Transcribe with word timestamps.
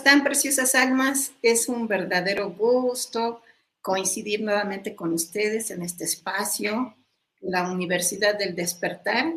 Están, 0.00 0.24
preciosas 0.24 0.74
almas? 0.74 1.32
Es 1.42 1.68
un 1.68 1.86
verdadero 1.86 2.50
gusto 2.52 3.42
coincidir 3.82 4.40
nuevamente 4.40 4.94
con 4.94 5.12
ustedes 5.12 5.70
en 5.70 5.82
este 5.82 6.04
espacio, 6.04 6.96
la 7.40 7.70
Universidad 7.70 8.38
del 8.38 8.56
Despertar, 8.56 9.30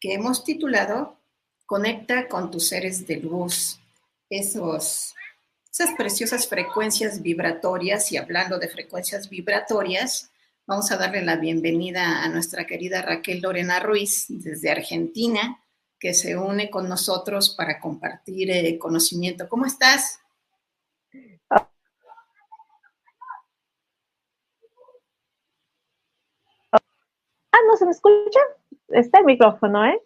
que 0.00 0.14
hemos 0.14 0.42
titulado 0.42 1.16
Conecta 1.66 2.26
con 2.26 2.50
tus 2.50 2.66
seres 2.66 3.06
de 3.06 3.18
luz. 3.18 3.78
Esos, 4.28 5.14
esas 5.70 5.94
preciosas 5.96 6.48
frecuencias 6.48 7.22
vibratorias, 7.22 8.10
y 8.10 8.16
hablando 8.16 8.58
de 8.58 8.68
frecuencias 8.68 9.30
vibratorias, 9.30 10.32
vamos 10.66 10.90
a 10.90 10.96
darle 10.96 11.22
la 11.22 11.36
bienvenida 11.36 12.24
a 12.24 12.28
nuestra 12.28 12.66
querida 12.66 13.02
Raquel 13.02 13.40
Lorena 13.40 13.78
Ruiz 13.78 14.26
desde 14.28 14.72
Argentina 14.72 15.60
que 15.98 16.14
se 16.14 16.36
une 16.36 16.70
con 16.70 16.88
nosotros 16.88 17.54
para 17.56 17.80
compartir 17.80 18.50
eh, 18.50 18.78
conocimiento. 18.78 19.48
¿Cómo 19.48 19.66
estás? 19.66 20.20
Ah, 27.50 27.58
no 27.66 27.76
se 27.76 27.84
me 27.84 27.90
escucha. 27.90 28.40
Está 28.88 29.18
el 29.18 29.24
micrófono, 29.24 29.84
¿eh? 29.86 30.00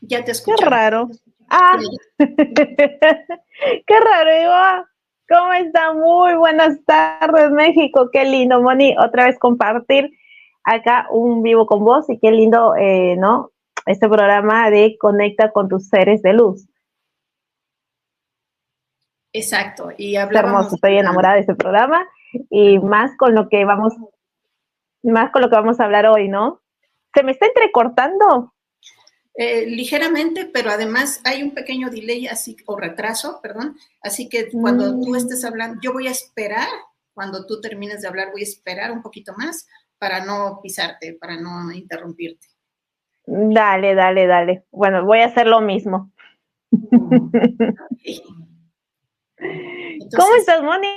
Ya 0.00 0.24
te 0.24 0.32
escucho. 0.32 0.56
Qué 0.58 0.64
raro. 0.64 1.10
Ah, 1.48 1.78
qué 2.18 4.00
raro, 4.00 4.30
Eva. 4.30 4.90
¿Cómo 5.28 5.52
está? 5.52 5.92
Muy 5.92 6.34
buenas 6.34 6.84
tardes, 6.84 7.50
México. 7.50 8.10
Qué 8.12 8.24
lindo, 8.24 8.60
Moni, 8.60 8.96
otra 8.98 9.26
vez 9.26 9.38
compartir 9.38 10.10
acá 10.64 11.06
un 11.10 11.42
vivo 11.44 11.66
con 11.66 11.84
vos 11.84 12.10
y 12.10 12.18
qué 12.18 12.32
lindo, 12.32 12.74
eh, 12.76 13.14
¿no? 13.16 13.52
Este 13.86 14.08
programa 14.08 14.68
de 14.70 14.96
Conecta 14.98 15.52
con 15.52 15.68
tus 15.68 15.88
seres 15.88 16.22
de 16.22 16.32
luz. 16.32 16.66
Exacto, 19.32 19.90
y 19.96 20.16
hablamos. 20.16 20.72
estoy 20.72 20.98
enamorada 20.98 21.34
de 21.34 21.40
este 21.40 21.54
programa 21.54 22.06
y 22.50 22.78
más 22.78 23.16
con 23.16 23.34
lo 23.34 23.48
que 23.48 23.64
vamos, 23.64 23.94
más 25.02 25.30
con 25.30 25.42
lo 25.42 25.50
que 25.50 25.56
vamos 25.56 25.78
a 25.78 25.84
hablar 25.84 26.06
hoy, 26.06 26.28
¿no? 26.28 26.62
¿Se 27.14 27.22
me 27.22 27.32
está 27.32 27.46
entrecortando? 27.46 28.54
Eh, 29.38 29.66
ligeramente, 29.66 30.46
pero 30.46 30.70
además 30.70 31.20
hay 31.24 31.42
un 31.42 31.50
pequeño 31.50 31.90
delay 31.90 32.26
así, 32.26 32.56
o 32.64 32.76
retraso, 32.78 33.40
perdón. 33.42 33.76
Así 34.00 34.30
que 34.30 34.50
cuando 34.50 34.98
tú 34.98 35.10
mm. 35.10 35.16
estés 35.16 35.44
hablando, 35.44 35.78
yo 35.82 35.92
voy 35.92 36.08
a 36.08 36.12
esperar, 36.12 36.68
cuando 37.12 37.44
tú 37.44 37.60
termines 37.60 38.00
de 38.00 38.08
hablar, 38.08 38.32
voy 38.32 38.40
a 38.40 38.44
esperar 38.44 38.90
un 38.90 39.02
poquito 39.02 39.34
más 39.36 39.66
para 39.98 40.24
no 40.24 40.60
pisarte, 40.62 41.12
para 41.20 41.36
no 41.36 41.70
interrumpirte. 41.70 42.46
Dale, 43.26 43.94
dale, 43.94 44.26
dale. 44.26 44.64
Bueno, 44.70 45.04
voy 45.04 45.18
a 45.20 45.26
hacer 45.26 45.46
lo 45.48 45.60
mismo. 45.60 46.12
¿Cómo 50.16 50.34
estás, 50.38 50.62
Moni? 50.62 50.88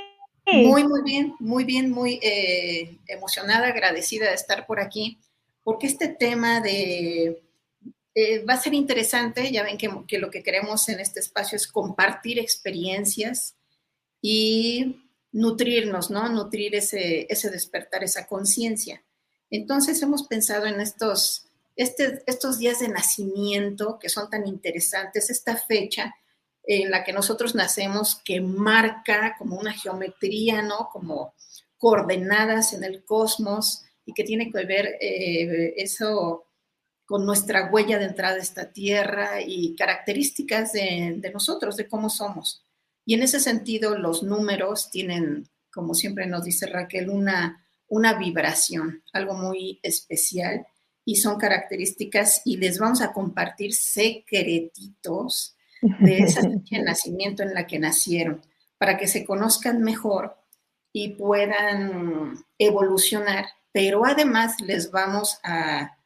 Muy, 0.45 0.87
muy 0.87 1.01
bien, 1.03 1.35
muy 1.39 1.63
bien, 1.63 1.91
muy 1.91 2.19
eh, 2.21 2.97
emocionada, 3.07 3.67
agradecida 3.67 4.29
de 4.29 4.35
estar 4.35 4.65
por 4.65 4.79
aquí, 4.79 5.19
porque 5.63 5.87
este 5.87 6.07
tema 6.07 6.59
de 6.61 7.43
eh, 8.15 8.45
va 8.45 8.53
a 8.53 8.61
ser 8.61 8.73
interesante. 8.73 9.51
Ya 9.51 9.63
ven 9.63 9.77
que, 9.77 9.89
que, 10.07 10.17
lo 10.17 10.29
que 10.29 10.43
queremos 10.43 10.87
en 10.89 10.99
este 10.99 11.19
espacio 11.19 11.55
es 11.55 11.67
compartir 11.67 12.39
experiencias 12.39 13.55
y 14.21 15.03
nutrirnos, 15.31 16.09
¿no? 16.09 16.29
Nutrir 16.29 16.75
ese, 16.75 17.27
ese 17.29 17.49
despertar, 17.49 18.03
esa 18.03 18.27
conciencia. 18.27 19.03
Entonces 19.49 20.01
hemos 20.01 20.27
pensado 20.27 20.65
en 20.65 20.79
estos 20.79 21.48
este, 21.79 22.21
estos 22.27 22.59
días 22.59 22.79
de 22.79 22.89
nacimiento 22.89 23.97
que 23.99 24.09
son 24.09 24.29
tan 24.29 24.45
interesantes, 24.45 25.29
esta 25.29 25.55
fecha 25.55 26.13
en 26.63 26.91
la 26.91 27.05
que 27.05 27.13
nosotros 27.13 27.55
nacemos 27.55 28.21
que 28.25 28.41
marca 28.41 29.35
como 29.37 29.57
una 29.57 29.71
geometría, 29.71 30.61
¿no? 30.61 30.89
Como 30.91 31.33
coordenadas 31.77 32.73
en 32.73 32.83
el 32.83 33.05
cosmos 33.05 33.85
y 34.05 34.13
que 34.13 34.25
tiene 34.25 34.51
que 34.51 34.65
ver 34.65 34.97
eh, 34.99 35.73
eso 35.77 36.47
con 37.05 37.25
nuestra 37.25 37.71
huella 37.71 37.97
de 37.97 38.07
entrada 38.07 38.35
a 38.35 38.39
esta 38.39 38.73
tierra 38.73 39.39
y 39.41 39.73
características 39.77 40.73
de, 40.73 41.15
de, 41.15 41.31
nosotros, 41.31 41.77
de 41.77 41.87
cómo 41.87 42.09
somos. 42.09 42.61
Y 43.05 43.13
en 43.13 43.23
ese 43.23 43.39
sentido, 43.39 43.97
los 43.97 44.21
números 44.21 44.91
tienen, 44.91 45.47
como 45.71 45.93
siempre 45.93 46.27
nos 46.27 46.43
dice 46.43 46.67
Raquel, 46.67 47.09
una, 47.09 47.65
una 47.87 48.19
vibración, 48.19 49.01
algo 49.13 49.33
muy 49.33 49.79
especial 49.81 50.67
y 51.09 51.15
son 51.15 51.39
características 51.39 52.43
y 52.45 52.57
les 52.57 52.77
vamos 52.77 53.01
a 53.01 53.11
compartir 53.11 53.73
secretitos 53.73 55.55
de 55.81 56.19
esa 56.19 56.41
fecha 56.43 56.77
de 56.77 56.83
nacimiento 56.83 57.41
en 57.41 57.55
la 57.55 57.65
que 57.65 57.79
nacieron 57.79 58.43
para 58.77 58.95
que 58.95 59.07
se 59.07 59.25
conozcan 59.25 59.81
mejor 59.81 60.37
y 60.93 61.15
puedan 61.15 62.45
evolucionar, 62.59 63.47
pero 63.71 64.05
además 64.05 64.61
les 64.61 64.91
vamos 64.91 65.39
a, 65.43 65.97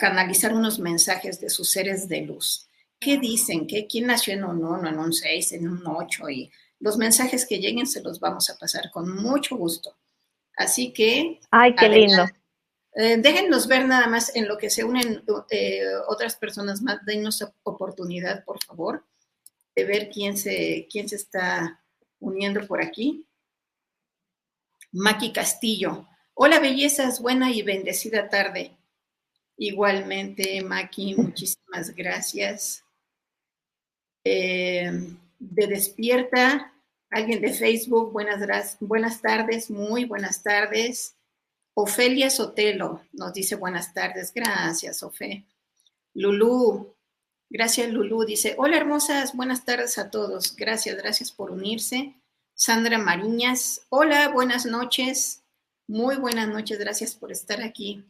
canalizar 0.00 0.52
unos 0.52 0.80
mensajes 0.80 1.40
de 1.40 1.48
sus 1.48 1.70
seres 1.70 2.08
de 2.08 2.22
luz. 2.22 2.68
¿Qué 2.98 3.18
dicen? 3.18 3.68
¿Qué, 3.68 3.86
¿Quién 3.86 4.06
nació 4.06 4.34
en 4.34 4.44
un 4.44 4.64
1, 4.64 4.88
en 4.88 4.98
un 4.98 5.12
6, 5.12 5.52
en 5.52 5.68
un 5.68 5.86
8? 5.86 6.28
Y 6.28 6.50
los 6.80 6.96
mensajes 6.96 7.46
que 7.46 7.58
lleguen 7.58 7.86
se 7.86 8.02
los 8.02 8.18
vamos 8.18 8.50
a 8.50 8.56
pasar 8.56 8.90
con 8.90 9.14
mucho 9.14 9.56
gusto. 9.56 9.96
Así 10.56 10.92
que... 10.92 11.40
¡Ay, 11.52 11.74
qué 11.76 11.88
lindo! 11.88 12.24
Eh, 12.94 13.18
déjennos 13.18 13.68
ver 13.68 13.86
nada 13.86 14.08
más 14.08 14.34
en 14.34 14.48
lo 14.48 14.58
que 14.58 14.68
se 14.68 14.82
unen 14.82 15.22
eh, 15.50 15.84
otras 16.08 16.36
personas 16.36 16.82
más. 16.82 17.04
Denos 17.04 17.44
oportunidad, 17.62 18.44
por 18.44 18.62
favor, 18.64 19.06
de 19.76 19.84
ver 19.84 20.10
quién 20.10 20.36
se, 20.36 20.88
quién 20.90 21.08
se 21.08 21.16
está 21.16 21.82
uniendo 22.18 22.66
por 22.66 22.82
aquí. 22.82 23.26
Maki 24.92 25.32
Castillo. 25.32 26.08
Hola, 26.34 26.58
bellezas, 26.58 27.20
buena 27.20 27.52
y 27.52 27.62
bendecida 27.62 28.28
tarde. 28.28 28.76
Igualmente, 29.56 30.62
Maki, 30.62 31.14
muchísimas 31.14 31.94
gracias. 31.94 32.82
Eh, 34.24 34.90
de 35.38 35.66
Despierta, 35.66 36.72
alguien 37.10 37.40
de 37.40 37.52
Facebook, 37.52 38.12
buenas, 38.12 38.76
buenas 38.80 39.20
tardes, 39.22 39.70
muy 39.70 40.04
buenas 40.06 40.42
tardes. 40.42 41.16
Ofelia 41.74 42.30
Sotelo 42.30 43.02
nos 43.12 43.32
dice 43.32 43.54
buenas 43.54 43.94
tardes, 43.94 44.32
gracias, 44.34 45.02
Ofe. 45.02 45.46
Lulú, 46.14 46.96
gracias, 47.48 47.90
Lulú, 47.90 48.24
dice, 48.24 48.54
hola 48.58 48.76
hermosas, 48.76 49.34
buenas 49.34 49.64
tardes 49.64 49.96
a 49.98 50.10
todos, 50.10 50.56
gracias, 50.56 50.96
gracias 50.96 51.30
por 51.30 51.50
unirse. 51.50 52.14
Sandra 52.54 52.98
Mariñas, 52.98 53.86
hola, 53.88 54.28
buenas 54.28 54.66
noches, 54.66 55.42
muy 55.86 56.16
buenas 56.16 56.48
noches, 56.48 56.78
gracias 56.78 57.14
por 57.14 57.32
estar 57.32 57.62
aquí. 57.62 58.04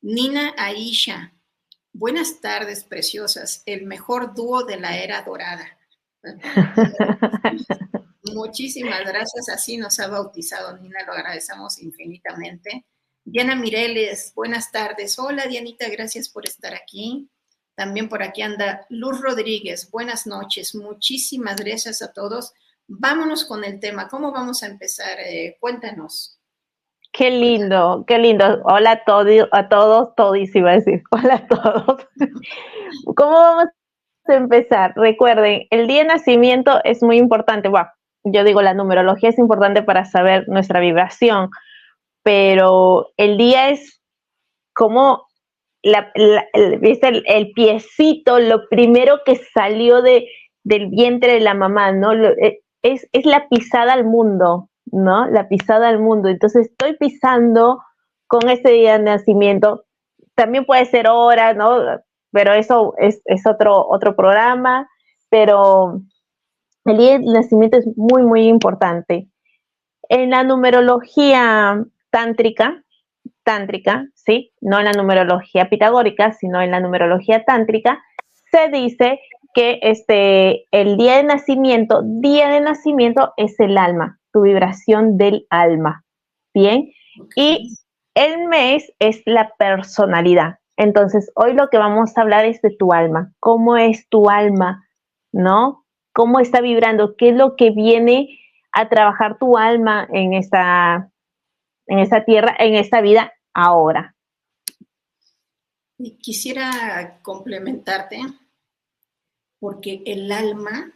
Nina 0.00 0.54
Aisha, 0.56 1.32
buenas 1.92 2.40
tardes, 2.40 2.84
preciosas, 2.84 3.62
el 3.66 3.84
mejor 3.86 4.34
dúo 4.34 4.64
de 4.64 4.78
la 4.78 4.96
era 4.96 5.22
dorada. 5.22 5.78
Muchísimas 8.32 9.00
gracias, 9.00 9.48
así 9.48 9.76
nos 9.76 9.98
ha 10.00 10.08
bautizado 10.08 10.76
Nina, 10.78 11.04
lo 11.06 11.12
agradecemos 11.12 11.80
infinitamente. 11.80 12.84
Diana 13.24 13.54
Mireles, 13.56 14.32
buenas 14.34 14.70
tardes. 14.70 15.18
Hola 15.18 15.46
Dianita, 15.46 15.88
gracias 15.88 16.28
por 16.28 16.46
estar 16.46 16.74
aquí. 16.74 17.28
También 17.74 18.08
por 18.08 18.22
aquí 18.22 18.42
anda 18.42 18.86
Luz 18.88 19.20
Rodríguez, 19.20 19.90
buenas 19.90 20.26
noches. 20.26 20.74
Muchísimas 20.74 21.56
gracias 21.56 22.02
a 22.02 22.12
todos. 22.12 22.52
Vámonos 22.88 23.44
con 23.44 23.64
el 23.64 23.80
tema. 23.80 24.08
¿Cómo 24.08 24.32
vamos 24.32 24.62
a 24.62 24.66
empezar? 24.66 25.18
Eh, 25.18 25.56
cuéntanos. 25.60 26.40
Qué 27.12 27.30
lindo, 27.30 28.04
qué 28.06 28.18
lindo. 28.18 28.60
Hola 28.64 28.92
a, 28.92 29.04
todos, 29.04 29.48
a 29.50 29.68
todos, 29.68 30.14
todis 30.14 30.54
iba 30.54 30.70
a 30.70 30.74
decir. 30.74 31.02
Hola 31.10 31.34
a 31.34 31.46
todos. 31.46 32.06
¿Cómo 33.16 33.32
vamos 33.32 33.66
a 34.26 34.34
empezar? 34.34 34.92
Recuerden, 34.96 35.66
el 35.70 35.86
día 35.86 36.02
de 36.02 36.08
nacimiento 36.08 36.80
es 36.84 37.02
muy 37.02 37.16
importante. 37.16 37.68
Bueno, 37.68 37.88
yo 38.32 38.44
digo, 38.44 38.60
la 38.62 38.74
numerología 38.74 39.30
es 39.30 39.38
importante 39.38 39.82
para 39.82 40.04
saber 40.04 40.48
nuestra 40.48 40.80
vibración, 40.80 41.50
pero 42.22 43.12
el 43.16 43.36
día 43.38 43.70
es 43.70 44.02
como 44.74 45.26
la, 45.82 46.10
el, 46.14 47.52
piecito, 47.52 48.40
lo 48.40 48.68
primero 48.68 49.20
que 49.24 49.36
salió 49.36 50.02
de, 50.02 50.26
del 50.64 50.88
vientre 50.88 51.34
de 51.34 51.40
la 51.40 51.54
mamá, 51.54 51.92
¿no? 51.92 52.12
Eh, 52.12 52.60
es, 52.82 53.08
es 53.12 53.24
la 53.24 53.48
pisada 53.48 53.92
al 53.92 54.04
mundo, 54.04 54.68
¿no? 54.86 55.26
La 55.28 55.48
pisada 55.48 55.88
al 55.88 56.00
mundo. 56.00 56.28
Entonces 56.28 56.66
estoy 56.66 56.96
pisando 56.96 57.80
con 58.26 58.48
ese 58.50 58.70
día 58.70 58.98
de 58.98 59.04
nacimiento. 59.04 59.84
También 60.34 60.64
puede 60.64 60.84
ser 60.86 61.08
hora, 61.08 61.54
¿no? 61.54 61.78
Pero 62.32 62.52
eso 62.52 62.94
es, 62.98 63.22
es 63.24 63.46
otro, 63.46 63.86
otro 63.88 64.16
programa. 64.16 64.88
Pero 65.30 66.00
el 66.86 66.96
día 66.98 67.18
de 67.18 67.24
nacimiento 67.24 67.78
es 67.78 67.86
muy, 67.96 68.22
muy 68.22 68.46
importante. 68.46 69.28
En 70.08 70.30
la 70.30 70.44
numerología 70.44 71.84
tántrica, 72.10 72.82
tántrica, 73.42 74.06
¿sí? 74.14 74.52
No 74.60 74.78
en 74.78 74.86
la 74.86 74.92
numerología 74.92 75.68
pitagórica, 75.68 76.32
sino 76.32 76.60
en 76.60 76.70
la 76.70 76.80
numerología 76.80 77.44
tántrica, 77.44 78.02
se 78.50 78.68
dice 78.68 79.20
que 79.54 79.78
este, 79.82 80.66
el 80.70 80.96
día 80.96 81.16
de 81.16 81.24
nacimiento, 81.24 82.02
día 82.04 82.48
de 82.50 82.60
nacimiento 82.60 83.32
es 83.36 83.58
el 83.58 83.78
alma, 83.78 84.18
tu 84.32 84.42
vibración 84.42 85.16
del 85.16 85.46
alma, 85.50 86.04
¿bien? 86.54 86.92
Y 87.34 87.74
el 88.14 88.48
mes 88.48 88.92
es 88.98 89.22
la 89.24 89.50
personalidad. 89.58 90.58
Entonces, 90.76 91.32
hoy 91.34 91.54
lo 91.54 91.68
que 91.70 91.78
vamos 91.78 92.16
a 92.16 92.20
hablar 92.20 92.44
es 92.44 92.60
de 92.60 92.70
tu 92.76 92.92
alma, 92.92 93.32
cómo 93.40 93.76
es 93.78 94.06
tu 94.08 94.28
alma, 94.28 94.86
¿no? 95.32 95.85
Cómo 96.16 96.40
está 96.40 96.62
vibrando, 96.62 97.14
qué 97.14 97.28
es 97.28 97.36
lo 97.36 97.56
que 97.56 97.72
viene 97.72 98.40
a 98.72 98.88
trabajar 98.88 99.36
tu 99.38 99.58
alma 99.58 100.08
en 100.10 100.32
esta, 100.32 101.12
en 101.86 101.98
esta 101.98 102.24
tierra, 102.24 102.56
en 102.58 102.74
esta 102.74 103.02
vida 103.02 103.34
ahora. 103.52 104.16
Y 105.98 106.16
quisiera 106.16 107.20
complementarte 107.20 108.22
porque 109.60 110.02
el 110.06 110.32
alma 110.32 110.90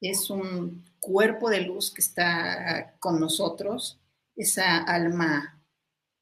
es 0.00 0.30
un 0.30 0.82
cuerpo 0.98 1.50
de 1.50 1.60
luz 1.60 1.92
que 1.92 2.00
está 2.00 2.94
con 3.00 3.20
nosotros, 3.20 4.00
esa 4.34 4.78
alma 4.78 5.62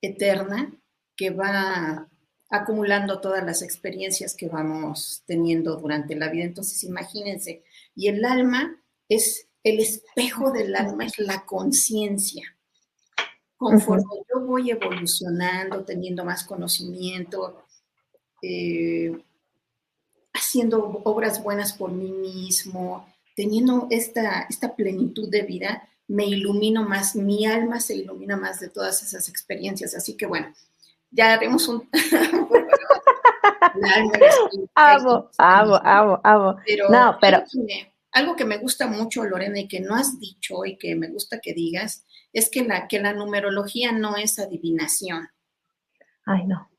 eterna 0.00 0.72
que 1.14 1.30
va 1.30 2.08
acumulando 2.50 3.20
todas 3.20 3.44
las 3.44 3.62
experiencias 3.62 4.34
que 4.34 4.48
vamos 4.48 5.22
teniendo 5.26 5.76
durante 5.76 6.16
la 6.16 6.28
vida. 6.28 6.42
Entonces, 6.44 6.82
imagínense, 6.82 7.62
y 7.96 8.08
el 8.08 8.24
alma 8.24 8.80
es, 9.08 9.48
el 9.64 9.80
espejo 9.80 10.52
del 10.52 10.76
alma 10.76 11.06
es 11.06 11.18
la 11.18 11.44
conciencia. 11.46 12.44
Conforme 13.56 14.04
yo 14.32 14.40
voy 14.40 14.70
evolucionando, 14.70 15.82
teniendo 15.84 16.24
más 16.24 16.44
conocimiento, 16.44 17.64
eh, 18.42 19.18
haciendo 20.34 21.00
obras 21.04 21.42
buenas 21.42 21.72
por 21.72 21.90
mí 21.90 22.12
mismo, 22.12 23.08
teniendo 23.34 23.88
esta, 23.90 24.46
esta 24.50 24.76
plenitud 24.76 25.30
de 25.30 25.42
vida, 25.42 25.88
me 26.06 26.26
ilumino 26.26 26.86
más, 26.86 27.16
mi 27.16 27.46
alma 27.46 27.80
se 27.80 27.96
ilumina 27.96 28.36
más 28.36 28.60
de 28.60 28.68
todas 28.68 29.02
esas 29.02 29.28
experiencias. 29.30 29.94
Así 29.94 30.18
que 30.18 30.26
bueno, 30.26 30.54
ya 31.10 31.32
haremos 31.32 31.66
un... 31.66 31.88
amo, 34.74 35.30
amo, 35.38 35.80
amo, 35.82 36.20
amo. 36.22 36.56
Pero, 36.66 36.88
no, 36.90 37.18
pero... 37.20 37.42
Algo 38.12 38.34
que, 38.34 38.46
me, 38.46 38.56
gusta 38.56 38.86
mucho, 38.86 39.24
Lorena, 39.24 39.60
y 39.60 39.68
que 39.68 39.80
no 39.80 39.94
has 39.94 40.18
dicho 40.18 40.64
y 40.64 40.78
que 40.78 40.94
me 40.94 41.08
gusta 41.08 41.38
que 41.40 41.52
digas, 41.52 42.06
es 42.32 42.50
que 42.50 42.64
la, 42.64 42.88
que 42.88 42.98
la 42.98 43.12
numerología 43.12 43.92
no 43.92 44.16
es 44.16 44.38
adivinación. 44.38 45.28
Ay, 46.24 46.46
no. 46.46 46.70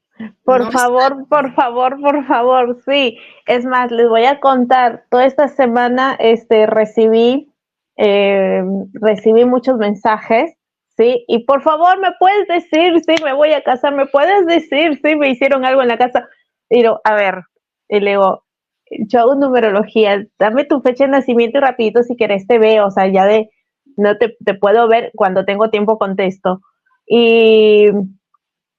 Por 0.43 0.71
favor, 0.71 1.27
por 1.27 1.53
favor, 1.53 2.01
por 2.01 2.25
favor, 2.25 2.81
sí. 2.83 3.19
Es 3.45 3.65
más, 3.65 3.91
les 3.91 4.09
voy 4.09 4.25
a 4.25 4.39
contar, 4.39 5.05
toda 5.11 5.25
esta 5.25 5.47
semana 5.47 6.15
este, 6.19 6.65
recibí, 6.65 7.53
eh, 7.97 8.63
recibí 8.93 9.45
muchos 9.45 9.77
mensajes 9.77 10.57
¿sí? 10.97 11.23
Y 11.27 11.39
por 11.45 11.61
favor, 11.61 11.99
¿me 11.99 12.11
puedes 12.19 12.47
decir 12.47 12.99
si 13.01 13.23
me 13.23 13.33
voy 13.33 13.53
a 13.53 13.63
casar? 13.63 13.93
¿Me 13.93 14.07
puedes 14.07 14.45
decir 14.47 14.99
si 15.01 15.15
me 15.15 15.29
hicieron 15.29 15.63
algo 15.63 15.81
en 15.81 15.87
la 15.87 15.97
casa? 15.97 16.27
Digo, 16.69 16.99
a 17.03 17.15
ver, 17.15 17.43
y 17.89 17.99
le 17.99 18.11
digo, 18.11 18.43
yo 18.89 19.19
hago 19.19 19.35
numerología, 19.35 20.25
dame 20.39 20.65
tu 20.65 20.81
fecha 20.81 21.05
de 21.05 21.11
nacimiento 21.11 21.57
y 21.57 21.61
rapidito 21.61 22.03
si 22.03 22.15
querés 22.15 22.47
te 22.47 22.59
veo, 22.59 22.87
o 22.87 22.91
sea, 22.91 23.07
ya 23.07 23.25
de, 23.25 23.49
no 23.97 24.17
te, 24.17 24.35
te 24.43 24.53
puedo 24.53 24.87
ver, 24.87 25.11
cuando 25.15 25.45
tengo 25.45 25.69
tiempo 25.69 25.97
contesto. 25.97 26.61
Y, 27.05 27.87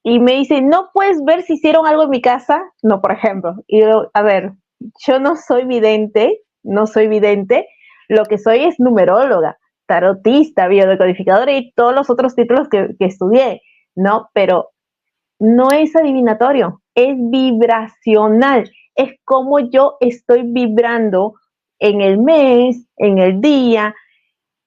y 0.03 0.21
me 0.21 0.33
dice, 0.33 0.61
¿no 0.61 0.91
puedes 0.93 1.23
ver 1.25 1.43
si 1.43 1.55
hicieron 1.55 1.87
algo 1.87 2.05
en 2.05 2.11
mi 2.11 2.21
casa? 2.21 2.63
No, 2.83 3.01
por 3.01 3.13
ejemplo. 3.13 3.57
Y 3.67 3.81
yo, 3.81 4.11
a 4.15 4.23
ver, 4.23 4.53
yo 5.07 5.19
no 5.19 5.37
soy 5.37 5.65
vidente, 5.65 6.41
no 6.63 6.87
soy 6.87 7.09
vidente, 7.09 7.67
lo 8.09 8.25
que 8.25 8.39
soy 8.39 8.65
es 8.65 8.79
numeróloga 8.79 9.59
tarotista, 9.89 10.69
biodecodificadora 10.69 11.51
y 11.53 11.73
todos 11.73 11.95
los 11.95 12.11
otros 12.11 12.35
títulos 12.35 12.69
que, 12.69 12.95
estudié, 13.01 13.63
¿no? 13.97 14.29
Pero 14.35 14.71
no 15.41 15.71
es 15.71 15.97
adivinatorio, 15.97 16.83
es 16.99 17.15
vibracional, 17.17 18.69
es 18.97 19.13
como 19.25 19.61
yo 19.61 19.99
estoy 20.01 20.43
vibrando 20.43 21.35
en 21.79 22.01
el 22.01 22.19
mes, 22.19 22.89
en 22.97 23.19
el 23.19 23.41
día, 23.41 23.95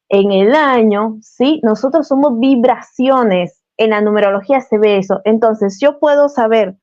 en 0.08 0.32
el 0.32 0.56
año, 0.56 1.18
¿sí? 1.22 1.60
Nosotros 1.62 2.08
somos 2.08 2.40
vibraciones, 2.40 3.62
en 3.76 3.90
la 3.90 4.00
numerología 4.00 4.62
se 4.62 4.78
ve 4.78 4.98
eso, 4.98 5.20
entonces 5.26 5.78
yo 5.82 6.00
puedo 6.00 6.30
saber 6.30 6.76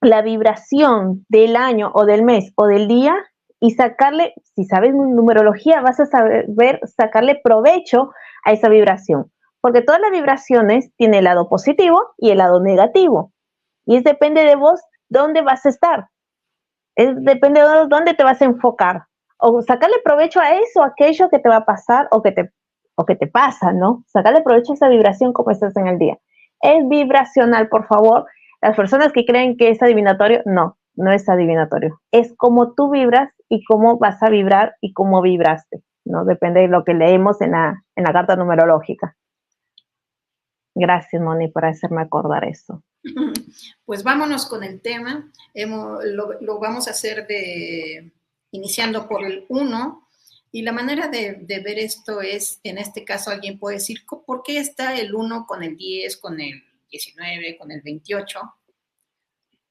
la 0.00 0.22
vibración 0.22 1.26
del 1.28 1.54
año 1.54 1.90
o 1.94 2.06
del 2.06 2.22
mes 2.22 2.52
o 2.56 2.66
del 2.66 2.88
día 2.88 3.14
y 3.60 3.72
sacarle, 3.72 4.32
si 4.54 4.64
sabes 4.64 4.94
numerología, 4.94 5.82
vas 5.82 6.00
a 6.00 6.06
saber 6.06 6.80
sacarle 6.96 7.40
provecho 7.44 8.10
a 8.44 8.52
esa 8.52 8.70
vibración. 8.70 9.30
Porque 9.60 9.82
todas 9.82 10.00
las 10.00 10.12
vibraciones 10.12 10.90
tienen 10.96 11.18
el 11.18 11.24
lado 11.24 11.48
positivo 11.48 12.00
y 12.16 12.30
el 12.30 12.38
lado 12.38 12.60
negativo. 12.60 13.32
Y 13.86 13.96
es 13.96 14.04
depende 14.04 14.42
de 14.44 14.56
vos 14.56 14.80
dónde 15.08 15.42
vas 15.42 15.64
a 15.64 15.70
estar. 15.70 16.08
Es 16.96 17.14
depende 17.24 17.60
de 17.60 17.86
dónde 17.88 18.14
te 18.14 18.24
vas 18.24 18.42
a 18.42 18.46
enfocar. 18.46 19.04
O 19.38 19.62
sacarle 19.62 19.96
provecho 20.04 20.40
a 20.40 20.54
eso, 20.56 20.82
aquello 20.82 21.28
que 21.30 21.38
te 21.38 21.48
va 21.48 21.56
a 21.56 21.64
pasar 21.64 22.08
o 22.10 22.22
que 22.22 22.32
te, 22.32 22.52
o 22.96 23.04
que 23.04 23.16
te 23.16 23.26
pasa, 23.26 23.72
¿no? 23.72 24.02
Sacarle 24.06 24.42
provecho 24.42 24.72
a 24.72 24.74
esa 24.74 24.88
vibración 24.88 25.32
como 25.32 25.50
estás 25.50 25.76
en 25.76 25.86
el 25.86 25.98
día. 25.98 26.18
es 26.62 26.88
vibracional, 26.88 27.68
por 27.68 27.86
favor. 27.86 28.26
Las 28.62 28.76
personas 28.76 29.12
que 29.12 29.24
creen 29.26 29.56
que 29.56 29.70
es 29.70 29.82
adivinatorio, 29.82 30.42
no, 30.46 30.78
no 30.94 31.12
es 31.12 31.28
adivinatorio. 31.28 32.00
Es 32.10 32.34
como 32.36 32.74
tú 32.74 32.90
vibras 32.90 33.30
y 33.48 33.62
cómo 33.64 33.98
vas 33.98 34.22
a 34.22 34.30
vibrar 34.30 34.74
y 34.80 34.92
cómo 34.94 35.20
vibraste, 35.22 35.82
¿no? 36.04 36.24
Depende 36.24 36.60
de 36.62 36.68
lo 36.68 36.84
que 36.84 36.94
leemos 36.94 37.40
en 37.42 37.52
la, 37.52 37.84
en 37.94 38.04
la 38.04 38.12
carta 38.12 38.36
numerológica. 38.36 39.14
Gracias, 40.74 41.22
Moni, 41.22 41.48
por 41.48 41.64
hacerme 41.64 42.02
acordar 42.02 42.44
eso. 42.44 42.82
Pues 43.84 44.02
vámonos 44.02 44.46
con 44.46 44.64
el 44.64 44.80
tema. 44.80 45.30
lo, 45.54 46.58
vamos 46.58 46.88
a 46.88 46.90
hacer 46.90 47.26
de, 47.26 48.12
iniciando 48.50 49.08
por 49.08 49.24
el 49.24 49.44
1 49.48 50.08
y 50.52 50.62
la 50.62 50.72
manera 50.72 51.08
de, 51.08 51.44
ver 51.46 51.78
esto 51.78 52.20
es, 52.20 52.60
en 52.64 52.78
este 52.78 53.04
caso, 53.04 53.30
alguien 53.30 53.58
puede 53.58 53.76
decir, 53.76 54.04
¿por 54.06 54.42
qué 54.42 54.58
está 54.58 54.96
el 54.98 55.14
1 55.14 55.46
con 55.46 55.62
el 55.62 55.76
10, 55.76 56.16
con 56.16 56.40
el 56.40 56.62
19, 56.90 57.58
con 57.58 57.70
el 57.70 57.82
28? 57.82 58.40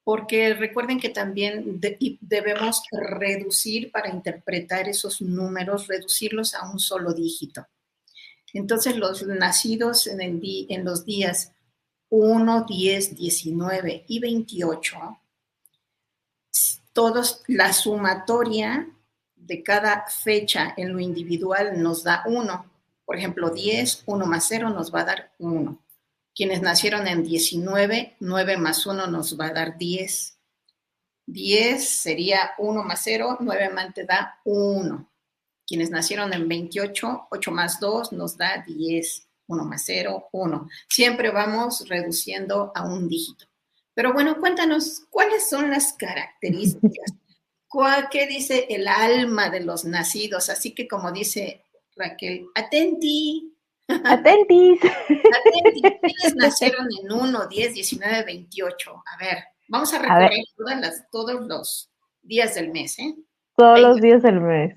Porque 0.03 0.53
recuerden 0.53 0.99
que 0.99 1.09
también 1.09 1.81
debemos 2.21 2.83
reducir 2.91 3.91
para 3.91 4.09
interpretar 4.09 4.87
esos 4.87 5.21
números, 5.21 5.87
reducirlos 5.87 6.53
a 6.53 6.69
un 6.69 6.79
solo 6.79 7.13
dígito. 7.13 7.65
Entonces, 8.53 8.95
los 8.95 9.23
nacidos 9.25 10.07
en 10.07 10.85
los 10.85 11.03
días 11.03 11.54
1, 12.09 12.65
10, 12.67 13.15
19 13.15 14.05
y 14.07 14.19
28, 14.19 15.19
todos, 16.95 17.43
la 17.47 17.73
sumatoria 17.73 18.87
de 19.35 19.61
cada 19.63 20.05
fecha 20.07 20.73
en 20.77 20.93
lo 20.93 21.01
individual 21.01 21.83
nos 21.83 22.05
da 22.05 22.23
1. 22.25 22.71
Por 23.03 23.17
ejemplo, 23.17 23.49
10, 23.49 24.03
1 24.05 24.25
más 24.25 24.45
0 24.47 24.69
nos 24.69 24.95
va 24.95 25.01
a 25.01 25.03
dar 25.03 25.31
1. 25.37 25.77
Quienes 26.33 26.61
nacieron 26.61 27.05
en 27.07 27.21
19, 27.21 28.15
9 28.21 28.57
más 28.57 28.85
1 28.85 29.07
nos 29.07 29.37
va 29.37 29.47
a 29.47 29.53
dar 29.53 29.77
10. 29.77 30.37
10 31.25 31.89
sería 31.89 32.51
1 32.59 32.83
más 32.83 33.01
0, 33.03 33.39
9 33.41 33.69
más 33.71 33.93
te 33.93 34.05
da 34.05 34.39
1. 34.45 35.09
Quienes 35.67 35.89
nacieron 35.89 36.31
en 36.33 36.47
28, 36.47 37.27
8 37.29 37.51
más 37.51 37.79
2 37.81 38.13
nos 38.13 38.37
da 38.37 38.63
10. 38.65 39.27
1 39.47 39.65
más 39.65 39.83
0, 39.85 40.29
1. 40.31 40.69
Siempre 40.89 41.29
vamos 41.31 41.87
reduciendo 41.87 42.71
a 42.75 42.85
un 42.85 43.07
dígito. 43.07 43.45
Pero 43.93 44.13
bueno, 44.13 44.39
cuéntanos, 44.39 45.03
¿cuáles 45.09 45.49
son 45.49 45.69
las 45.69 45.93
características 45.93 47.13
¿Qué 48.11 48.27
dice 48.27 48.67
el 48.69 48.87
alma 48.87 49.49
de 49.49 49.59
los 49.59 49.85
nacidos? 49.85 50.49
Así 50.49 50.73
que 50.73 50.87
como 50.87 51.11
dice 51.11 51.65
Raquel, 51.95 52.47
atenti. 52.55 53.51
Atentis. 53.87 54.79
Atenti. 54.83 55.81
¿Quiénes 55.81 56.35
nacieron 56.35 56.87
en 57.01 57.11
1, 57.11 57.47
10, 57.47 57.73
19, 57.73 58.23
28? 58.23 59.03
A 59.05 59.17
ver, 59.17 59.43
vamos 59.67 59.93
a 59.93 59.99
recorrer 59.99 60.45
todos 61.11 61.45
los 61.45 61.91
días 62.21 62.55
del 62.55 62.71
mes, 62.71 62.97
¿eh? 62.99 63.15
Todos 63.55 63.79
los 63.79 64.01
días 64.01 64.21
del 64.21 64.41
mes. 64.41 64.75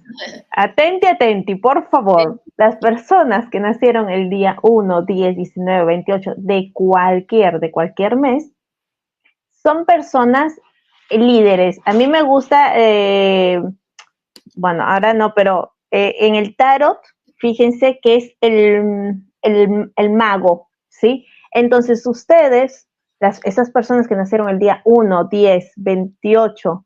Atenti, 0.51 1.09
atenti, 1.09 1.57
por 1.57 1.89
favor. 1.91 2.43
Las 2.57 2.77
personas 2.77 3.51
que 3.51 3.59
nacieron 3.59 4.09
el 4.09 4.31
día 4.31 4.57
1, 4.63 5.03
10, 5.03 5.37
19, 5.37 5.85
28 5.85 6.35
de 6.37 6.71
cualquier, 6.73 7.59
de 7.59 7.73
cualquier 7.73 8.17
mes, 8.17 8.53
son 9.51 9.85
personas 9.85 10.61
líderes. 11.11 11.81
A 11.87 11.93
mí 11.93 12.07
me 12.07 12.23
gusta, 12.23 12.73
eh, 12.77 13.61
bueno, 14.55 14.85
ahora 14.85 15.13
no, 15.13 15.35
pero 15.35 15.73
eh, 15.91 16.15
en 16.21 16.37
el 16.37 16.55
tarot, 16.55 17.01
fíjense 17.39 17.99
que 18.01 18.17
es 18.17 18.37
el, 18.41 19.17
el, 19.43 20.11
mago, 20.11 20.69
¿sí? 20.89 21.27
Entonces 21.51 22.07
ustedes, 22.07 22.89
las, 23.19 23.45
esas 23.45 23.73
personas 23.73 24.07
que 24.07 24.15
nacieron 24.15 24.49
el 24.49 24.61
día 24.61 24.83
1, 24.85 25.25
10, 25.25 25.73
28, 25.77 26.85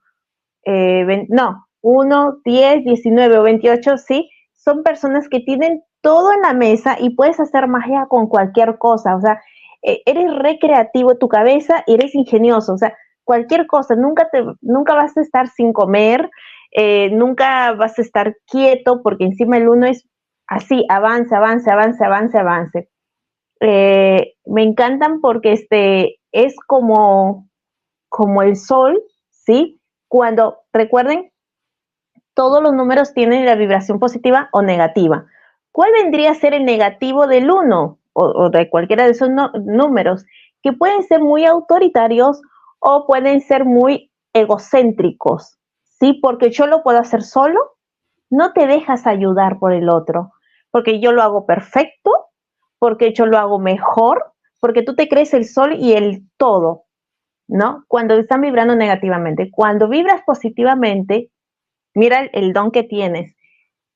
no, 1.29 1.67
1, 1.83 2.41
10, 2.45 2.85
19 2.85 3.39
o 3.39 3.43
28, 3.43 3.99
¿sí? 3.99 4.31
Son 4.55 4.83
personas 4.83 5.29
que 5.29 5.41
tienen 5.41 5.83
todo 6.01 6.33
en 6.33 6.43
la 6.43 6.55
mesa 6.55 6.97
y 6.99 7.11
puedes 7.11 7.39
hacer 7.41 7.69
magia 7.69 8.07
con 8.09 8.27
cualquier 8.29 8.79
cosa, 8.79 9.17
o 9.17 9.21
sea, 9.21 9.41
eh, 9.83 10.03
eres 10.07 10.33
recreativo, 10.35 11.17
tu 11.17 11.29
cabeza, 11.29 11.83
eres 11.87 12.15
ingenioso, 12.15 12.75
o 12.75 12.79
sea, 12.79 12.97
cualquier 13.25 13.67
cosa, 13.67 13.95
nunca, 13.97 14.29
te, 14.31 14.45
nunca 14.61 14.95
vas 14.95 15.17
a 15.17 15.21
estar 15.21 15.49
sin 15.49 15.73
comer, 15.73 16.31
eh, 16.73 17.11
nunca 17.11 17.73
vas 17.73 17.99
a 17.99 18.03
estar 18.03 18.37
quieto, 18.47 19.03
porque 19.03 19.25
encima 19.25 19.57
el 19.57 19.69
uno 19.69 19.87
es 19.87 20.07
así, 20.47 20.85
avance, 20.89 21.35
avance, 21.35 21.71
avance, 21.71 22.05
avance, 22.05 22.39
avance. 22.39 22.89
Eh, 23.61 24.35
me 24.47 24.63
encantan 24.63 25.21
porque 25.21 25.53
este 25.53 26.17
es 26.33 26.55
como, 26.67 27.49
como 28.09 28.43
el 28.43 28.57
sol, 28.57 29.01
¿sí? 29.31 29.81
Cuando, 30.09 30.59
recuerden, 30.73 31.32
todos 32.35 32.63
los 32.63 32.73
números 32.73 33.13
tienen 33.15 33.45
la 33.45 33.55
vibración 33.55 33.99
positiva 33.99 34.49
o 34.53 34.63
negativa. 34.63 35.27
¿Cuál 35.71 35.91
vendría 35.93 36.31
a 36.31 36.35
ser 36.35 36.55
el 36.55 36.65
negativo 36.65 37.27
del 37.27 37.51
1 37.51 37.99
o, 38.13 38.51
de 38.51 38.71
cualquiera 38.71 39.05
de 39.05 39.13
esos 39.13 39.31
números? 39.65 40.25
Que 40.63 40.73
pueden 40.73 41.03
ser 41.03 41.21
muy 41.21 41.45
autoritarios 41.45 42.41
o 42.79 43.07
pueden 43.07 43.41
ser 43.41 43.65
muy 43.65 44.11
egocéntricos, 44.33 45.59
¿sí? 45.99 46.19
Porque 46.23 46.51
yo 46.51 46.67
lo 46.67 46.83
puedo 46.83 46.99
hacer 46.99 47.23
solo, 47.23 47.61
no 48.31 48.53
te 48.53 48.67
dejas 48.67 49.07
ayudar 49.07 49.59
por 49.59 49.73
el 49.73 49.89
otro, 49.89 50.33
porque 50.71 51.01
yo 51.01 51.13
lo 51.13 51.23
hago 51.23 51.47
perfecto, 51.47 52.11
porque 52.79 53.13
yo 53.13 53.27
lo 53.27 53.39
hago 53.39 53.59
mejor, 53.59 54.33
porque 54.61 54.83
tú 54.83 54.95
te 54.95 55.09
crees 55.09 55.35
el 55.35 55.45
sol 55.45 55.75
y 55.75 55.93
el 55.93 56.23
todo, 56.37 56.85
¿no? 57.49 57.85
Cuando 57.89 58.15
están 58.15 58.41
vibrando 58.41 58.75
negativamente. 58.75 59.51
Cuando 59.51 59.89
vibras 59.89 60.23
positivamente, 60.25 61.31
mira 61.95 62.25
el, 62.33 62.53
don 62.53 62.71
que 62.71 62.83
tienes. 62.83 63.35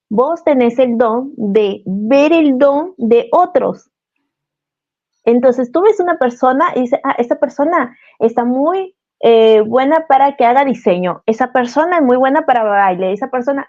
Vos 0.09 0.45
tenés 0.45 0.79
el 0.79 0.99
don 0.99 1.33
de 1.37 1.83
ver 1.85 2.33
el 2.33 2.59
don 2.59 2.95
de 2.97 3.29
otros, 3.33 3.91
entonces 5.27 5.73
tú 5.73 5.83
ves 5.83 5.99
una 5.99 6.19
persona 6.19 6.73
y 6.77 6.83
dices, 6.83 7.01
ah, 7.03 7.17
esta 7.19 7.39
persona 7.39 7.97
está 8.21 8.45
muy 8.45 8.97
eh, 9.21 9.61
buena 9.61 10.07
para 10.07 10.37
que 10.37 10.45
haga 10.45 10.65
diseño, 10.65 11.23
esa 11.27 11.53
persona 11.53 11.99
es 11.99 12.03
muy 12.05 12.17
buena 12.17 12.47
para 12.47 12.63
baile, 12.63 13.13
esa 13.13 13.29
persona, 13.29 13.69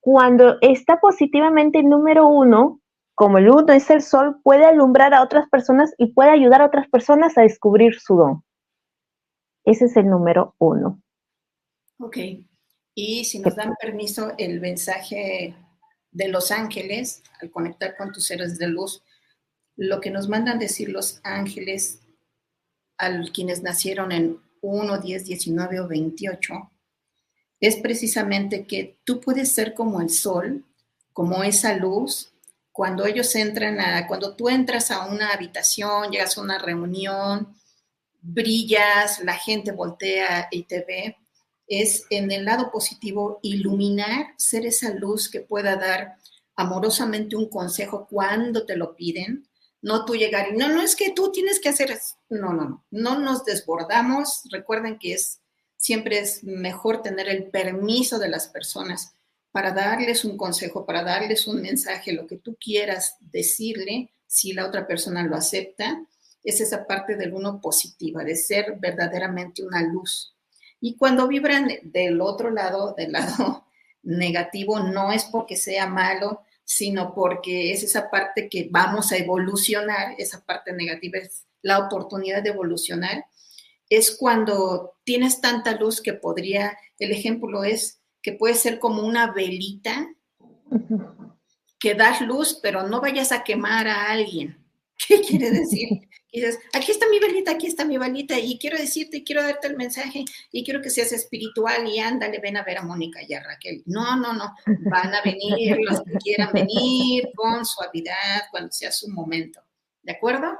cuando 0.00 0.56
está 0.60 0.98
positivamente 0.98 1.82
número 1.84 2.26
uno, 2.26 2.80
como 3.14 3.38
el 3.38 3.48
uno 3.48 3.72
es 3.72 3.88
el 3.90 4.02
sol, 4.02 4.40
puede 4.42 4.64
alumbrar 4.64 5.14
a 5.14 5.22
otras 5.22 5.48
personas 5.48 5.94
y 5.96 6.12
puede 6.12 6.30
ayudar 6.30 6.60
a 6.60 6.66
otras 6.66 6.88
personas 6.88 7.38
a 7.38 7.42
descubrir 7.42 8.00
su 8.00 8.16
don. 8.16 8.44
Ese 9.64 9.84
es 9.84 9.96
el 9.96 10.08
número 10.08 10.56
uno. 10.58 11.00
Ok. 12.00 12.16
Y 12.94 13.24
si 13.24 13.40
nos 13.40 13.56
dan 13.56 13.74
permiso, 13.80 14.34
el 14.38 14.60
mensaje 14.60 15.54
de 16.10 16.28
los 16.28 16.50
ángeles, 16.50 17.22
al 17.40 17.50
conectar 17.50 17.96
con 17.96 18.12
tus 18.12 18.26
seres 18.26 18.58
de 18.58 18.68
luz, 18.68 19.02
lo 19.76 20.00
que 20.00 20.10
nos 20.10 20.28
mandan 20.28 20.58
decir 20.58 20.88
los 20.88 21.20
ángeles 21.24 22.00
a 22.98 23.10
quienes 23.32 23.62
nacieron 23.62 24.12
en 24.12 24.38
1, 24.60 24.98
10, 24.98 25.24
19 25.24 25.80
o 25.80 25.88
28 25.88 26.70
es 27.60 27.76
precisamente 27.76 28.66
que 28.66 28.98
tú 29.04 29.20
puedes 29.20 29.52
ser 29.52 29.74
como 29.74 30.00
el 30.00 30.10
sol, 30.10 30.64
como 31.12 31.42
esa 31.42 31.76
luz, 31.76 32.32
cuando 32.72 33.06
ellos 33.06 33.34
entran 33.36 33.80
a, 33.80 34.06
cuando 34.06 34.34
tú 34.34 34.48
entras 34.48 34.90
a 34.90 35.06
una 35.06 35.32
habitación, 35.32 36.10
llegas 36.10 36.36
a 36.36 36.42
una 36.42 36.58
reunión, 36.58 37.56
brillas, 38.20 39.20
la 39.20 39.34
gente 39.34 39.72
voltea 39.72 40.48
y 40.50 40.64
te 40.64 40.80
ve, 40.80 41.16
es 41.66 42.06
en 42.10 42.30
el 42.30 42.44
lado 42.44 42.70
positivo 42.70 43.40
iluminar, 43.42 44.26
ser 44.36 44.66
esa 44.66 44.92
luz 44.94 45.30
que 45.30 45.40
pueda 45.40 45.76
dar 45.76 46.16
amorosamente 46.56 47.36
un 47.36 47.48
consejo 47.48 48.06
cuando 48.08 48.64
te 48.66 48.76
lo 48.76 48.94
piden, 48.94 49.48
no 49.82 50.04
tú 50.04 50.14
llegar 50.14 50.48
y 50.52 50.56
no, 50.56 50.68
no 50.68 50.80
es 50.80 50.96
que 50.96 51.12
tú 51.12 51.30
tienes 51.30 51.60
que 51.60 51.68
hacer. 51.68 51.98
No, 52.30 52.52
no, 52.52 52.64
no, 52.64 52.84
no 52.90 53.18
nos 53.18 53.44
desbordamos. 53.44 54.42
Recuerden 54.50 54.98
que 54.98 55.12
es 55.12 55.40
siempre 55.76 56.18
es 56.18 56.42
mejor 56.42 57.02
tener 57.02 57.28
el 57.28 57.50
permiso 57.50 58.18
de 58.18 58.30
las 58.30 58.48
personas 58.48 59.14
para 59.52 59.72
darles 59.72 60.24
un 60.24 60.36
consejo, 60.38 60.86
para 60.86 61.04
darles 61.04 61.46
un 61.46 61.60
mensaje, 61.60 62.12
lo 62.12 62.26
que 62.26 62.38
tú 62.38 62.56
quieras 62.58 63.16
decirle, 63.20 64.10
si 64.26 64.52
la 64.52 64.66
otra 64.66 64.86
persona 64.86 65.22
lo 65.22 65.36
acepta, 65.36 66.02
es 66.42 66.60
esa 66.60 66.86
parte 66.86 67.16
del 67.16 67.34
uno 67.34 67.60
positiva, 67.60 68.24
de 68.24 68.34
ser 68.34 68.76
verdaderamente 68.80 69.62
una 69.62 69.82
luz. 69.82 70.33
Y 70.84 70.96
cuando 70.96 71.26
vibran 71.26 71.66
del 71.82 72.20
otro 72.20 72.50
lado, 72.50 72.92
del 72.94 73.12
lado 73.12 73.64
negativo, 74.02 74.80
no 74.80 75.12
es 75.12 75.24
porque 75.24 75.56
sea 75.56 75.86
malo, 75.86 76.42
sino 76.62 77.14
porque 77.14 77.72
es 77.72 77.82
esa 77.82 78.10
parte 78.10 78.50
que 78.50 78.68
vamos 78.70 79.10
a 79.10 79.16
evolucionar, 79.16 80.14
esa 80.18 80.44
parte 80.44 80.74
negativa 80.74 81.20
es 81.20 81.46
la 81.62 81.78
oportunidad 81.78 82.42
de 82.42 82.50
evolucionar, 82.50 83.24
es 83.88 84.14
cuando 84.14 84.98
tienes 85.04 85.40
tanta 85.40 85.74
luz 85.74 86.02
que 86.02 86.12
podría, 86.12 86.76
el 86.98 87.12
ejemplo 87.12 87.64
es 87.64 88.02
que 88.20 88.32
puede 88.32 88.54
ser 88.54 88.78
como 88.78 89.06
una 89.06 89.32
velita 89.32 90.14
que 91.78 91.94
das 91.94 92.20
luz, 92.20 92.60
pero 92.62 92.86
no 92.86 93.00
vayas 93.00 93.32
a 93.32 93.42
quemar 93.42 93.88
a 93.88 94.10
alguien. 94.10 94.62
¿Qué 95.08 95.22
quiere 95.22 95.50
decir? 95.50 96.10
Y 96.34 96.40
dices, 96.40 96.58
aquí 96.72 96.90
está 96.90 97.06
mi 97.08 97.20
velita, 97.20 97.52
aquí 97.52 97.68
está 97.68 97.84
mi 97.84 97.96
velita, 97.96 98.36
y 98.36 98.58
quiero 98.58 98.76
decirte, 98.76 99.22
quiero 99.22 99.40
darte 99.40 99.68
el 99.68 99.76
mensaje, 99.76 100.24
y 100.50 100.64
quiero 100.64 100.82
que 100.82 100.90
seas 100.90 101.12
espiritual, 101.12 101.86
y 101.86 102.00
ándale, 102.00 102.40
ven 102.40 102.56
a 102.56 102.64
ver 102.64 102.78
a 102.78 102.82
Mónica 102.82 103.20
y 103.22 103.34
a 103.34 103.40
Raquel. 103.40 103.84
No, 103.86 104.16
no, 104.16 104.32
no, 104.32 104.52
van 104.90 105.14
a 105.14 105.22
venir 105.22 105.78
los 105.88 106.02
que 106.02 106.14
quieran 106.14 106.50
venir 106.52 107.30
con 107.36 107.64
suavidad 107.64 108.42
cuando 108.50 108.72
sea 108.72 108.90
su 108.90 109.08
momento. 109.10 109.60
¿De 110.02 110.10
acuerdo? 110.10 110.58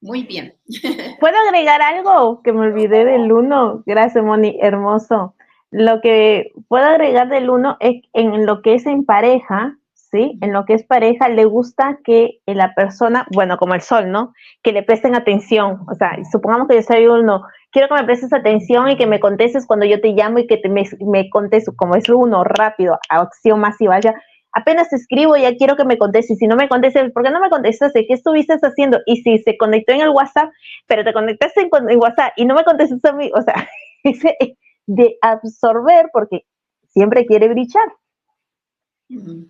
Muy 0.00 0.22
bien. 0.22 0.54
¿Puedo 1.18 1.36
agregar 1.38 1.82
algo 1.82 2.40
que 2.44 2.52
me 2.52 2.60
olvidé 2.60 3.04
del 3.04 3.32
uno? 3.32 3.82
Gracias, 3.86 4.22
Moni, 4.22 4.60
hermoso. 4.62 5.34
Lo 5.72 6.00
que 6.00 6.52
puedo 6.68 6.84
agregar 6.84 7.28
del 7.28 7.50
uno 7.50 7.76
es 7.80 8.00
en 8.12 8.46
lo 8.46 8.62
que 8.62 8.74
es 8.74 8.86
en 8.86 9.04
pareja, 9.04 9.76
¿sí? 10.10 10.38
En 10.40 10.52
lo 10.52 10.64
que 10.64 10.74
es 10.74 10.84
pareja, 10.84 11.28
le 11.28 11.44
gusta 11.44 11.98
que 12.04 12.40
la 12.46 12.74
persona, 12.74 13.26
bueno, 13.32 13.56
como 13.56 13.74
el 13.74 13.80
sol, 13.80 14.10
¿no? 14.10 14.32
Que 14.62 14.72
le 14.72 14.82
presten 14.82 15.14
atención. 15.14 15.84
O 15.90 15.94
sea, 15.94 16.18
supongamos 16.30 16.68
que 16.68 16.76
yo 16.76 16.82
soy 16.82 17.06
uno, 17.06 17.42
quiero 17.70 17.88
que 17.88 17.94
me 17.94 18.04
prestes 18.04 18.32
atención 18.32 18.90
y 18.90 18.96
que 18.96 19.06
me 19.06 19.20
contestes 19.20 19.66
cuando 19.66 19.86
yo 19.86 20.00
te 20.00 20.12
llamo 20.12 20.40
y 20.40 20.46
que 20.46 20.56
te, 20.56 20.68
me, 20.68 20.84
me 21.00 21.30
contestes, 21.30 21.74
como 21.76 21.94
es 21.94 22.08
uno, 22.08 22.44
rápido, 22.44 22.98
acción 23.08 23.60
masiva, 23.60 24.00
ya. 24.00 24.14
Apenas 24.52 24.92
escribo, 24.92 25.36
ya 25.36 25.54
quiero 25.56 25.76
que 25.76 25.84
me 25.84 25.96
contestes. 25.96 26.38
Si 26.38 26.48
no 26.48 26.56
me 26.56 26.68
contestes, 26.68 27.12
¿por 27.12 27.22
qué 27.22 27.30
no 27.30 27.40
me 27.40 27.50
contestaste? 27.50 28.06
¿Qué 28.06 28.14
estuviste 28.14 28.54
haciendo? 28.54 28.98
Y 29.06 29.22
si 29.22 29.38
se 29.38 29.56
conectó 29.56 29.92
en 29.92 30.00
el 30.00 30.10
WhatsApp, 30.10 30.50
pero 30.86 31.04
te 31.04 31.12
conectaste 31.12 31.68
en, 31.88 31.98
WhatsApp 32.00 32.32
y 32.36 32.44
no 32.46 32.56
me 32.56 32.64
contestaste 32.64 33.08
a 33.08 33.12
mí, 33.12 33.30
o 33.32 33.42
sea, 33.42 33.68
de 34.86 35.16
absorber 35.22 36.10
porque 36.12 36.42
siempre 36.88 37.26
quiere 37.26 37.48
brillar 37.48 37.84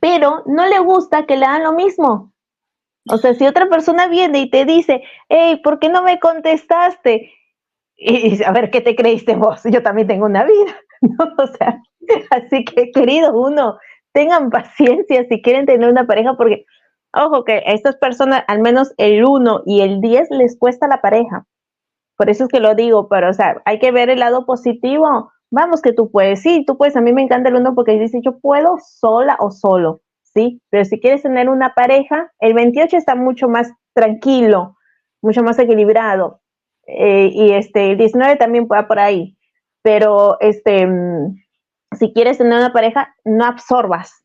pero 0.00 0.42
no 0.46 0.66
le 0.66 0.78
gusta 0.78 1.26
que 1.26 1.36
le 1.36 1.46
hagan 1.46 1.64
lo 1.64 1.72
mismo. 1.72 2.32
O 3.08 3.16
sea, 3.18 3.34
si 3.34 3.46
otra 3.46 3.68
persona 3.68 4.08
viene 4.08 4.40
y 4.40 4.50
te 4.50 4.64
dice, 4.64 5.02
hey, 5.28 5.60
¿por 5.62 5.78
qué 5.78 5.88
no 5.88 6.02
me 6.02 6.18
contestaste? 6.18 7.32
Y 7.96 8.42
a 8.42 8.52
ver, 8.52 8.70
¿qué 8.70 8.80
te 8.80 8.96
creíste 8.96 9.36
vos? 9.36 9.62
Yo 9.64 9.82
también 9.82 10.08
tengo 10.08 10.26
una 10.26 10.44
vida, 10.44 10.76
¿no? 11.00 11.24
O 11.38 11.46
sea, 11.46 11.80
así 12.30 12.64
que, 12.64 12.90
querido 12.92 13.32
uno, 13.34 13.78
tengan 14.12 14.50
paciencia 14.50 15.26
si 15.28 15.42
quieren 15.42 15.66
tener 15.66 15.88
una 15.88 16.06
pareja, 16.06 16.34
porque, 16.36 16.64
ojo, 17.12 17.44
que 17.44 17.52
a 17.52 17.72
estas 17.72 17.96
personas, 17.96 18.44
al 18.48 18.60
menos 18.60 18.92
el 18.96 19.24
1 19.24 19.62
y 19.66 19.80
el 19.82 20.00
10 20.00 20.30
les 20.30 20.58
cuesta 20.58 20.88
la 20.88 21.00
pareja. 21.00 21.46
Por 22.16 22.30
eso 22.30 22.44
es 22.44 22.50
que 22.50 22.60
lo 22.60 22.74
digo, 22.74 23.08
pero, 23.08 23.30
o 23.30 23.32
sea, 23.32 23.62
hay 23.64 23.78
que 23.78 23.92
ver 23.92 24.10
el 24.10 24.20
lado 24.20 24.44
positivo 24.46 25.32
vamos 25.50 25.82
que 25.82 25.92
tú 25.92 26.10
puedes, 26.10 26.42
sí, 26.42 26.64
tú 26.66 26.76
puedes, 26.76 26.96
a 26.96 27.00
mí 27.00 27.12
me 27.12 27.22
encanta 27.22 27.48
el 27.48 27.56
uno 27.56 27.74
porque 27.74 27.98
dice, 27.98 28.20
yo 28.22 28.38
puedo 28.38 28.78
sola 28.82 29.36
o 29.40 29.50
solo, 29.50 30.00
¿sí? 30.22 30.62
Pero 30.70 30.84
si 30.84 31.00
quieres 31.00 31.22
tener 31.22 31.48
una 31.48 31.74
pareja, 31.74 32.32
el 32.38 32.54
28 32.54 32.96
está 32.96 33.14
mucho 33.14 33.48
más 33.48 33.72
tranquilo, 33.92 34.76
mucho 35.20 35.42
más 35.42 35.58
equilibrado, 35.58 36.40
eh, 36.86 37.30
y 37.32 37.52
este, 37.52 37.92
el 37.92 37.98
19 37.98 38.36
también 38.36 38.66
va 38.70 38.86
por 38.86 38.98
ahí, 38.98 39.36
pero 39.82 40.38
este, 40.40 40.86
mm, 40.86 41.36
si 41.98 42.12
quieres 42.12 42.38
tener 42.38 42.58
una 42.58 42.72
pareja, 42.72 43.14
no 43.24 43.44
absorbas, 43.44 44.24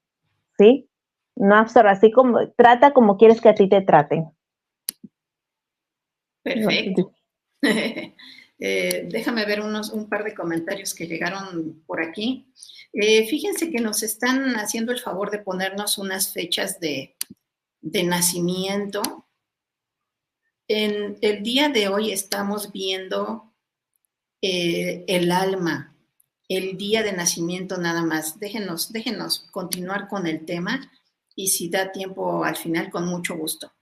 ¿sí? 0.58 0.90
No 1.36 1.56
absorbas, 1.56 1.98
así 1.98 2.12
como, 2.12 2.50
trata 2.52 2.92
como 2.92 3.18
quieres 3.18 3.42
que 3.42 3.50
a 3.50 3.56
ti 3.56 3.68
te 3.68 3.82
traten. 3.82 4.30
Perfecto. 6.44 7.12
Eh, 8.60 9.08
déjame 9.10 9.46
ver 9.46 9.62
unos, 9.62 9.90
un 9.90 10.08
par 10.08 10.24
de 10.24 10.34
comentarios 10.34 10.94
que 10.94 11.08
llegaron 11.08 11.84
por 11.86 12.02
aquí. 12.02 12.52
Eh, 12.94 13.28
fíjense 13.28 13.70
que 13.70 13.82
nos 13.82 14.04
están 14.04 14.56
haciendo 14.56 14.92
el 14.92 15.00
favor 15.00 15.30
de 15.30 15.40
ponernos 15.40 15.98
unas 15.98 16.32
fechas 16.32 16.80
de, 16.80 17.18
nacimiento. 17.82 19.28
En 20.68 21.18
el 21.22 21.44
día 21.44 21.70
de 21.70 21.90
hoy 21.90 22.12
estamos 22.12 22.72
viendo 22.72 23.54
eh, 24.42 25.04
el 25.08 25.32
alma, 25.32 25.96
el 26.48 26.78
día 26.78 27.04
de 27.04 27.12
nacimiento 27.12 27.78
nada 27.78 28.04
más. 28.04 28.40
Déjenos, 28.40 28.92
déjenos 28.92 29.48
continuar 29.52 30.08
con 30.08 30.26
el 30.26 30.46
tema 30.46 30.92
y 31.36 31.50
si 31.50 31.70
da 31.70 31.92
tiempo 31.92 32.44
al 32.46 32.56
final, 32.56 32.90
con 32.90 33.06
mucho 33.06 33.36
gusto. 33.36 33.75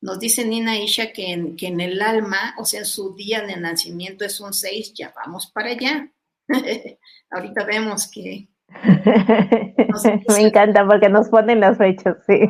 Nos 0.00 0.18
dice 0.18 0.44
Nina 0.46 0.78
Isha 0.78 1.12
que 1.12 1.32
en, 1.32 1.56
que 1.56 1.66
en 1.66 1.80
el 1.80 2.00
alma, 2.00 2.54
o 2.58 2.64
sea, 2.64 2.80
en 2.80 2.86
su 2.86 3.14
día 3.14 3.42
de 3.42 3.56
nacimiento 3.56 4.24
es 4.24 4.40
un 4.40 4.54
6, 4.54 4.94
ya 4.94 5.12
vamos 5.14 5.50
para 5.52 5.70
allá. 5.70 6.10
Ahorita 7.30 7.64
vemos 7.64 8.10
que... 8.10 8.48
Me 10.28 10.40
encanta 10.40 10.86
porque 10.86 11.08
nos 11.08 11.28
ponen 11.28 11.60
las 11.60 11.76
fechas, 11.76 12.16
sí. 12.26 12.40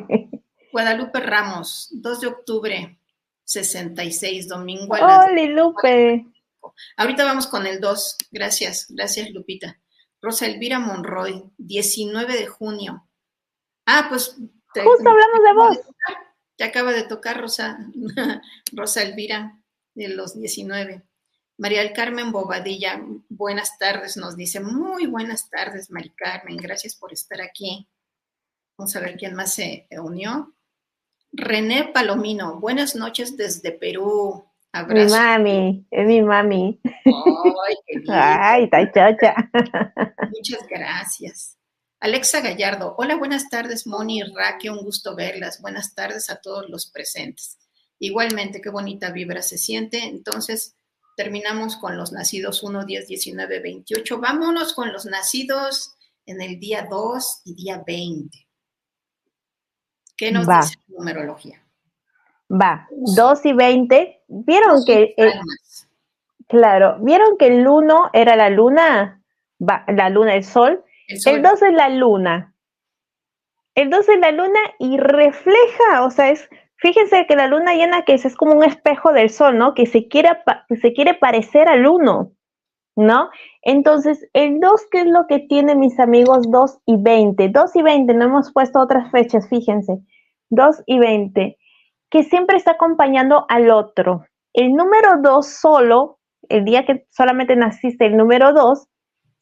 Guadalupe 0.72 1.18
Ramos, 1.20 1.88
2 1.92 2.20
de 2.20 2.26
octubre, 2.28 3.00
66, 3.44 4.48
domingo. 4.48 4.94
¡Hola, 4.94 5.28
Lupe! 5.48 6.26
Ahorita 6.96 7.24
vamos 7.24 7.46
con 7.46 7.66
el 7.66 7.80
2. 7.80 8.16
Gracias, 8.30 8.86
gracias, 8.90 9.30
Lupita. 9.30 9.80
Rosa 10.22 10.46
Elvira 10.46 10.78
Monroy, 10.78 11.50
19 11.56 12.32
de 12.34 12.46
junio. 12.46 13.08
Ah, 13.86 14.06
pues... 14.08 14.36
Justo 14.72 15.10
hablamos 15.10 15.42
de 15.42 15.52
vos. 15.54 15.78
Ya 16.60 16.66
acaba 16.66 16.92
de 16.92 17.04
tocar 17.04 17.40
Rosa, 17.40 17.78
Rosa 18.72 19.02
Elvira 19.02 19.58
de 19.94 20.08
los 20.08 20.38
19. 20.38 21.02
María 21.56 21.80
del 21.80 21.94
Carmen 21.94 22.32
Bobadilla, 22.32 23.00
buenas 23.30 23.78
tardes, 23.78 24.18
nos 24.18 24.36
dice. 24.36 24.60
Muy 24.60 25.06
buenas 25.06 25.48
tardes, 25.48 25.90
María 25.90 26.12
Carmen, 26.14 26.58
gracias 26.58 26.96
por 26.96 27.14
estar 27.14 27.40
aquí. 27.40 27.88
Vamos 28.76 28.94
a 28.94 29.00
ver 29.00 29.16
quién 29.16 29.34
más 29.34 29.54
se 29.54 29.88
unió. 30.02 30.54
René 31.32 31.92
Palomino, 31.94 32.60
buenas 32.60 32.94
noches 32.94 33.38
desde 33.38 33.72
Perú. 33.72 34.44
Mi 34.88 35.06
mami, 35.06 35.86
es 35.90 36.06
mi 36.06 36.20
mami. 36.20 36.78
Ay, 36.84 37.74
qué 37.86 38.02
Ay, 38.12 38.64
está 38.64 38.92
chacha. 38.92 39.34
Muchas 40.30 40.68
gracias. 40.68 41.59
Alexa 42.02 42.40
Gallardo, 42.40 42.94
hola, 42.96 43.14
buenas 43.16 43.50
tardes, 43.50 43.86
Moni 43.86 44.20
y 44.20 44.22
Raque, 44.22 44.70
un 44.70 44.78
gusto 44.78 45.14
verlas. 45.14 45.60
Buenas 45.60 45.94
tardes 45.94 46.30
a 46.30 46.36
todos 46.36 46.66
los 46.70 46.90
presentes. 46.90 47.58
Igualmente, 47.98 48.62
qué 48.62 48.70
bonita 48.70 49.10
vibra 49.10 49.42
se 49.42 49.58
siente. 49.58 49.98
Entonces, 50.04 50.76
terminamos 51.14 51.76
con 51.76 51.98
los 51.98 52.10
nacidos 52.10 52.62
1, 52.62 52.86
10, 52.86 53.06
19, 53.06 53.60
28. 53.60 54.18
Vámonos 54.18 54.72
con 54.72 54.94
los 54.94 55.04
nacidos 55.04 55.94
en 56.24 56.40
el 56.40 56.58
día 56.58 56.86
2 56.90 57.42
y 57.44 57.54
día 57.54 57.82
20. 57.86 58.48
¿Qué 60.16 60.32
nos 60.32 60.46
dice 60.46 60.78
la 60.88 60.96
numerología? 60.96 61.62
Va, 62.50 62.88
2 62.92 63.44
y 63.44 63.52
20. 63.52 64.22
¿Vieron 64.26 64.86
que... 64.86 65.14
claro, 66.48 66.96
¿vieron 67.02 67.36
que 67.36 67.48
el 67.48 67.68
1 67.68 68.10
era 68.14 68.36
la 68.36 68.48
luna? 68.48 69.22
Va, 69.60 69.84
la 69.86 70.08
luna, 70.08 70.34
el 70.34 70.44
sol 70.44 70.82
el 71.10 71.42
2 71.42 71.62
es 71.62 71.72
la 71.72 71.88
luna. 71.88 72.54
El 73.74 73.90
2 73.90 74.08
es 74.08 74.18
la 74.20 74.30
luna 74.30 74.60
y 74.78 74.98
refleja, 74.98 76.04
o 76.04 76.10
sea, 76.10 76.30
es, 76.30 76.48
fíjense 76.76 77.26
que 77.26 77.36
la 77.36 77.46
luna 77.46 77.74
llena 77.74 78.02
que 78.02 78.14
es, 78.14 78.24
es 78.24 78.36
como 78.36 78.52
un 78.52 78.64
espejo 78.64 79.12
del 79.12 79.30
sol, 79.30 79.56
¿no? 79.58 79.74
Que 79.74 79.86
se 79.86 80.08
quiere, 80.08 80.30
que 80.68 80.76
se 80.76 80.92
quiere 80.92 81.14
parecer 81.14 81.68
al 81.68 81.86
1, 81.86 82.32
¿no? 82.96 83.30
Entonces, 83.62 84.28
el 84.32 84.60
2, 84.60 84.86
¿qué 84.90 85.00
es 85.00 85.06
lo 85.06 85.26
que 85.26 85.40
tiene 85.40 85.74
mis 85.74 85.98
amigos 85.98 86.50
2 86.50 86.80
y 86.86 86.96
20? 86.96 87.48
2 87.48 87.76
y 87.76 87.82
20, 87.82 88.14
no 88.14 88.24
hemos 88.24 88.52
puesto 88.52 88.80
otras 88.80 89.10
fechas, 89.10 89.48
fíjense. 89.48 89.98
2 90.50 90.82
y 90.86 90.98
20, 90.98 91.56
que 92.10 92.22
siempre 92.24 92.56
está 92.56 92.72
acompañando 92.72 93.46
al 93.48 93.70
otro. 93.70 94.24
El 94.52 94.74
número 94.74 95.18
2 95.22 95.46
solo, 95.46 96.18
el 96.48 96.64
día 96.64 96.84
que 96.84 97.06
solamente 97.10 97.54
naciste, 97.54 98.06
el 98.06 98.16
número 98.16 98.52
2, 98.52 98.88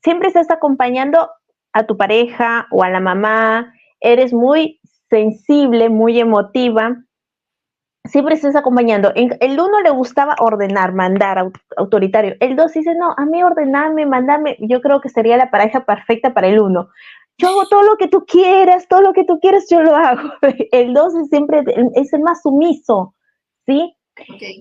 siempre 0.03 0.31
se 0.31 0.41
está 0.41 0.55
acompañando 0.55 1.31
a 1.79 1.87
tu 1.87 1.97
pareja 1.97 2.67
o 2.71 2.83
a 2.83 2.91
la 2.91 3.01
mamá, 3.01 3.73
eres 4.01 4.33
muy 4.33 4.81
sensible, 5.09 5.89
muy 5.89 6.21
emotiva, 6.21 6.97
siempre 8.09 8.35
estás 8.35 8.57
acompañando. 8.57 9.13
El 9.15 9.61
uno 9.61 9.81
le 9.81 9.91
gustaba 9.91 10.37
ordenar, 10.41 10.93
mandar, 10.93 11.51
autoritario. 11.77 12.37
El 12.41 12.57
dos 12.57 12.73
dice, 12.73 12.95
no, 12.95 13.15
a 13.17 13.25
mí 13.27 13.43
ordenarme, 13.43 14.07
mandarme, 14.07 14.57
yo 14.61 14.81
creo 14.81 15.01
que 15.01 15.09
sería 15.09 15.37
la 15.37 15.51
pareja 15.51 15.85
perfecta 15.85 16.35
para 16.35 16.49
el 16.49 16.61
uno. 16.61 16.89
Yo 17.39 17.49
hago 17.49 17.67
todo 17.69 17.83
lo 17.83 17.97
que 17.97 18.09
tú 18.09 18.25
quieras, 18.27 18.89
todo 18.89 19.01
lo 19.01 19.13
que 19.13 19.25
tú 19.25 19.39
quieras, 19.39 19.67
yo 19.71 19.83
lo 19.83 19.95
hago. 19.95 20.31
El 20.73 20.93
dos 20.93 21.15
es 21.15 21.29
siempre, 21.29 21.63
es 21.95 22.13
el 22.13 22.21
más 22.23 22.43
sumiso, 22.43 23.15
¿sí? 23.65 23.95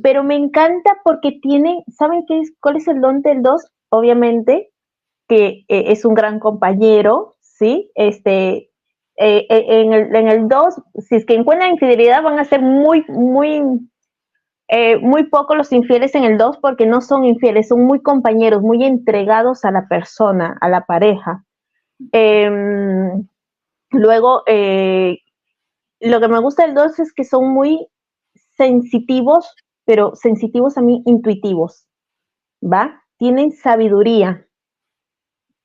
Pero 0.03 0.23
me 0.23 0.36
encanta 0.36 0.95
porque 1.03 1.39
tienen, 1.41 1.84
¿saben 1.88 2.23
qué 2.27 2.39
es, 2.39 2.53
cuál 2.60 2.77
es 2.77 2.88
el 2.88 3.01
don 3.01 3.23
del 3.23 3.41
dos? 3.41 3.65
Obviamente, 3.89 4.71
que 5.28 5.66
eh, 5.68 5.86
es 5.88 6.06
un 6.06 6.13
gran 6.13 6.40
compañero, 6.40 7.36
¿sí? 7.42 7.92
Este, 7.96 8.70
eh, 9.18 9.46
eh, 9.50 9.66
en, 9.68 9.94
el, 9.94 10.16
en 10.16 10.28
el 10.28 10.48
2, 10.48 10.76
si 11.08 11.16
es 11.16 11.26
que 11.26 11.36
encuentran 11.36 11.72
infidelidad, 11.72 12.24
van 12.24 12.40
a 12.40 12.46
ser 12.46 12.62
muy, 12.62 13.04
muy, 13.08 13.62
muy 15.02 15.24
pocos 15.30 15.56
los 15.56 15.72
infieles 15.72 16.13
en 16.16 16.26
el 16.26 16.38
2 16.38 16.58
porque 16.58 16.86
no 16.86 17.00
son 17.02 17.24
infieles, 17.24 17.70
son 17.70 17.86
muy 17.86 18.02
compañeros, 18.02 18.62
muy 18.62 18.84
entregados 18.84 19.63
a 19.63 19.72
la 19.72 19.88
persona, 19.88 20.58
a 20.60 20.68
la 20.68 20.86
pareja. 20.86 21.46
Em, 22.12 23.28
luego, 23.92 24.44
lo 26.00 26.20
que 26.20 26.28
me 26.28 26.40
gusta 26.40 26.66
del 26.66 26.76
2 26.76 27.00
es 27.00 27.13
que 27.13 27.24
son 27.24 27.54
muy 27.54 27.88
sensitivos 28.58 29.56
pero 29.88 30.16
sensitivos 30.16 30.74
también 30.76 31.02
intuitivos, 31.06 31.88
¿va? 32.62 33.02
Tienen 33.18 33.54
sabiduría, 33.54 34.46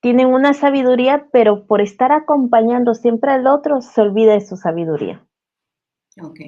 tienen 0.03 0.27
una 0.27 0.53
sabiduría, 0.53 1.29
pero 1.31 1.65
por 1.65 1.79
estar 1.79 2.11
acompañando 2.11 2.93
siempre 2.93 3.31
al 3.31 3.47
otro, 3.47 3.79
se 3.79 4.01
olvida 4.01 4.33
de 4.33 4.41
su 4.45 4.57
sabiduría. 4.57 5.25
Ok. 6.21 6.39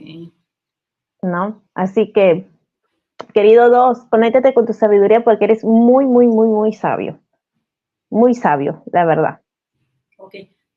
¿No? 1.22 1.64
Así 1.74 2.12
que, 2.12 2.50
querido 3.34 3.70
dos, 3.70 4.00
conéctate 4.12 4.54
con 4.54 4.66
tu 4.66 4.74
sabiduría 4.74 5.24
porque 5.24 5.46
eres 5.46 5.64
muy, 5.64 6.06
muy, 6.06 6.28
muy, 6.28 6.50
muy 6.50 6.74
sabio. 6.74 7.18
Muy 8.10 8.36
sabio, 8.36 8.84
la 8.92 9.06
verdad. 9.06 9.42
Ok. 10.18 10.36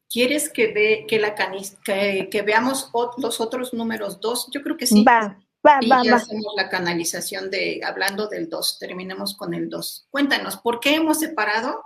¿Quieres 0.08 0.48
que, 0.48 0.72
ve, 0.72 1.04
que, 1.08 1.18
la 1.18 1.34
que, 1.34 2.42
veamos 2.46 2.92
los 3.16 3.40
otros 3.40 3.74
números 3.74 4.20
dos? 4.20 4.48
Yo 4.52 4.62
creo 4.62 4.76
que 4.76 4.86
sí. 4.86 5.02
Va, 5.02 5.36
va, 5.66 5.78
y 5.80 5.88
va, 5.88 6.04
ya 6.04 6.14
hacemos 6.14 6.54
la 6.56 6.68
canalización 6.68 7.50
de, 7.50 7.80
hablando 7.84 8.28
del 8.28 8.48
dos, 8.48 8.78
terminemos 8.78 9.36
con 9.36 9.52
el 9.52 9.68
dos. 9.68 10.06
Cuéntanos, 10.10 10.58
¿por 10.58 10.78
qué 10.78 10.94
hemos 10.94 11.18
separado 11.18 11.82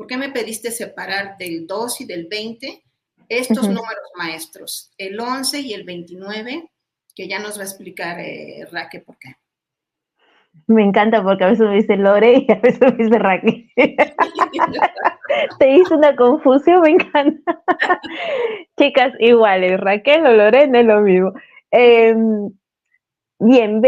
¿Por 0.00 0.06
qué 0.06 0.16
me 0.16 0.30
pediste 0.30 0.70
separar 0.70 1.36
del 1.36 1.66
2 1.66 2.00
y 2.00 2.04
del 2.06 2.26
20 2.26 2.82
estos 3.28 3.68
números 3.68 4.10
maestros? 4.16 4.94
El 4.96 5.20
11 5.20 5.60
y 5.60 5.74
el 5.74 5.84
29, 5.84 6.70
que 7.14 7.28
ya 7.28 7.38
nos 7.38 7.58
va 7.58 7.64
a 7.64 7.66
explicar 7.66 8.18
eh, 8.18 8.66
Raque 8.72 9.00
por 9.00 9.18
qué. 9.18 9.34
Me 10.66 10.82
encanta 10.82 11.22
porque 11.22 11.44
a 11.44 11.48
veces 11.48 11.68
me 11.68 11.74
dice 11.74 11.98
Lore 11.98 12.46
y 12.48 12.50
a 12.50 12.54
veces 12.54 12.80
me 12.80 12.92
dice 12.92 13.18
Raque. 13.18 13.70
Te 15.58 15.70
hizo 15.70 15.96
una 15.96 16.16
confusión, 16.16 16.80
me 16.80 16.92
encanta. 16.92 17.62
Chicas 18.78 19.12
iguales, 19.18 19.78
Raquel 19.80 20.24
o 20.24 20.32
Lorena 20.32 20.80
es 20.80 20.86
lo 20.86 21.02
mismo. 21.02 21.34
Em, 21.72 22.50
bien, 23.38 23.82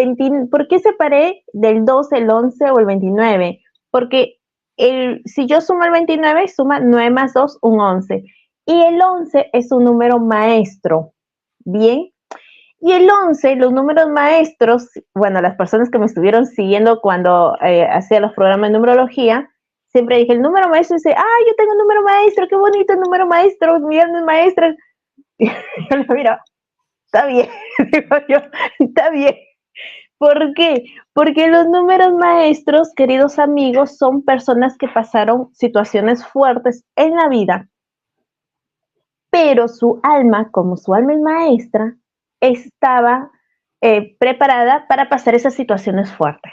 ¿por 0.50 0.68
qué 0.68 0.78
separé 0.78 1.42
del 1.54 1.86
2, 1.86 2.12
el 2.12 2.28
11 2.28 2.70
o 2.70 2.78
el 2.80 2.84
29? 2.84 3.62
Porque 3.90 4.41
si 5.24 5.46
yo 5.46 5.60
sumo 5.60 5.84
el 5.84 5.90
29, 5.90 6.48
suma 6.48 6.80
9 6.80 7.10
más 7.10 7.34
2, 7.34 7.58
un 7.62 7.80
11. 7.80 8.24
Y 8.66 8.82
el 8.82 9.00
11 9.00 9.50
es 9.52 9.72
un 9.72 9.84
número 9.84 10.18
maestro. 10.18 11.12
Bien. 11.64 12.10
Y 12.80 12.92
el 12.92 13.08
11, 13.08 13.56
los 13.56 13.72
números 13.72 14.08
maestros, 14.08 14.88
bueno, 15.14 15.40
las 15.40 15.56
personas 15.56 15.88
que 15.88 15.98
me 15.98 16.06
estuvieron 16.06 16.46
siguiendo 16.46 17.00
cuando 17.00 17.56
eh, 17.62 17.84
hacía 17.84 18.18
los 18.18 18.32
programas 18.32 18.70
de 18.70 18.78
numerología, 18.78 19.48
siempre 19.92 20.16
dije, 20.18 20.32
el 20.32 20.42
número 20.42 20.68
maestro 20.68 20.96
dice, 20.96 21.14
ah, 21.16 21.38
yo 21.46 21.54
tengo 21.56 21.72
un 21.72 21.78
número 21.78 22.02
maestro, 22.02 22.48
qué 22.48 22.56
bonito 22.56 22.92
el 22.92 23.00
número 23.00 23.26
maestro, 23.26 23.78
millones 23.80 24.24
maestros. 24.24 24.74
Y 25.38 25.46
yo 25.48 25.96
le 25.96 26.14
miro, 26.14 26.36
está 27.06 27.26
bien, 27.26 27.48
digo 27.92 28.16
yo, 28.28 28.38
está 28.78 29.10
bien. 29.10 29.34
¿Por 30.22 30.54
qué? 30.54 30.84
Porque 31.14 31.48
los 31.48 31.66
números 31.66 32.14
maestros, 32.14 32.92
queridos 32.94 33.40
amigos, 33.40 33.96
son 33.98 34.22
personas 34.22 34.78
que 34.78 34.86
pasaron 34.86 35.52
situaciones 35.52 36.24
fuertes 36.24 36.84
en 36.94 37.16
la 37.16 37.28
vida, 37.28 37.68
pero 39.30 39.66
su 39.66 39.98
alma, 40.04 40.48
como 40.52 40.76
su 40.76 40.94
alma 40.94 41.14
es 41.14 41.20
maestra, 41.20 41.96
estaba 42.40 43.32
eh, 43.80 44.16
preparada 44.20 44.86
para 44.86 45.08
pasar 45.08 45.34
esas 45.34 45.54
situaciones 45.54 46.12
fuertes. 46.12 46.52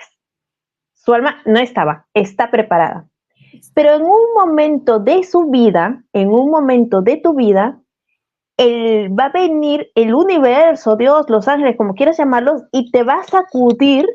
Su 0.95 1.13
alma 1.13 1.43
no 1.45 1.59
estaba, 1.59 2.07
está 2.15 2.49
preparada. 2.49 3.07
Pero 3.75 3.93
en 3.93 4.01
un 4.01 4.33
momento 4.33 4.97
de 4.97 5.21
su 5.21 5.45
vida, 5.45 6.03
en 6.13 6.29
un 6.29 6.49
momento 6.49 7.03
de 7.03 7.17
tu 7.17 7.35
vida, 7.35 7.79
va 8.59 9.25
a 9.25 9.31
venir 9.31 9.89
el 9.95 10.13
universo, 10.13 10.95
Dios, 10.97 11.29
los 11.29 11.47
ángeles, 11.47 11.77
como 11.77 11.93
quieras 11.93 12.17
llamarlos, 12.17 12.63
y 12.71 12.91
te 12.91 13.03
va 13.03 13.15
a 13.15 13.23
sacudir 13.23 14.07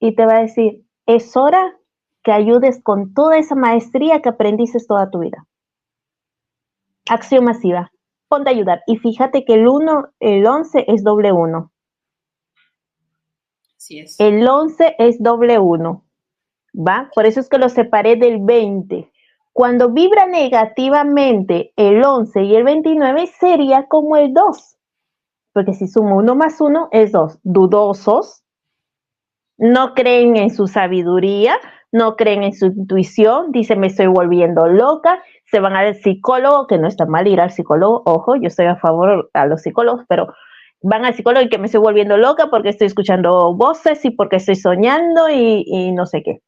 y 0.00 0.14
te 0.14 0.26
va 0.26 0.36
a 0.36 0.42
decir, 0.42 0.84
es 1.06 1.36
hora 1.36 1.76
que 2.22 2.32
ayudes 2.32 2.82
con 2.82 3.14
toda 3.14 3.38
esa 3.38 3.54
maestría 3.54 4.20
que 4.20 4.28
aprendiste 4.28 4.78
toda 4.86 5.10
tu 5.10 5.20
vida. 5.20 5.46
Acción 7.08 7.44
masiva. 7.44 7.92
Ponte 8.28 8.50
a 8.50 8.52
ayudar. 8.52 8.82
Y 8.88 8.96
fíjate 8.96 9.44
que 9.44 9.54
el 9.54 9.68
1, 9.68 10.08
el 10.18 10.44
11 10.44 10.86
es 10.88 11.04
doble 11.04 11.30
1. 11.30 11.72
Sí 13.76 14.00
es. 14.00 14.18
El 14.18 14.46
11 14.46 14.96
es 14.98 15.22
doble 15.22 15.60
1. 15.60 16.04
¿Va? 16.76 17.10
Por 17.14 17.26
eso 17.26 17.38
es 17.38 17.48
que 17.48 17.58
lo 17.58 17.68
separé 17.68 18.16
del 18.16 18.38
20. 18.40 19.12
Cuando 19.56 19.88
vibra 19.88 20.26
negativamente 20.26 21.72
el 21.76 22.04
11 22.04 22.42
y 22.42 22.56
el 22.56 22.64
29 22.64 23.26
sería 23.40 23.86
como 23.88 24.18
el 24.18 24.34
2, 24.34 24.76
porque 25.54 25.72
si 25.72 25.88
sumo 25.88 26.18
1 26.18 26.34
más 26.34 26.60
1 26.60 26.90
es 26.92 27.10
2. 27.12 27.38
Dudosos, 27.42 28.44
no 29.56 29.94
creen 29.94 30.36
en 30.36 30.50
su 30.50 30.68
sabiduría, 30.68 31.56
no 31.90 32.16
creen 32.16 32.42
en 32.42 32.52
su 32.52 32.66
intuición, 32.66 33.50
dicen 33.50 33.80
me 33.80 33.86
estoy 33.86 34.08
volviendo 34.08 34.66
loca, 34.66 35.22
se 35.50 35.58
van 35.58 35.74
al 35.74 35.94
psicólogo, 35.94 36.66
que 36.66 36.76
no 36.76 36.86
está 36.86 37.06
mal 37.06 37.26
ir 37.26 37.40
al 37.40 37.50
psicólogo, 37.50 38.02
ojo, 38.04 38.36
yo 38.36 38.48
estoy 38.48 38.66
a 38.66 38.76
favor 38.76 39.30
a 39.32 39.46
los 39.46 39.62
psicólogos, 39.62 40.04
pero 40.06 40.34
van 40.82 41.06
al 41.06 41.14
psicólogo 41.14 41.46
y 41.46 41.48
que 41.48 41.56
me 41.56 41.64
estoy 41.64 41.80
volviendo 41.80 42.18
loca 42.18 42.48
porque 42.50 42.68
estoy 42.68 42.88
escuchando 42.88 43.54
voces 43.54 44.04
y 44.04 44.10
porque 44.10 44.36
estoy 44.36 44.56
soñando 44.56 45.30
y, 45.30 45.64
y 45.66 45.92
no 45.92 46.04
sé 46.04 46.22
qué. 46.22 46.42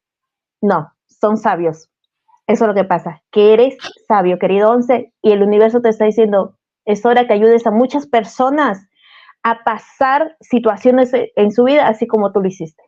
No, 0.61 0.93
son 1.07 1.37
sabios, 1.37 1.89
eso 2.49 2.63
es 2.63 2.67
lo 2.67 2.73
que 2.73 2.83
pasa, 2.83 3.21
que 3.31 3.53
eres 3.53 3.77
sabio, 4.07 4.39
querido 4.39 4.71
Once, 4.71 5.13
y 5.21 5.31
el 5.31 5.43
universo 5.43 5.81
te 5.81 5.89
está 5.89 6.05
diciendo, 6.05 6.57
es 6.83 7.05
hora 7.05 7.27
que 7.27 7.33
ayudes 7.33 7.67
a 7.67 7.71
muchas 7.71 8.07
personas 8.07 8.87
a 9.43 9.63
pasar 9.63 10.35
situaciones 10.41 11.11
en 11.13 11.51
su 11.51 11.65
vida 11.65 11.87
así 11.87 12.07
como 12.07 12.31
tú 12.31 12.41
lo 12.41 12.47
hiciste. 12.47 12.81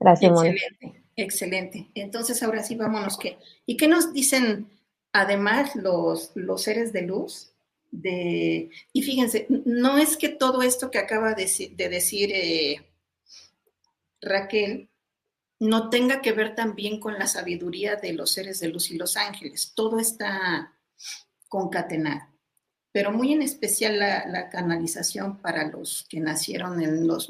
Gracias, 0.00 0.32
Excelente, 0.32 1.04
excelente. 1.16 1.90
Entonces, 1.94 2.42
ahora 2.42 2.62
sí, 2.62 2.76
vámonos. 2.76 3.18
¿qué? 3.18 3.36
¿Y 3.66 3.76
qué 3.76 3.88
nos 3.88 4.14
dicen 4.14 4.70
además 5.12 5.76
los, 5.76 6.32
los 6.34 6.62
seres 6.62 6.94
de 6.94 7.02
luz? 7.02 7.52
De, 7.90 8.70
y 8.94 9.02
fíjense, 9.02 9.46
no 9.50 9.98
es 9.98 10.16
que 10.16 10.30
todo 10.30 10.62
esto 10.62 10.90
que 10.90 10.98
acaba 10.98 11.34
de, 11.34 11.44
decir 11.76 12.30
eh, 12.32 12.86
Raquel 14.22 14.88
no 15.62 15.90
tenga 15.90 16.20
que 16.20 16.32
ver 16.32 16.56
también 16.56 16.98
con 16.98 17.14
la 17.14 17.28
sabiduría 17.28 17.94
de 17.94 18.14
los 18.14 18.32
seres 18.32 18.58
de 18.58 18.66
luz 18.66 18.90
y 18.90 18.96
los 18.98 19.16
ángeles. 19.16 19.72
Todo 19.76 20.00
está 20.00 20.76
concatenado. 21.48 22.26
Pero 22.90 23.12
muy 23.12 23.32
en 23.32 23.42
especial 23.42 23.96
la, 24.00 24.50
canalización 24.50 25.40
para 25.40 25.70
los 25.70 26.04
que 26.08 26.18
nacieron 26.18 26.82
en 26.82 27.06
los, 27.06 27.28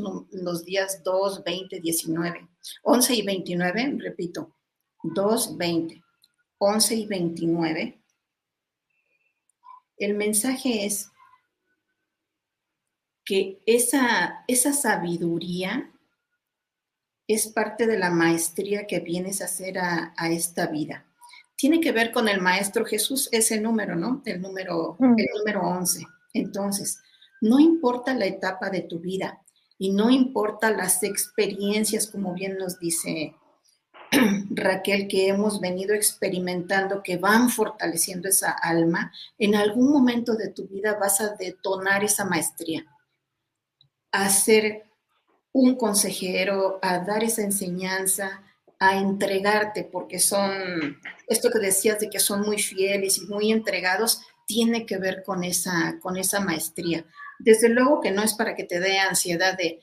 días 0.65 1.03
2, 1.05 1.45
20, 1.45 1.81
19, 1.81 2.49
11 2.83 3.15
y 3.15 3.23
29, 3.23 3.97
repito, 3.99 4.57
2, 5.03 5.59
20, 5.59 6.03
11 6.57 6.95
y 6.95 7.07
29. 7.07 8.03
El 9.99 10.15
mensaje 10.15 10.87
es 10.87 11.11
que 13.27 13.63
esa 13.67 14.73
sabiduría 14.73 15.92
es 17.27 17.49
parte 17.49 17.87
de 17.87 17.99
la 17.99 18.11
maestría 18.11 18.87
que 18.87 19.01
vienes 19.01 19.41
a 19.41 19.47
hacer 19.47 19.79
a, 19.79 20.15
esta 20.31 20.67
vida. 20.67 21.07
Tiene 21.57 21.81
que 21.81 21.93
ver 21.93 22.13
con 22.13 22.29
el 22.29 22.41
Maestro 22.41 22.85
Jesús, 22.85 23.29
ese 23.33 23.61
número, 23.61 23.95
¿no? 23.95 24.23
El 24.25 24.41
número, 24.41 24.97
mm. 24.99 25.15
el 25.19 25.27
número 25.39 25.61
11. 25.63 26.05
Entonces, 26.35 26.99
no 27.41 27.61
importa 27.61 28.15
la 28.15 28.27
etapa 28.27 28.71
de 28.71 28.83
tu 28.83 28.99
vida 28.99 29.43
y 29.79 29.93
no 29.93 30.11
importa 30.11 30.71
las 30.71 31.03
experiencias, 31.03 32.07
como 32.07 32.35
bien 32.35 32.57
nos 32.59 32.79
dice 32.79 33.35
Raquel, 34.51 35.09
que 35.09 35.29
hemos 35.29 35.61
venido 35.61 35.95
experimentando, 35.95 37.03
que 37.03 37.17
van 37.17 37.49
fortaleciendo 37.49 38.29
esa 38.29 38.51
alma, 38.51 39.13
en 39.39 39.55
algún 39.55 39.91
momento 39.91 40.35
de 40.35 40.49
tu 40.49 40.69
vida 40.69 40.99
vas 41.01 41.21
a 41.21 41.35
detonar 41.37 42.05
esa 42.05 42.25
maestría, 42.25 42.85
hacer 44.11 44.92
un 45.53 45.77
consejero, 45.77 46.79
a 46.83 46.99
dar 46.99 47.23
esa 47.25 47.43
enseñanza, 47.43 48.43
a 48.79 48.97
entregarte, 48.97 49.85
porque 49.85 50.19
son, 50.19 50.99
esto 51.29 51.51
que 51.51 51.59
decías 51.59 52.01
de 52.01 52.11
que 52.11 52.19
son 52.19 52.41
muy 52.41 52.59
fieles 52.59 53.19
y 53.19 53.27
muy 53.27 53.53
entregados, 53.53 54.23
tiene 54.47 54.87
que 54.87 54.99
ver 54.99 55.23
con 55.25 55.45
esa, 55.45 55.99
con 56.01 56.17
esa 56.17 56.41
maestría. 56.41 57.05
Desde 57.39 57.69
luego 57.69 58.01
que 58.01 58.11
no 58.11 58.23
es 58.23 58.35
para 58.35 58.55
que 58.55 58.65
te 58.65 58.81
dé 58.81 58.99
ansiedad 58.99 59.57
de, 59.57 59.81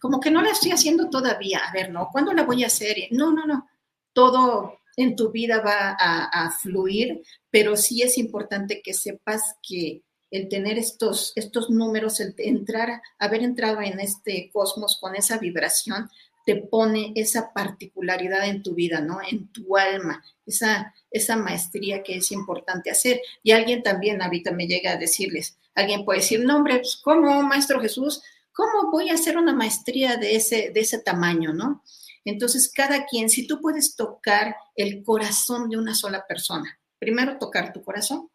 como 0.00 0.20
que 0.20 0.30
no 0.30 0.42
la 0.42 0.50
estoy 0.50 0.72
haciendo 0.72 1.08
todavía, 1.08 1.60
a 1.66 1.72
ver, 1.72 1.90
no, 1.90 2.08
¿cuándo 2.12 2.32
la 2.32 2.42
voy 2.42 2.64
a 2.64 2.68
hacer? 2.68 2.96
No, 3.10 3.32
no, 3.32 3.46
no, 3.46 3.68
todo 4.12 4.78
en 4.96 5.16
tu 5.16 5.30
vida 5.30 5.60
va 5.60 5.96
a, 5.98 6.24
a 6.24 6.50
fluir, 6.50 7.22
pero 7.50 7.76
sí 7.76 8.02
es 8.02 8.16
importante 8.18 8.80
que 8.82 8.94
sepas 8.94 9.56
que 9.62 10.02
el 10.34 10.48
tener 10.48 10.78
estos, 10.78 11.32
estos 11.36 11.70
números, 11.70 12.20
el 12.20 12.34
entrar, 12.38 13.00
haber 13.18 13.42
entrado 13.42 13.80
en 13.80 14.00
este 14.00 14.50
cosmos 14.52 14.98
con 15.00 15.14
esa 15.14 15.38
vibración, 15.38 16.10
te 16.44 16.56
pone 16.56 17.12
esa 17.14 17.52
particularidad 17.52 18.46
en 18.46 18.62
tu 18.62 18.74
vida, 18.74 19.00
¿no? 19.00 19.18
En 19.26 19.48
tu 19.48 19.76
alma, 19.76 20.22
esa, 20.44 20.94
esa 21.10 21.36
maestría 21.36 22.02
que 22.02 22.16
es 22.16 22.32
importante 22.32 22.90
hacer. 22.90 23.20
Y 23.42 23.52
alguien 23.52 23.82
también 23.82 24.20
ahorita 24.20 24.50
me 24.50 24.66
llega 24.66 24.92
a 24.92 24.96
decirles, 24.96 25.56
alguien 25.74 26.04
puede 26.04 26.20
decir, 26.20 26.44
no, 26.44 26.56
hombre, 26.56 26.78
pues, 26.78 26.96
¿cómo, 27.02 27.42
Maestro 27.42 27.80
Jesús? 27.80 28.22
¿cómo 28.54 28.90
voy 28.90 29.10
a 29.10 29.14
hacer 29.14 29.36
una 29.36 29.52
maestría 29.52 30.16
de 30.16 30.36
ese, 30.36 30.70
de 30.72 30.80
ese 30.80 30.98
tamaño, 30.98 31.52
no? 31.52 31.82
Entonces, 32.24 32.72
cada 32.72 33.04
quien, 33.04 33.28
si 33.28 33.46
tú 33.46 33.60
puedes 33.60 33.96
tocar 33.96 34.56
el 34.76 35.02
corazón 35.02 35.68
de 35.68 35.76
una 35.76 35.94
sola 35.94 36.24
persona, 36.26 36.78
primero 36.98 37.36
tocar 37.38 37.72
tu 37.72 37.82
corazón, 37.82 38.30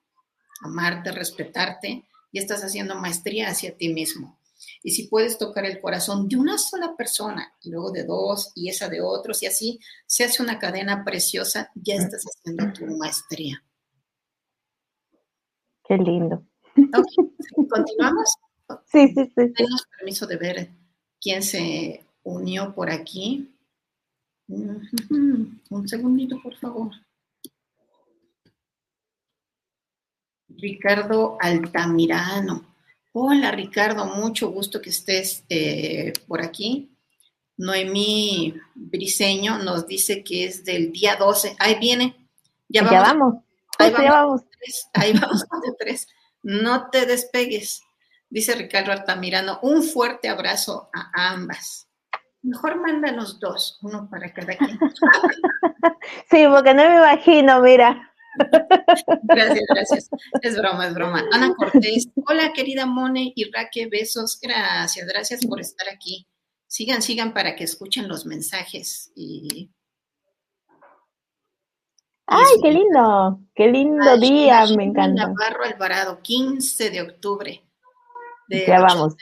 amarte, 0.62 1.12
respetarte, 1.12 2.06
y 2.32 2.40
estás 2.40 2.64
haciendo 2.64 2.96
maestría 2.96 3.50
hacia 3.50 3.76
ti 3.76 3.90
mismo. 3.90 4.40
Y 4.84 4.92
si 4.92 5.08
puedes 5.08 5.38
tocar 5.38 5.66
el 5.66 5.80
corazón 5.82 6.28
de 6.28 6.38
una 6.38 6.58
sola 6.58 6.96
persona, 6.96 7.54
y 7.62 7.70
luego 7.70 7.92
de 7.92 8.04
dos, 8.04 8.52
y 8.56 8.70
esa 8.70 8.90
de 8.90 9.02
otros, 9.02 9.42
y 9.44 9.48
así 9.48 9.80
se 10.06 10.24
hace 10.24 10.44
una 10.44 10.60
cadena 10.60 11.04
preciosa, 11.04 11.72
ya 11.76 11.96
estás 11.96 12.24
haciendo 12.24 12.72
tu 12.74 12.86
maestría. 12.98 13.64
Qué 15.88 15.98
lindo. 15.98 16.44
¿Continuamos? 17.70 18.36
Sí, 18.86 19.08
sí, 19.08 19.26
sí. 19.26 19.54
Tenemos 19.54 19.88
permiso 19.98 20.28
de 20.28 20.38
ver 20.38 20.70
quién 21.20 21.42
se 21.42 22.06
unió 22.24 22.74
por 22.76 22.90
aquí. 22.90 23.50
Un 24.48 25.88
segundito, 25.88 26.40
por 26.42 26.56
favor. 26.56 26.92
Ricardo 30.62 31.38
Altamirano. 31.40 32.76
Hola 33.12 33.52
Ricardo, 33.52 34.06
mucho 34.06 34.50
gusto 34.50 34.82
que 34.82 34.90
estés 34.90 35.44
eh, 35.50 36.14
por 36.28 36.42
aquí. 36.42 36.96
Noemí 37.58 38.54
Briseño 38.76 39.58
nos 39.60 39.88
dice 39.88 40.24
que 40.24 40.46
es 40.46 40.64
del 40.64 40.92
día 40.92 41.16
12. 41.18 41.56
Ahí 41.60 41.78
viene. 41.80 42.16
Ya 42.70 42.84
vamos. 42.84 43.44
Ahí 43.78 43.92
vamos. 43.92 44.42
Ahí 44.94 45.14
vamos 45.14 45.42
de 45.66 45.74
tres. 45.78 46.08
No 46.44 46.90
te 46.90 47.06
despegues. 47.06 47.82
Dice 48.30 48.56
Ricardo 48.56 48.92
Altamirano, 48.92 49.60
un 49.64 49.84
fuerte 49.84 50.30
abrazo 50.30 50.90
a 50.94 51.32
ambas. 51.32 51.88
Mejor 52.42 52.80
mándanos 52.80 53.40
dos, 53.40 53.80
uno 53.82 54.08
para 54.10 54.32
cada 54.32 54.56
quien. 54.56 54.80
sí, 56.30 56.46
porque 56.48 56.74
no 56.74 56.88
me 56.88 56.96
imagino, 56.96 57.60
mira. 57.62 58.09
Gracias, 59.24 59.66
gracias. 59.70 60.10
Es 60.42 60.58
broma, 60.58 60.88
es 60.88 60.94
broma. 60.94 61.26
Ana 61.32 61.54
Cortés. 61.56 62.08
Hola, 62.28 62.52
querida 62.54 62.86
Mone 62.86 63.34
y 63.36 63.52
Raque, 63.52 63.88
besos. 63.88 64.40
Gracias, 64.42 65.08
gracias 65.08 65.46
por 65.46 65.60
estar 65.60 65.88
aquí. 65.90 66.28
Sigan, 66.68 67.02
sigan 67.02 67.34
para 67.34 67.56
que 67.56 67.64
escuchen 67.64 68.08
los 68.08 68.26
mensajes 68.26 69.12
y. 69.16 69.72
¡Ay, 72.28 72.58
qué 72.62 72.72
lindo! 72.72 73.40
¡Qué 73.56 73.68
lindo 73.68 74.18
día! 74.18 74.66
Me 74.78 74.84
encanta. 74.84 75.28
Navarro 75.28 75.64
Alvarado, 75.64 76.22
15 76.22 76.92
de 76.92 77.02
octubre. 77.02 77.64
ya 78.50 78.80
vamos. 78.80 79.16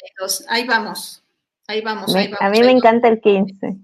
Ahí 0.49 0.67
vamos. 0.67 1.23
Ahí 1.69 1.81
vamos, 1.81 2.15
ahí 2.15 2.27
vamos. 2.27 2.41
A 2.41 2.49
mí 2.49 2.61
me 2.61 2.71
encanta 2.71 3.07
el 3.07 3.19
15. 3.19 3.77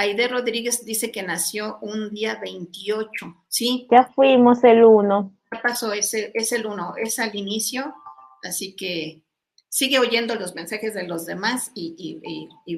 Aide 0.00 0.28
Rodríguez 0.28 0.82
dice 0.86 1.12
que 1.12 1.22
nació 1.22 1.76
un 1.82 2.08
día 2.08 2.40
28, 2.40 3.44
¿sí? 3.48 3.86
Ya 3.90 4.04
fuimos 4.14 4.64
el 4.64 4.82
1. 4.82 5.38
Ya 5.52 5.60
pasó, 5.60 5.92
es 5.92 6.14
el, 6.14 6.30
es 6.32 6.52
el 6.52 6.64
1, 6.64 6.94
es 6.96 7.18
al 7.18 7.36
inicio, 7.36 7.94
así 8.42 8.74
que 8.74 9.22
sigue 9.68 9.98
oyendo 9.98 10.36
los 10.36 10.54
mensajes 10.54 10.94
de 10.94 11.06
los 11.06 11.26
demás 11.26 11.70
y, 11.74 12.18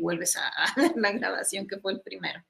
vuelves 0.00 0.36
a, 0.36 0.50
la 0.96 1.12
grabación 1.12 1.68
que 1.68 1.78
fue 1.78 1.92
el 1.92 2.00
primero. 2.00 2.42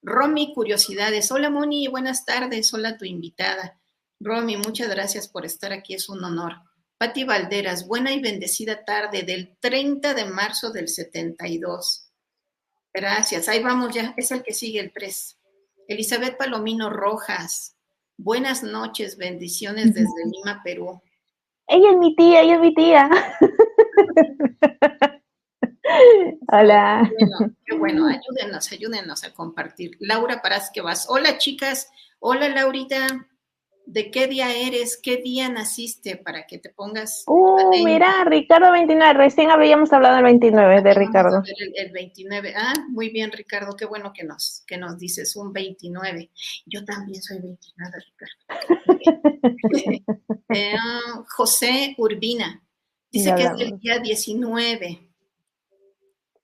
Romy, 0.00 0.54
curiosidades. 0.54 1.32
Hola 1.32 1.50
Moni, 1.50 1.88
buenas 1.88 2.24
tardes. 2.24 2.72
Hola 2.72 2.96
tu 2.96 3.06
invitada. 3.06 3.80
Romy, 4.20 4.56
muchas 4.56 4.90
gracias 4.90 5.26
por 5.26 5.44
estar 5.44 5.72
aquí, 5.72 5.94
es 5.94 6.08
un 6.08 6.22
honor. 6.22 6.52
Pati 6.98 7.24
Valderas, 7.24 7.84
buena 7.84 8.12
y 8.12 8.20
bendecida 8.20 8.84
tarde 8.84 9.24
del 9.24 9.56
30 9.58 10.14
de 10.14 10.24
marzo 10.26 10.70
del 10.70 10.86
72. 10.86 12.09
Gracias. 12.92 13.48
Ahí 13.48 13.62
vamos 13.62 13.94
ya. 13.94 14.14
Es 14.16 14.30
el 14.30 14.42
que 14.42 14.52
sigue 14.52 14.80
el 14.80 14.90
pres. 14.90 15.38
Elizabeth 15.88 16.36
Palomino 16.36 16.90
Rojas. 16.90 17.76
Buenas 18.16 18.62
noches. 18.62 19.16
Bendiciones 19.16 19.94
desde 19.94 20.26
Lima, 20.30 20.60
Perú. 20.62 21.00
Ella 21.66 21.90
es 21.90 21.96
mi 21.96 22.14
tía, 22.16 22.40
ella 22.42 22.54
es 22.54 22.60
mi 22.60 22.74
tía. 22.74 23.08
Hola. 26.52 27.10
Qué 27.16 27.24
bueno, 27.24 27.54
qué 27.64 27.76
bueno, 27.76 28.06
ayúdenos, 28.08 28.72
ayúdenos 28.72 29.24
a 29.24 29.32
compartir. 29.32 29.96
Laura 30.00 30.42
Parás, 30.42 30.70
que 30.72 30.80
vas. 30.80 31.06
Hola, 31.08 31.38
chicas. 31.38 31.90
Hola, 32.18 32.48
Laurita 32.48 33.28
de 33.92 34.10
qué 34.12 34.28
día 34.28 34.56
eres, 34.56 35.00
qué 35.02 35.16
día 35.16 35.48
naciste 35.48 36.16
para 36.16 36.46
que 36.46 36.58
te 36.58 36.70
pongas. 36.70 37.24
Uh, 37.26 37.84
mira, 37.84 38.24
Ricardo 38.24 38.70
29, 38.70 39.14
recién 39.14 39.50
habíamos 39.50 39.92
hablado 39.92 40.14
del 40.14 40.24
29 40.24 40.82
de 40.82 40.94
Ricardo. 40.94 41.42
El, 41.74 41.90
29, 41.90 42.54
ah, 42.56 42.74
muy 42.88 43.10
bien, 43.10 43.32
Ricardo, 43.32 43.74
qué 43.76 43.86
bueno 43.86 44.12
que 44.14 44.22
nos, 44.22 44.62
que 44.66 44.78
nos 44.78 44.96
dices 44.96 45.34
un 45.34 45.52
29. 45.52 46.30
Yo 46.66 46.84
también 46.84 47.20
soy 47.20 47.38
29, 47.40 47.96
Ricardo. 48.06 48.70
Eh, 50.52 50.74
ah, 50.76 51.22
José 51.36 51.94
Urbina, 51.96 52.60
dice 53.12 53.32
que 53.36 53.44
es 53.44 53.56
del 53.56 53.78
día 53.78 54.00
19. 54.00 55.08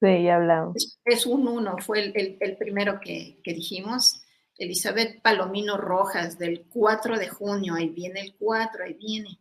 Sí, 0.00 0.22
ya 0.22 0.36
hablamos. 0.36 0.96
Es, 1.04 1.26
un 1.26 1.48
1, 1.48 1.76
fue 1.78 2.12
el, 2.14 2.56
primero 2.56 3.00
que, 3.00 3.40
que 3.42 3.52
dijimos. 3.52 4.22
Elizabeth 4.58 5.20
Palomino 5.22 5.76
Rojas, 5.76 6.38
del 6.38 6.66
4 6.68 7.18
de 7.18 7.28
junio, 7.28 7.74
ahí 7.74 7.88
viene 7.88 8.20
el 8.20 8.34
4, 8.36 8.84
ahí 8.84 8.94
viene. 8.94 9.38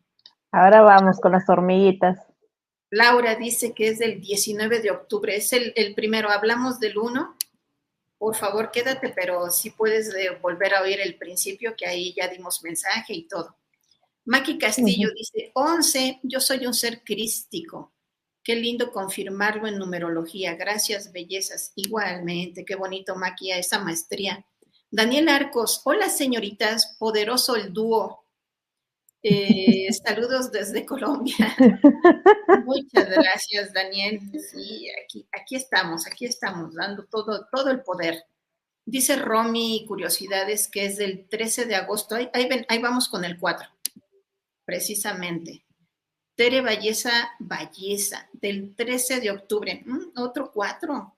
Ahora 0.52 0.82
vamos 0.82 1.20
con 1.20 1.32
las 1.32 1.50
hormiguitas. 1.50 2.20
Laura 2.90 3.36
dice 3.36 3.74
que 3.74 3.90
es 3.90 4.00
del 4.00 4.22
19 4.22 4.80
de 4.82 4.92
octubre, 4.92 5.36
es 5.36 5.52
el, 5.54 5.74
primero, 5.96 6.30
hablamos 6.30 6.80
del 6.80 6.98
1. 6.98 7.38
Por 8.18 8.36
favor, 8.36 8.72
quédate, 8.72 9.10
pero 9.10 9.50
si 9.52 9.72
puedes 9.72 10.14
eh, 10.16 10.38
volver 10.42 10.76
a 10.76 10.82
oír 10.82 11.00
el 11.02 11.18
principio, 11.18 11.76
que 11.76 11.86
ahí 11.86 12.14
ya 12.16 12.28
dimos 12.28 12.64
mensaje 12.64 13.14
y 13.14 13.28
todo. 13.28 13.58
Maki 14.26 14.58
Castillo 14.58 15.10
dice, 15.16 15.52
11, 15.54 16.20
yo 16.24 16.40
soy 16.40 16.66
un 16.66 16.74
ser 16.74 17.04
crístico. 17.04 17.94
Qué 18.44 18.56
lindo 18.56 18.92
confirmarlo 18.92 19.68
en 19.68 19.78
numerología. 19.78 20.56
Gracias, 20.56 21.12
bellezas. 21.12 21.74
Igualmente, 21.76 22.64
qué 22.64 22.76
bonito, 22.76 23.16
Maki, 23.16 23.52
esa 23.52 23.80
maestría 23.80 24.46
Daniel 24.96 25.28
Arcos, 25.28 25.82
hola 25.84 26.08
señoritas, 26.08 26.96
poderoso 26.98 27.58
el 27.58 27.74
dúo. 27.74 28.24
Eh, 29.22 29.92
saludos 30.06 30.54
desde 30.54 30.86
Colombia. 30.86 31.54
Muchas 32.64 33.10
gracias, 33.10 33.74
Daniel. 33.74 34.22
Sí, 34.40 34.88
aquí, 35.04 35.28
aquí 35.38 35.58
estamos, 35.58 36.08
aquí 36.08 36.24
estamos, 36.24 36.74
dando 36.76 37.04
todo, 37.08 37.46
todo 37.52 37.72
el 37.72 37.84
poder. 37.84 38.24
Dice 38.86 39.18
Romy 39.18 39.84
Curiosidades 39.86 40.70
que 40.70 40.86
es 40.86 40.96
del 40.96 41.28
13 41.28 41.66
de 41.66 41.76
agosto. 41.76 42.16
Ahí, 42.16 42.30
ahí, 42.34 42.80
vamos 42.80 43.10
con 43.10 43.26
el 43.26 43.38
4, 43.38 43.68
precisamente. 44.64 45.66
Tere 46.36 46.62
Valleza 46.62 47.34
Valleza, 47.40 48.30
del 48.32 48.74
13 48.78 49.20
de 49.20 49.32
octubre. 49.32 49.84
Mm, 49.86 50.18
otro 50.22 50.54
4. 50.54 51.18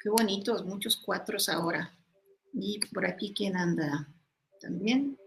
Qué 0.00 0.08
bonitos, 0.08 0.64
muchos 0.64 0.96
cuatros 0.96 1.48
ahora. 1.48 1.96
Y 2.52 2.80
por 2.92 3.06
aquí, 3.06 3.32
¿quién 3.34 3.56
anda? 3.56 4.08
También. 4.60 5.18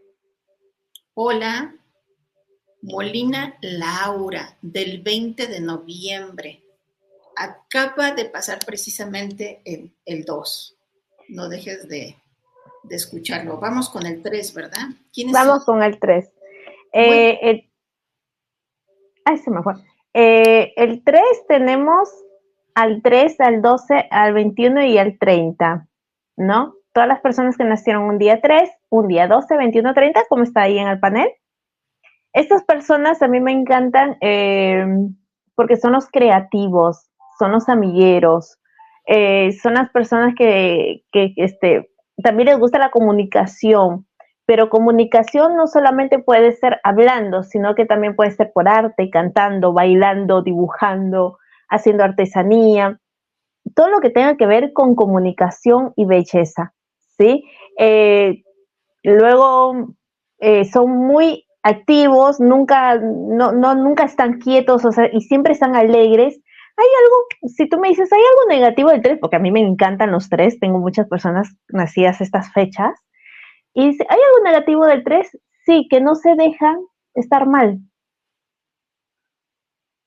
Hola, 1.14 1.76
Molina 2.82 3.58
Laura, 3.62 4.58
del 4.62 5.02
20 5.02 5.48
de 5.48 5.60
noviembre. 5.60 6.62
Acaba 7.36 8.12
de 8.12 8.26
pasar 8.26 8.60
precisamente 8.66 9.62
el, 9.66 9.92
el 10.06 10.24
2. 10.24 10.78
No 11.30 11.50
dejes 11.50 11.88
de, 11.88 12.16
escucharlo. 12.90 13.60
Vamos 13.60 13.90
con 13.90 14.06
el 14.06 14.22
3, 14.22 14.54
¿verdad? 14.54 14.88
¿Quién 15.12 15.32
Vamos 15.32 15.66
con 15.66 15.82
el 15.82 16.00
3. 16.00 16.32
Eh, 16.94 17.40
el... 17.42 17.72
Ay, 19.26 19.38
se 19.40 19.50
me 19.50 19.64
fue. 19.64 19.74
Eh, 20.14 20.74
el 20.78 21.04
3 21.04 21.22
tenemos 21.48 22.08
al 22.76 23.02
3, 23.02 23.40
al 23.40 23.62
12, 23.62 24.08
al 24.12 24.34
21 24.34 24.86
y 24.86 24.98
al 24.98 25.18
30, 25.18 25.88
¿no? 26.38 26.76
Todas 26.96 27.10
las 27.10 27.20
personas 27.20 27.58
que 27.58 27.66
nacieron 27.66 28.06
un 28.06 28.18
día 28.18 28.40
3, 28.42 28.72
un 28.90 29.10
día 29.10 29.28
12, 29.28 29.58
21, 29.58 29.94
30, 29.94 30.22
como 30.30 30.44
está 30.44 30.62
ahí 30.62 30.80
en 30.80 30.88
el 30.88 30.98
panel. 30.98 31.28
Estas 32.32 32.64
personas 32.64 33.22
a 33.22 33.28
mí 33.28 33.42
me 33.42 33.52
encantan 33.52 34.16
eh, 34.22 34.86
porque 35.56 35.76
son 35.76 35.92
los 35.92 36.10
creativos, 36.10 37.12
son 37.38 37.52
los 37.52 37.68
amigueros, 37.68 38.58
eh, 39.08 39.52
son 39.62 39.74
las 39.74 39.90
personas 39.90 40.36
que, 40.38 41.04
que 41.12 41.34
este, 41.36 41.92
también 42.24 42.48
les 42.48 42.60
gusta 42.60 42.80
la 42.80 42.92
comunicación, 42.92 44.08
pero 44.46 44.70
comunicación 44.70 45.58
no 45.58 45.68
solamente 45.68 46.20
puede 46.20 46.54
ser 46.54 46.80
hablando, 46.86 47.44
sino 47.44 47.76
que 47.76 47.86
también 47.86 48.16
puede 48.16 48.32
ser 48.32 48.54
por 48.54 48.70
arte, 48.70 49.10
cantando, 49.10 49.74
bailando, 49.74 50.44
dibujando, 50.44 51.40
haciendo 51.68 52.06
artesanía, 52.06 53.02
todo 53.76 53.90
lo 53.90 54.00
que 54.00 54.12
tenga 54.12 54.38
que 54.38 54.46
ver 54.46 54.72
con 54.72 54.96
comunicación 54.96 55.92
y 55.98 56.06
belleza. 56.06 56.75
¿Sí? 57.18 57.44
Eh, 57.78 58.44
luego 59.04 59.96
eh, 60.40 60.66
son 60.66 60.92
muy 60.92 61.46
activos, 61.64 62.40
nunca, 62.40 62.96
no, 63.00 63.52
nunca 63.52 64.04
están 64.04 64.40
quietos, 64.40 64.84
y 65.12 65.22
siempre 65.22 65.54
están 65.54 65.76
alegres, 65.76 66.40
hay 66.78 66.88
algo, 67.04 67.16
si 67.56 67.70
tú 67.70 67.80
me 67.80 67.88
dices, 67.88 68.12
hay 68.12 68.20
algo 68.20 68.50
negativo 68.50 68.90
del 68.90 69.02
3, 69.02 69.18
porque 69.20 69.38
a 69.38 69.40
mí 69.40 69.52
me 69.52 69.62
encantan 69.62 70.12
los 70.12 70.30
3, 70.30 70.60
tengo 70.60 70.80
muchas 70.80 71.08
personas 71.08 71.56
nacidas 71.70 72.22
estas 72.22 72.52
fechas, 72.54 73.00
y 73.74 73.90
dice, 73.90 74.06
¿hay 74.10 74.20
algo 74.20 74.44
negativo 74.44 74.86
del 74.86 75.04
3? 75.04 75.38
Sí, 75.66 75.88
que 75.90 76.02
no 76.02 76.16
se 76.16 76.36
dejan 76.36 76.78
estar 77.14 77.48
mal. 77.48 77.80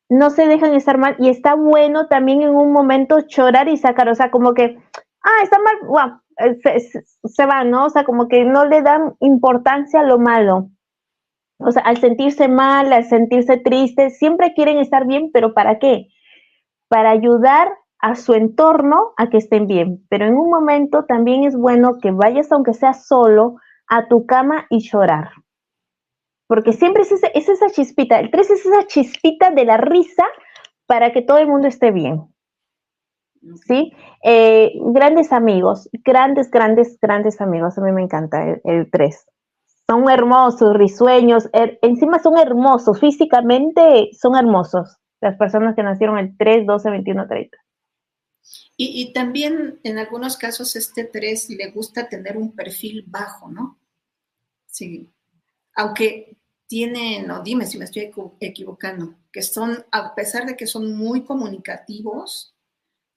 No 0.08 0.30
se 0.30 0.46
dejan 0.46 0.74
estar 0.74 0.96
mal 0.96 1.16
y 1.18 1.28
está 1.28 1.54
bueno 1.54 2.06
también 2.06 2.40
en 2.40 2.50
un 2.50 2.72
momento 2.72 3.18
llorar 3.26 3.68
y 3.68 3.76
sacar, 3.76 4.08
o 4.08 4.14
sea, 4.14 4.30
como 4.30 4.54
que, 4.54 4.78
ah, 5.22 5.42
está 5.42 5.58
mal, 5.58 5.76
wow, 5.82 6.20
se, 6.62 6.80
se, 6.80 7.02
se 7.24 7.46
van, 7.46 7.70
¿no? 7.70 7.86
O 7.86 7.90
sea, 7.90 8.04
como 8.04 8.28
que 8.28 8.44
no 8.44 8.64
le 8.66 8.82
dan 8.82 9.14
importancia 9.20 10.00
a 10.00 10.04
lo 10.04 10.18
malo. 10.18 10.70
O 11.58 11.72
sea, 11.72 11.82
al 11.82 11.98
sentirse 11.98 12.48
mal, 12.48 12.92
al 12.92 13.04
sentirse 13.04 13.56
triste, 13.58 14.10
siempre 14.10 14.54
quieren 14.54 14.78
estar 14.78 15.06
bien, 15.06 15.30
pero 15.32 15.54
¿para 15.54 15.78
qué? 15.78 16.08
Para 16.88 17.10
ayudar 17.10 17.68
a 18.00 18.14
su 18.14 18.34
entorno 18.34 19.12
a 19.16 19.28
que 19.28 19.38
estén 19.38 19.66
bien. 19.66 20.06
Pero 20.08 20.26
en 20.26 20.36
un 20.36 20.50
momento 20.50 21.04
también 21.04 21.44
es 21.44 21.56
bueno 21.56 21.98
que 22.00 22.12
vayas, 22.12 22.52
aunque 22.52 22.74
sea 22.74 22.94
solo, 22.94 23.56
a 23.88 24.06
tu 24.06 24.24
cama 24.26 24.66
y 24.70 24.80
llorar. 24.80 25.30
Porque 26.46 26.72
siempre 26.72 27.02
es, 27.02 27.12
ese, 27.12 27.30
es 27.34 27.48
esa 27.48 27.68
chispita. 27.70 28.20
El 28.20 28.30
3 28.30 28.50
es 28.50 28.66
esa 28.66 28.86
chispita 28.86 29.50
de 29.50 29.64
la 29.64 29.76
risa 29.76 30.24
para 30.86 31.12
que 31.12 31.22
todo 31.22 31.38
el 31.38 31.48
mundo 31.48 31.68
esté 31.68 31.90
bien. 31.90 32.32
¿Sí? 33.66 33.92
Eh, 34.22 34.72
grandes 34.92 35.32
amigos, 35.32 35.88
grandes, 36.04 36.50
grandes, 36.50 36.98
grandes 37.00 37.40
amigos. 37.40 37.78
A 37.78 37.80
mí 37.82 37.92
me 37.92 38.02
encanta 38.02 38.42
el, 38.44 38.60
el 38.64 38.90
3 38.90 39.26
son 39.90 40.10
hermosos, 40.10 40.76
risueños, 40.76 41.48
er, 41.54 41.78
encima 41.80 42.22
son 42.22 42.36
hermosos, 42.36 43.00
físicamente 43.00 44.10
son 44.12 44.36
hermosos 44.36 44.98
las 45.20 45.36
personas 45.36 45.74
que 45.74 45.82
nacieron 45.82 46.18
el 46.18 46.36
3, 46.36 46.66
12, 46.66 46.90
21, 46.90 47.26
30. 47.26 47.58
Y, 48.76 49.02
y, 49.02 49.12
también 49.12 49.80
en 49.82 49.98
algunos 49.98 50.36
casos 50.36 50.76
este 50.76 51.04
3 51.04 51.50
le 51.50 51.70
gusta 51.70 52.08
tener 52.08 52.36
un 52.36 52.54
perfil 52.54 53.04
bajo, 53.06 53.48
¿no? 53.48 53.78
Sí. 54.66 55.10
Aunque 55.74 56.36
tienen, 56.66 57.26
no, 57.26 57.42
dime 57.42 57.66
si 57.66 57.78
me 57.78 57.86
estoy 57.86 58.12
equivocando, 58.40 59.14
que 59.32 59.42
son, 59.42 59.84
a 59.90 60.14
pesar 60.14 60.46
de 60.46 60.56
que 60.56 60.66
son 60.66 60.96
muy 60.96 61.24
comunicativos 61.24 62.54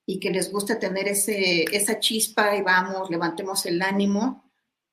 y 0.06 0.18
que 0.18 0.30
les 0.30 0.50
gusta 0.52 0.78
tener 0.78 1.08
ese, 1.08 1.64
esa 1.74 1.98
chispa 2.00 2.56
y 2.56 2.62
vamos, 2.62 3.10
levantemos 3.10 3.64
el 3.66 3.80
ánimo, 3.82 4.44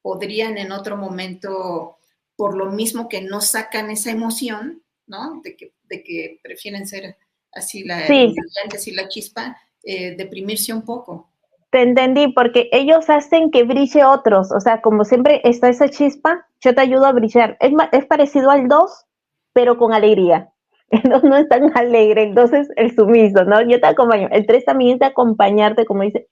podrían 0.02 0.58
en 0.58 0.72
otro 0.72 0.98
momento, 0.98 1.98
por 2.36 2.56
lo 2.56 2.72
mismo 2.72 3.10
que 3.10 3.22
no 3.22 3.42
sacan 3.42 3.90
esa 3.90 4.12
emoción, 4.12 4.84
¿no? 5.08 5.42
De 5.44 5.56
que, 5.56 5.74
de 5.84 6.04
que 6.04 6.40
prefieren 6.44 6.88
ser 6.88 7.18
así 7.52 7.84
la, 7.84 8.06
sí. 8.08 8.36
así 8.74 8.92
la 8.92 9.08
chispa, 9.10 9.58
eh, 9.84 10.16
deprimirse 10.16 10.74
un 10.74 10.84
poco. 10.84 11.30
Te 11.72 11.82
entendí, 11.82 12.32
porque 12.34 12.70
ellos 12.72 13.10
hacen 13.10 13.52
que 13.52 13.64
brille 13.64 14.04
otros, 14.04 14.52
o 14.52 14.60
sea, 14.60 14.82
como 14.82 15.06
siempre 15.06 15.42
está 15.44 15.70
esa 15.70 15.90
chispa, 15.90 16.48
yo 16.62 16.74
te 16.74 16.82
ayudo 16.82 17.06
a 17.06 17.12
brillar. 17.12 17.58
Es, 17.60 17.72
es 17.92 18.06
parecido 18.06 18.50
al 18.50 18.68
2, 18.68 19.06
pero 19.54 19.78
con 19.78 19.94
alegría. 19.94 20.52
El 21.04 21.10
2 21.10 21.24
no 21.24 21.38
es 21.38 21.48
tan 21.48 21.78
alegre, 21.78 22.24
el 22.24 22.34
2 22.36 22.54
es 22.54 22.70
el 22.76 22.96
sumiso, 22.96 23.44
¿no? 23.44 23.62
Yo 23.62 23.80
te 23.80 23.88
acompaño. 23.88 24.28
El 24.32 24.46
3 24.46 24.66
también 24.66 24.94
es 24.94 25.00
de 25.00 25.06
acompañarte, 25.06 25.86
como 25.86 26.02
dice, 26.02 26.28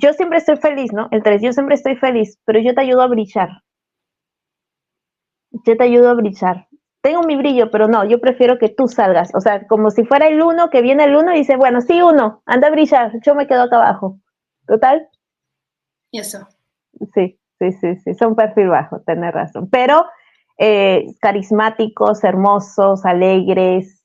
yo 0.00 0.12
siempre 0.12 0.38
estoy 0.38 0.56
feliz, 0.56 0.92
¿no? 0.92 1.08
El 1.10 1.22
3, 1.22 1.42
yo 1.42 1.52
siempre 1.52 1.74
estoy 1.74 1.96
feliz, 1.96 2.38
pero 2.44 2.60
yo 2.60 2.74
te 2.74 2.82
ayudo 2.82 3.02
a 3.02 3.08
brillar. 3.08 3.48
Yo 5.66 5.76
te 5.76 5.84
ayudo 5.84 6.10
a 6.10 6.14
brillar. 6.14 6.68
Tengo 7.02 7.22
mi 7.22 7.36
brillo, 7.36 7.70
pero 7.70 7.86
no, 7.86 8.04
yo 8.04 8.20
prefiero 8.20 8.58
que 8.58 8.70
tú 8.70 8.88
salgas. 8.88 9.34
O 9.34 9.40
sea, 9.40 9.66
como 9.66 9.90
si 9.90 10.04
fuera 10.04 10.26
el 10.28 10.40
uno 10.40 10.70
que 10.70 10.80
viene 10.80 11.04
el 11.04 11.16
uno 11.16 11.34
y 11.34 11.38
dice, 11.38 11.56
bueno, 11.56 11.80
sí, 11.80 12.00
uno, 12.00 12.42
anda 12.46 12.68
a 12.68 12.70
brillar, 12.70 13.12
yo 13.22 13.34
me 13.34 13.46
quedo 13.46 13.64
acá 13.64 13.76
abajo. 13.76 14.20
¿Total? 14.66 15.08
Y 16.10 16.20
eso. 16.20 16.48
Sí, 17.12 17.38
sí, 17.58 17.72
sí, 17.72 17.96
sí, 17.96 18.14
son 18.14 18.34
perfil 18.34 18.68
bajo, 18.68 19.00
tenés 19.00 19.34
razón. 19.34 19.68
Pero 19.68 20.06
eh, 20.58 21.06
carismáticos, 21.20 22.24
hermosos, 22.24 23.04
alegres, 23.04 24.02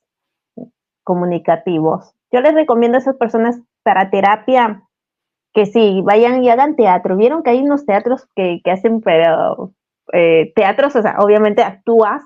comunicativos. 1.04 2.14
Yo 2.32 2.40
les 2.40 2.54
recomiendo 2.54 2.96
a 2.96 3.00
esas 3.00 3.16
personas 3.16 3.60
para 3.82 4.10
terapia 4.10 4.82
que 5.52 5.66
sí, 5.66 6.00
vayan 6.04 6.42
y 6.42 6.50
hagan 6.50 6.76
teatro. 6.76 7.16
Vieron 7.16 7.42
que 7.42 7.50
hay 7.50 7.60
unos 7.60 7.84
teatros 7.84 8.28
que, 8.36 8.60
que 8.62 8.70
hacen, 8.70 9.00
pero 9.00 9.72
eh, 10.12 10.52
teatros, 10.54 10.94
o 10.96 11.02
sea, 11.02 11.16
obviamente 11.18 11.62
actúas. 11.62 12.22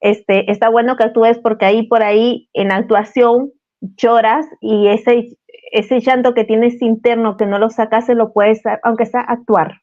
Este, 0.00 0.50
está 0.50 0.68
bueno 0.68 0.96
que 0.96 1.04
actúes 1.04 1.38
porque 1.38 1.64
ahí 1.64 1.86
por 1.86 2.02
ahí 2.02 2.48
en 2.52 2.70
actuación 2.70 3.52
lloras 3.80 4.46
y 4.60 4.88
ese, 4.88 5.36
ese 5.72 6.00
llanto 6.00 6.34
que 6.34 6.44
tienes 6.44 6.80
interno 6.82 7.36
que 7.36 7.46
no 7.46 7.58
lo 7.58 7.70
sacas, 7.70 8.06
se 8.06 8.14
lo 8.14 8.32
puedes, 8.32 8.62
aunque 8.82 9.06
sea 9.06 9.20
actuar, 9.20 9.80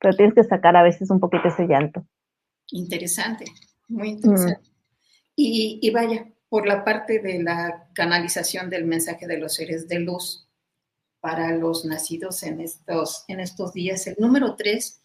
pero 0.00 0.16
tienes 0.16 0.34
que 0.34 0.44
sacar 0.44 0.76
a 0.76 0.82
veces 0.82 1.10
un 1.10 1.20
poquito 1.20 1.48
ese 1.48 1.66
llanto. 1.66 2.04
Interesante, 2.72 3.44
muy 3.88 4.08
interesante. 4.10 4.68
Mm. 4.68 4.72
Y, 5.36 5.78
y 5.80 5.90
vaya, 5.90 6.30
por 6.48 6.66
la 6.66 6.84
parte 6.84 7.20
de 7.20 7.42
la 7.42 7.88
canalización 7.94 8.68
del 8.68 8.84
mensaje 8.84 9.26
de 9.26 9.38
los 9.38 9.54
seres 9.54 9.88
de 9.88 10.00
luz, 10.00 10.48
para 11.22 11.56
los 11.56 11.84
nacidos 11.84 12.42
en 12.42 12.60
estos, 12.60 13.24
en 13.28 13.38
estos 13.38 13.72
días. 13.72 14.08
El 14.08 14.16
número 14.18 14.56
tres, 14.56 15.02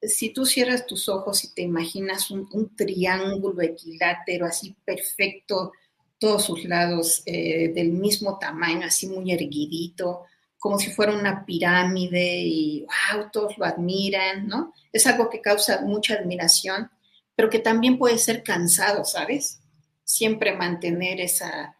si 0.00 0.32
tú 0.32 0.46
cierras 0.46 0.86
tus 0.86 1.10
ojos 1.10 1.44
y 1.44 1.52
te 1.52 1.60
imaginas 1.60 2.30
un, 2.30 2.48
un 2.52 2.74
triángulo 2.74 3.60
equilátero 3.60 4.46
así 4.46 4.74
perfecto, 4.82 5.72
todos 6.18 6.46
sus 6.46 6.64
lados 6.64 7.22
eh, 7.26 7.70
del 7.74 7.92
mismo 7.92 8.38
tamaño, 8.38 8.86
así 8.86 9.08
muy 9.08 9.30
erguidito, 9.30 10.24
como 10.66 10.80
si 10.80 10.90
fuera 10.90 11.12
una 11.12 11.46
pirámide 11.46 12.40
y 12.40 12.80
wow, 12.80 13.30
todos 13.32 13.56
lo 13.56 13.64
admiran, 13.64 14.48
¿no? 14.48 14.74
Es 14.92 15.06
algo 15.06 15.30
que 15.30 15.40
causa 15.40 15.82
mucha 15.82 16.14
admiración, 16.14 16.90
pero 17.36 17.48
que 17.48 17.60
también 17.60 17.98
puede 17.98 18.18
ser 18.18 18.42
cansado, 18.42 19.04
¿sabes? 19.04 19.60
Siempre 20.02 20.56
mantener 20.56 21.20
esa, 21.20 21.76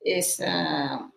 esa 0.00 1.08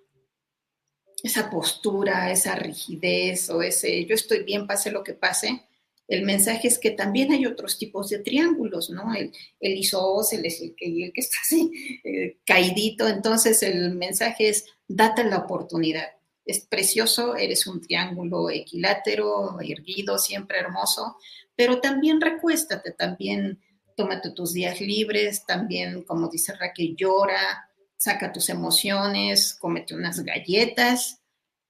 esa 1.24 1.50
postura, 1.50 2.32
esa 2.32 2.54
rigidez 2.54 3.50
o 3.50 3.64
ese 3.64 4.06
yo 4.06 4.14
estoy 4.14 4.44
bien, 4.44 4.68
pase 4.68 4.92
lo 4.92 5.04
que 5.04 5.14
pase, 5.14 5.64
el 6.08 6.26
mensaje 6.26 6.68
es 6.68 6.78
que 6.78 6.92
también 6.92 7.32
hay 7.32 7.48
otros 7.48 7.80
tipos 7.80 8.10
de 8.10 8.20
triángulos, 8.20 8.92
¿no? 8.92 9.16
El, 9.16 9.32
el 9.60 9.78
isósceles, 9.80 10.62
el 10.62 10.76
que, 10.76 11.12
está 11.16 11.38
así 11.42 11.72
eh, 12.04 12.38
caidito, 12.46 13.08
entonces 13.08 13.64
el 13.64 13.96
mensaje 13.96 14.50
es 14.50 14.66
date 14.88 15.24
la 15.24 15.38
oportunidad. 15.40 16.19
Es 16.50 16.62
precioso, 16.62 17.36
eres 17.36 17.68
un 17.68 17.80
triángulo 17.80 18.50
equilátero, 18.50 19.62
erguido, 19.62 20.18
siempre 20.18 20.58
hermoso, 20.58 21.18
pero 21.56 21.80
también 21.80 22.20
recuéstate, 22.20 22.92
también 22.92 23.62
tómate 23.96 24.32
tus 24.32 24.54
días 24.54 24.82
libres, 24.82 25.46
también, 25.46 26.02
como 26.02 26.28
dice 26.28 26.56
Raquel, 26.56 26.96
llora, 26.96 27.70
saca 27.98 28.34
tus 28.34 28.50
emociones, 28.50 29.54
cómete 29.60 29.94
unas 29.94 30.22
galletas 30.22 31.22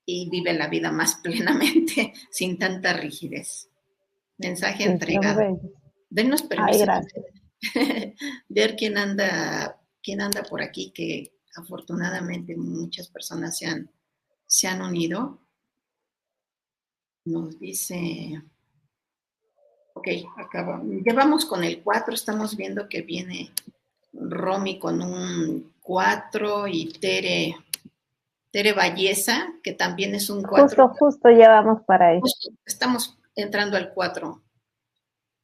y 0.05 0.29
vive 0.29 0.53
la 0.53 0.69
vida 0.69 0.93
más 0.93 1.15
plenamente, 1.23 2.13
sin 2.31 2.57
tanta 2.57 2.93
rigidez. 2.93 3.67
Mensaje 4.37 4.85
entregado. 4.85 5.59
Denos 6.09 6.43
permiso 6.43 6.85
de 6.85 8.15
ver 8.47 8.77
quién 8.77 8.97
anda, 8.97 9.77
quién 10.01 10.21
anda 10.21 10.43
por 10.43 10.61
aquí, 10.61 10.93
que 10.95 11.33
afortunadamente 11.57 12.55
muchas 12.55 13.09
personas 13.09 13.57
se 13.57 13.65
han, 13.65 13.91
se 14.49 14.67
han 14.67 14.81
unido. 14.81 15.37
Nos 17.25 17.59
dice, 17.59 18.41
ok, 19.93 20.07
acabamos. 20.37 20.87
Ya 21.05 21.13
vamos 21.13 21.45
con 21.45 21.63
el 21.63 21.83
4, 21.83 22.13
estamos 22.13 22.57
viendo 22.57 22.89
que 22.89 23.03
viene 23.03 23.51
Romy 24.11 24.79
con 24.79 25.01
un 25.01 25.75
4 25.81 26.67
y 26.67 26.91
Tere, 26.93 27.55
Tere 28.51 28.73
Valleza, 28.73 29.53
que 29.63 29.73
también 29.73 30.15
es 30.15 30.31
un 30.31 30.41
4. 30.41 30.65
Justo, 30.65 30.89
justo 30.97 31.29
ya 31.29 31.49
vamos 31.49 31.83
para 31.85 32.15
eso. 32.15 32.51
estamos 32.65 33.19
entrando 33.35 33.77
al 33.77 33.93
4. 33.93 34.41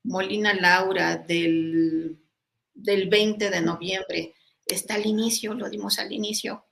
Molina 0.05 0.53
Laura 0.55 1.17
del, 1.17 2.17
del 2.73 3.07
20 3.07 3.51
de 3.51 3.61
noviembre. 3.61 4.33
Está 4.65 4.95
al 4.95 5.05
inicio, 5.05 5.53
lo 5.53 5.69
dimos 5.69 5.99
al 5.99 6.11
inicio, 6.11 6.64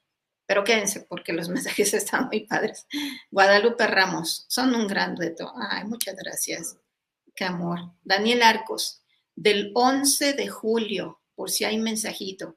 pero 0.54 0.64
quédense 0.64 1.00
porque 1.10 1.34
los 1.34 1.50
mensajes 1.50 1.96
están 1.96 2.28
muy 2.28 2.42
padres. 2.42 2.86
Guadalupe 3.32 3.88
Ramos, 3.88 4.46
son 4.48 4.76
un 4.76 4.86
gran 4.86 5.18
reto. 5.18 5.52
Ay, 5.58 5.84
muchas 5.86 6.16
gracias. 6.16 6.78
Qué 7.34 7.44
amor. 7.44 7.80
Daniel 8.04 8.44
Arcos, 8.44 9.02
del 9.36 9.72
11 9.74 10.34
de 10.34 10.48
julio, 10.48 11.22
por 11.34 11.50
si 11.50 11.66
hay 11.66 11.80
mensajito. 11.80 12.56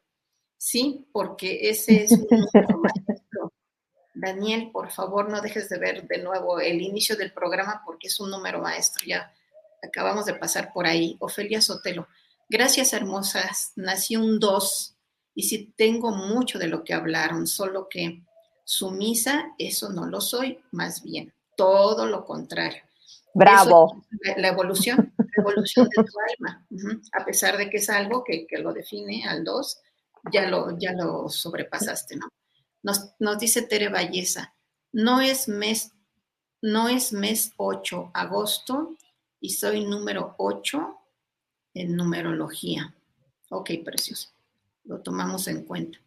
Sí, 0.58 1.06
porque 1.10 1.70
ese 1.70 2.04
es 2.04 2.12
un 2.12 2.26
número 2.28 2.78
maestro. 2.82 3.54
Daniel, 4.12 4.70
por 4.72 4.90
favor, 4.90 5.30
no 5.30 5.40
dejes 5.40 5.70
de 5.70 5.78
ver 5.78 6.06
de 6.06 6.18
nuevo 6.18 6.60
el 6.60 6.82
inicio 6.82 7.16
del 7.16 7.32
programa 7.32 7.80
porque 7.86 8.08
es 8.08 8.20
un 8.20 8.30
número 8.30 8.60
maestro. 8.60 9.06
Ya 9.06 9.32
acabamos 9.82 10.26
de 10.26 10.34
pasar 10.34 10.70
por 10.74 10.86
ahí. 10.86 11.16
Ofelia 11.20 11.62
Sotelo. 11.62 12.08
Gracias, 12.46 12.92
hermosas. 12.92 13.72
Nací 13.74 14.16
un 14.16 14.38
2 14.38 14.95
y 15.36 15.42
si 15.42 15.66
tengo 15.76 16.12
mucho 16.12 16.58
de 16.58 16.66
lo 16.66 16.82
que 16.82 16.94
hablaron, 16.94 17.46
solo 17.46 17.88
que 17.90 18.22
sumisa, 18.64 19.52
eso 19.58 19.90
no 19.90 20.06
lo 20.06 20.22
soy, 20.22 20.58
más 20.72 21.02
bien, 21.02 21.32
todo 21.56 22.06
lo 22.06 22.24
contrario. 22.24 22.82
Bravo. 23.34 24.02
la, 24.38 24.48
evolución, 24.48 25.12
la 25.18 25.42
evolución 25.42 25.90
de 25.90 26.02
tu 26.02 26.12
alma, 26.40 26.66
a 27.12 27.24
pesar 27.26 27.58
de 27.58 27.68
que 27.68 27.76
es 27.76 27.90
algo 27.90 28.24
que, 28.24 28.46
lo 28.58 28.72
define 28.72 29.26
al 29.28 29.44
2, 29.44 29.78
ya 30.32 30.48
lo, 30.48 30.78
ya 30.78 30.92
lo 30.92 31.28
sobrepasaste, 31.28 32.16
¿no? 32.16 32.28
Nos, 32.82 33.12
nos 33.18 33.38
dice 33.38 33.60
Tere 33.60 33.90
Valleza, 33.90 34.54
no 34.90 35.20
es 35.20 35.48
mes, 35.48 35.92
no 36.62 36.88
es 36.88 37.12
mes 37.12 37.52
8, 37.58 38.10
agosto, 38.14 38.96
y 39.38 39.50
soy 39.50 39.84
número 39.84 40.34
8 40.38 40.98
en 41.74 41.94
numerología. 41.94 42.94
Ok, 43.50 43.72
precioso. 43.84 44.35
Lo 44.86 45.00
tomamos 45.00 45.48
en 45.48 45.64
cuenta. 45.64 45.98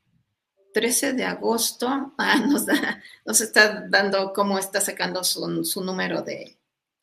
13 0.73 1.13
de 1.13 1.25
agosto, 1.25 1.87
ah, 2.17 2.39
nos, 2.47 2.65
da, 2.65 3.01
nos 3.25 3.41
está 3.41 3.85
dando 3.89 4.33
cómo 4.33 4.57
está 4.57 4.81
sacando 4.81 5.23
su, 5.23 5.63
su 5.63 5.83
número 5.83 6.21
de... 6.21 6.57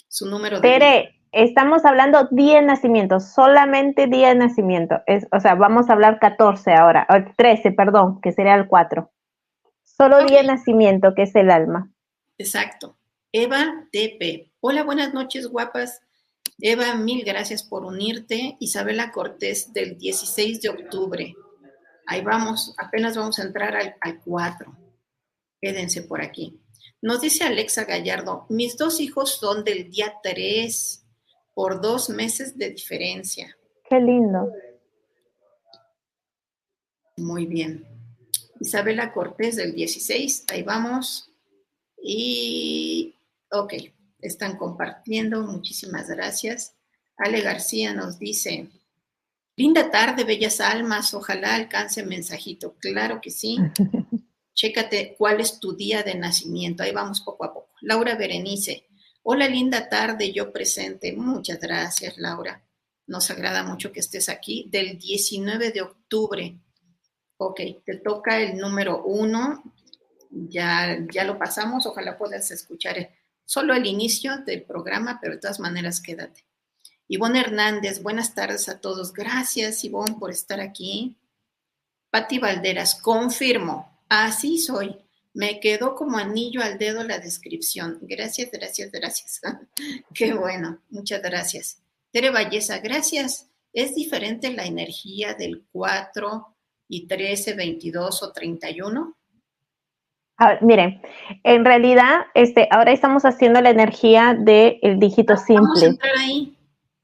Su 0.08 0.26
número 0.26 0.60
de 0.60 0.62
Tere, 0.62 1.20
estamos 1.32 1.84
hablando 1.84 2.28
día 2.30 2.60
de 2.60 2.62
nacimiento, 2.62 3.20
solamente 3.20 4.06
día 4.06 4.28
de 4.28 4.36
nacimiento. 4.36 5.02
Es, 5.06 5.26
o 5.32 5.40
sea, 5.40 5.54
vamos 5.56 5.90
a 5.90 5.92
hablar 5.92 6.18
14 6.20 6.72
ahora, 6.72 7.06
13, 7.36 7.72
perdón, 7.72 8.20
que 8.22 8.32
sería 8.32 8.54
el 8.54 8.66
4. 8.68 9.10
Solo 9.82 10.24
día 10.24 10.38
de 10.38 10.46
nacimiento, 10.46 11.14
que 11.14 11.22
es 11.22 11.34
el 11.34 11.50
alma. 11.50 11.90
Exacto. 12.38 12.96
Eva 13.32 13.86
TP. 13.92 14.52
Hola, 14.60 14.84
buenas 14.84 15.12
noches, 15.12 15.48
guapas. 15.48 16.00
Eva, 16.58 16.94
mil 16.94 17.24
gracias 17.24 17.62
por 17.62 17.84
unirte. 17.84 18.56
Isabela 18.60 19.10
Cortés, 19.10 19.72
del 19.72 19.98
16 19.98 20.62
de 20.62 20.68
octubre. 20.68 21.34
Ahí 22.06 22.22
vamos, 22.22 22.74
apenas 22.78 23.16
vamos 23.16 23.38
a 23.38 23.42
entrar 23.42 23.76
al, 23.76 23.96
al 24.00 24.20
4. 24.20 24.76
Quédense 25.60 26.02
por 26.02 26.22
aquí. 26.22 26.60
Nos 27.02 27.20
dice 27.20 27.44
Alexa 27.44 27.84
Gallardo, 27.84 28.46
mis 28.48 28.76
dos 28.76 29.00
hijos 29.00 29.36
son 29.38 29.64
del 29.64 29.90
día 29.90 30.14
3, 30.22 31.06
por 31.56 31.80
dos 31.80 32.10
meses 32.10 32.58
de 32.58 32.70
diferencia. 32.70 33.56
Qué 33.88 33.98
lindo. 33.98 34.52
Muy 37.16 37.46
bien. 37.46 37.82
Isabela 38.60 39.12
Cortés 39.12 39.56
del 39.56 39.74
16, 39.74 40.44
ahí 40.48 40.62
vamos. 40.62 41.30
Y, 42.02 43.14
ok, 43.50 43.72
están 44.20 44.56
compartiendo, 44.56 45.42
muchísimas 45.42 46.08
gracias. 46.08 46.74
Ale 47.16 47.40
García 47.40 47.94
nos 47.94 48.18
dice, 48.18 48.68
linda 49.56 49.90
tarde, 49.90 50.24
bellas 50.24 50.60
almas, 50.60 51.14
ojalá 51.14 51.54
alcance 51.54 52.04
mensajito. 52.04 52.76
Claro 52.78 53.20
que 53.20 53.30
sí. 53.30 53.58
Chécate 54.54 55.16
cuál 55.18 55.40
es 55.40 55.60
tu 55.60 55.76
día 55.76 56.02
de 56.02 56.14
nacimiento, 56.14 56.82
ahí 56.82 56.92
vamos 56.92 57.20
poco 57.20 57.44
a 57.44 57.52
poco. 57.52 57.70
Laura 57.82 58.14
Berenice, 58.14 58.86
hola, 59.22 59.48
linda 59.48 59.88
tarde, 59.88 60.32
yo 60.32 60.52
presente. 60.52 61.12
Muchas 61.12 61.60
gracias, 61.60 62.16
Laura. 62.16 62.64
Nos 63.06 63.30
agrada 63.30 63.62
mucho 63.62 63.92
que 63.92 64.00
estés 64.00 64.28
aquí. 64.28 64.66
Del 64.70 64.98
19 64.98 65.72
de 65.72 65.82
octubre. 65.82 66.58
Ok, 67.36 67.60
te 67.84 67.98
toca 67.98 68.40
el 68.40 68.56
número 68.56 69.04
uno. 69.04 69.62
Ya, 70.30 70.98
ya 71.12 71.24
lo 71.24 71.38
pasamos, 71.38 71.86
ojalá 71.86 72.16
puedas 72.16 72.50
escuchar 72.50 73.10
solo 73.44 73.74
el 73.74 73.86
inicio 73.86 74.38
del 74.38 74.62
programa, 74.62 75.18
pero 75.20 75.34
de 75.34 75.40
todas 75.40 75.60
maneras 75.60 76.00
quédate. 76.00 76.45
Ivonne 77.08 77.40
Hernández, 77.40 78.02
buenas 78.02 78.34
tardes 78.34 78.68
a 78.68 78.80
todos. 78.80 79.12
Gracias, 79.12 79.84
Ivonne, 79.84 80.16
por 80.18 80.30
estar 80.30 80.60
aquí. 80.60 81.16
Patti 82.10 82.38
Valderas, 82.38 82.94
confirmo, 83.00 84.00
así 84.08 84.58
soy. 84.58 84.96
Me 85.34 85.60
quedó 85.60 85.94
como 85.94 86.16
anillo 86.16 86.62
al 86.62 86.78
dedo 86.78 87.04
la 87.04 87.18
descripción. 87.18 87.98
Gracias, 88.02 88.50
gracias, 88.50 88.90
gracias. 88.90 89.40
Qué 90.14 90.32
bueno, 90.32 90.80
muchas 90.90 91.22
gracias. 91.22 91.82
Tere 92.10 92.30
Valleza, 92.30 92.78
gracias. 92.78 93.48
¿Es 93.72 93.94
diferente 93.94 94.50
la 94.50 94.64
energía 94.64 95.34
del 95.34 95.64
4 95.72 96.56
y 96.88 97.06
13, 97.06 97.54
22 97.54 98.22
o 98.22 98.32
31? 98.32 99.14
miren, 100.60 101.00
en 101.44 101.64
realidad, 101.64 102.26
este, 102.34 102.68
ahora 102.70 102.92
estamos 102.92 103.24
haciendo 103.24 103.60
la 103.60 103.70
energía 103.70 104.34
del 104.38 104.98
dígito 104.98 105.36
simple. 105.36 105.64
Vamos 105.64 105.82
a 105.82 105.86
entrar 105.86 106.18
ahí. 106.18 106.55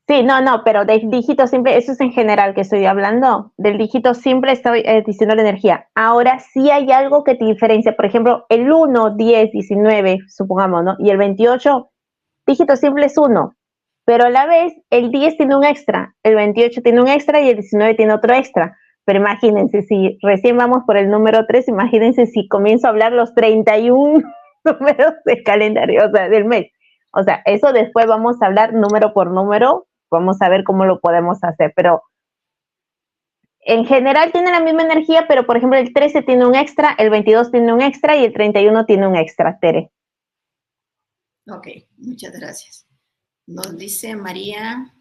Sí, 0.08 0.24
no, 0.24 0.40
no, 0.40 0.62
pero 0.64 0.84
del 0.84 1.10
dígito 1.10 1.46
simple, 1.46 1.76
eso 1.76 1.92
es 1.92 2.00
en 2.00 2.10
general 2.12 2.54
que 2.54 2.62
estoy 2.62 2.84
hablando. 2.86 3.52
Del 3.56 3.78
dígito 3.78 4.14
simple 4.14 4.52
estoy 4.52 4.82
eh, 4.84 5.02
diciendo 5.06 5.34
la 5.36 5.42
energía. 5.42 5.88
Ahora 5.94 6.40
sí 6.40 6.70
hay 6.70 6.90
algo 6.90 7.22
que 7.22 7.36
te 7.36 7.44
diferencia. 7.44 7.94
Por 7.94 8.06
ejemplo, 8.06 8.44
el 8.48 8.70
1, 8.70 9.16
10, 9.16 9.52
19, 9.52 10.18
supongamos, 10.28 10.84
¿no? 10.84 10.96
Y 10.98 11.10
el 11.10 11.18
28, 11.18 11.90
dígito 12.46 12.76
simple 12.76 13.06
es 13.06 13.16
1. 13.16 13.54
Pero 14.04 14.24
a 14.24 14.30
la 14.30 14.46
vez, 14.46 14.74
el 14.90 15.12
10 15.12 15.36
tiene 15.36 15.56
un 15.56 15.64
extra, 15.64 16.14
el 16.24 16.34
28 16.34 16.82
tiene 16.82 17.00
un 17.00 17.08
extra 17.08 17.40
y 17.40 17.50
el 17.50 17.56
19 17.56 17.94
tiene 17.94 18.12
otro 18.12 18.34
extra. 18.34 18.76
Pero 19.04 19.20
imagínense, 19.20 19.82
si 19.82 20.18
recién 20.22 20.56
vamos 20.56 20.82
por 20.86 20.96
el 20.96 21.10
número 21.10 21.46
3, 21.46 21.68
imagínense 21.68 22.26
si 22.26 22.48
comienzo 22.48 22.86
a 22.86 22.90
hablar 22.90 23.12
los 23.12 23.34
31 23.34 24.22
números 24.64 25.14
del 25.24 25.42
calendario, 25.44 26.06
o 26.06 26.10
sea, 26.10 26.28
del 26.28 26.44
mes. 26.44 26.66
O 27.12 27.22
sea, 27.22 27.42
eso 27.44 27.72
después 27.72 28.06
vamos 28.06 28.40
a 28.40 28.46
hablar 28.46 28.72
número 28.72 29.12
por 29.12 29.30
número, 29.30 29.86
vamos 30.12 30.40
a 30.40 30.48
ver 30.48 30.62
cómo 30.62 30.84
lo 30.84 31.00
podemos 31.00 31.42
hacer, 31.42 31.72
pero 31.74 32.02
en 33.60 33.84
general 33.86 34.32
tiene 34.32 34.50
la 34.50 34.60
misma 34.60 34.82
energía, 34.82 35.26
pero 35.26 35.46
por 35.46 35.56
ejemplo 35.56 35.78
el 35.78 35.92
13 35.92 36.22
tiene 36.22 36.46
un 36.46 36.54
extra, 36.54 36.94
el 36.98 37.10
22 37.10 37.50
tiene 37.50 37.72
un 37.72 37.82
extra 37.82 38.16
y 38.16 38.24
el 38.24 38.32
31 38.32 38.86
tiene 38.86 39.06
un 39.06 39.16
extra, 39.16 39.58
Tere. 39.58 39.90
Ok, 41.48 41.68
muchas 41.96 42.32
gracias. 42.32 42.86
Nos 43.46 43.76
dice 43.76 44.14
María 44.14 44.92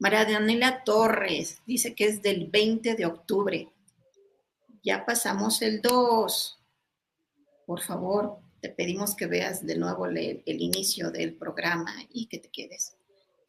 María 0.00 0.24
Daniela 0.24 0.82
Torres 0.82 1.60
dice 1.66 1.94
que 1.94 2.06
es 2.06 2.22
del 2.22 2.48
20 2.48 2.94
de 2.94 3.04
octubre. 3.04 3.70
Ya 4.82 5.04
pasamos 5.04 5.60
el 5.60 5.82
2. 5.82 6.58
Por 7.66 7.82
favor, 7.82 8.38
te 8.62 8.70
pedimos 8.70 9.14
que 9.14 9.26
veas 9.26 9.64
de 9.64 9.76
nuevo 9.76 10.06
el, 10.06 10.42
inicio 10.46 11.10
del 11.10 11.36
programa 11.36 11.94
y 12.08 12.28
que 12.28 12.38
te 12.38 12.48
quedes. 12.50 12.96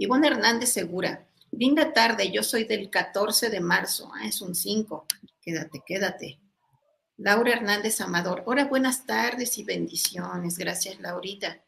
Ivonne 0.01 0.27
Hernández 0.27 0.73
Segura. 0.73 1.27
Linda 1.51 1.93
tarde, 1.93 2.31
yo 2.31 2.41
soy 2.41 2.63
del 2.63 2.89
14 2.89 3.51
de 3.51 3.59
marzo. 3.59 4.11
Ah, 4.15 4.25
es 4.25 4.41
un 4.41 4.55
5. 4.55 5.05
Quédate, 5.39 5.83
quédate. 5.85 6.39
Laura 7.17 7.51
Hernández 7.51 8.01
Amador. 8.01 8.41
Hola, 8.47 8.65
buenas 8.65 9.05
tardes 9.05 9.59
y 9.59 9.63
bendiciones. 9.63 10.57
Gracias, 10.57 10.99
Laurita. 10.99 11.61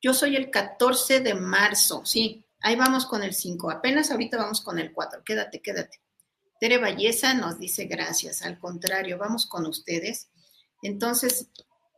Yo 0.00 0.14
soy 0.14 0.36
el 0.36 0.50
14 0.50 1.18
de 1.18 1.34
marzo, 1.34 2.06
sí, 2.06 2.46
Ahí 2.60 2.76
vamos 2.76 3.04
con 3.06 3.24
el 3.24 3.34
5. 3.34 3.68
Apenas 3.70 4.10
ahorita 4.10 4.36
vamos 4.36 4.60
con 4.60 4.78
el 4.78 4.92
4. 4.92 5.22
Quédate, 5.24 5.60
quédate. 5.60 6.00
Tere 6.60 6.78
Valleza 6.78 7.34
nos 7.34 7.58
dice 7.58 7.86
gracias. 7.86 8.42
Al 8.42 8.60
contrario, 8.60 9.18
vamos 9.18 9.46
con 9.46 9.66
ustedes. 9.66 10.30
Entonces, 10.82 11.48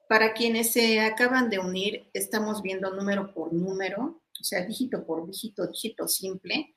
para 0.08 0.32
quienes 0.32 0.72
se 0.72 1.00
acaban 1.00 1.50
de 1.50 1.58
unir, 1.58 2.08
estamos 2.14 2.62
viendo 2.62 2.90
número 2.90 3.34
por 3.34 3.52
número, 3.52 4.22
o 4.40 4.44
sea, 4.44 4.64
dígito 4.64 5.04
por 5.04 5.26
dígito, 5.26 5.66
dígito 5.66 6.08
simple. 6.08 6.74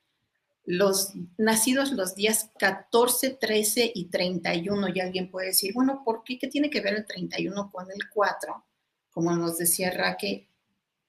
Los 0.66 1.14
nacidos 1.38 1.91
los 1.91 2.16
días 2.16 2.49
14, 2.59 3.32
13 3.32 3.91
y 3.95 4.05
31. 4.05 4.89
Y 4.93 4.99
alguien 4.99 5.32
puede 5.32 5.47
decir, 5.47 5.74
bueno, 5.74 6.03
¿por 6.03 6.24
qué? 6.24 6.38
¿Qué 6.38 6.47
tiene 6.47 6.70
que 6.70 6.82
ver 6.82 6.95
el 6.95 7.05
31 7.05 7.72
con 7.72 7.89
el 7.91 8.09
4? 8.14 8.64
Como 9.12 9.36
nos 9.36 9.57
decía 9.57 9.91
Raque, 9.91 10.47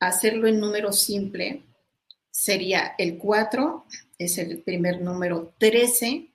hacerlo 0.00 0.48
en 0.48 0.58
número 0.58 0.92
simple 0.92 1.62
sería 2.30 2.94
el 2.98 3.18
4, 3.18 3.84
es 4.18 4.38
el 4.38 4.62
primer 4.62 5.00
número 5.02 5.54
13, 5.58 6.32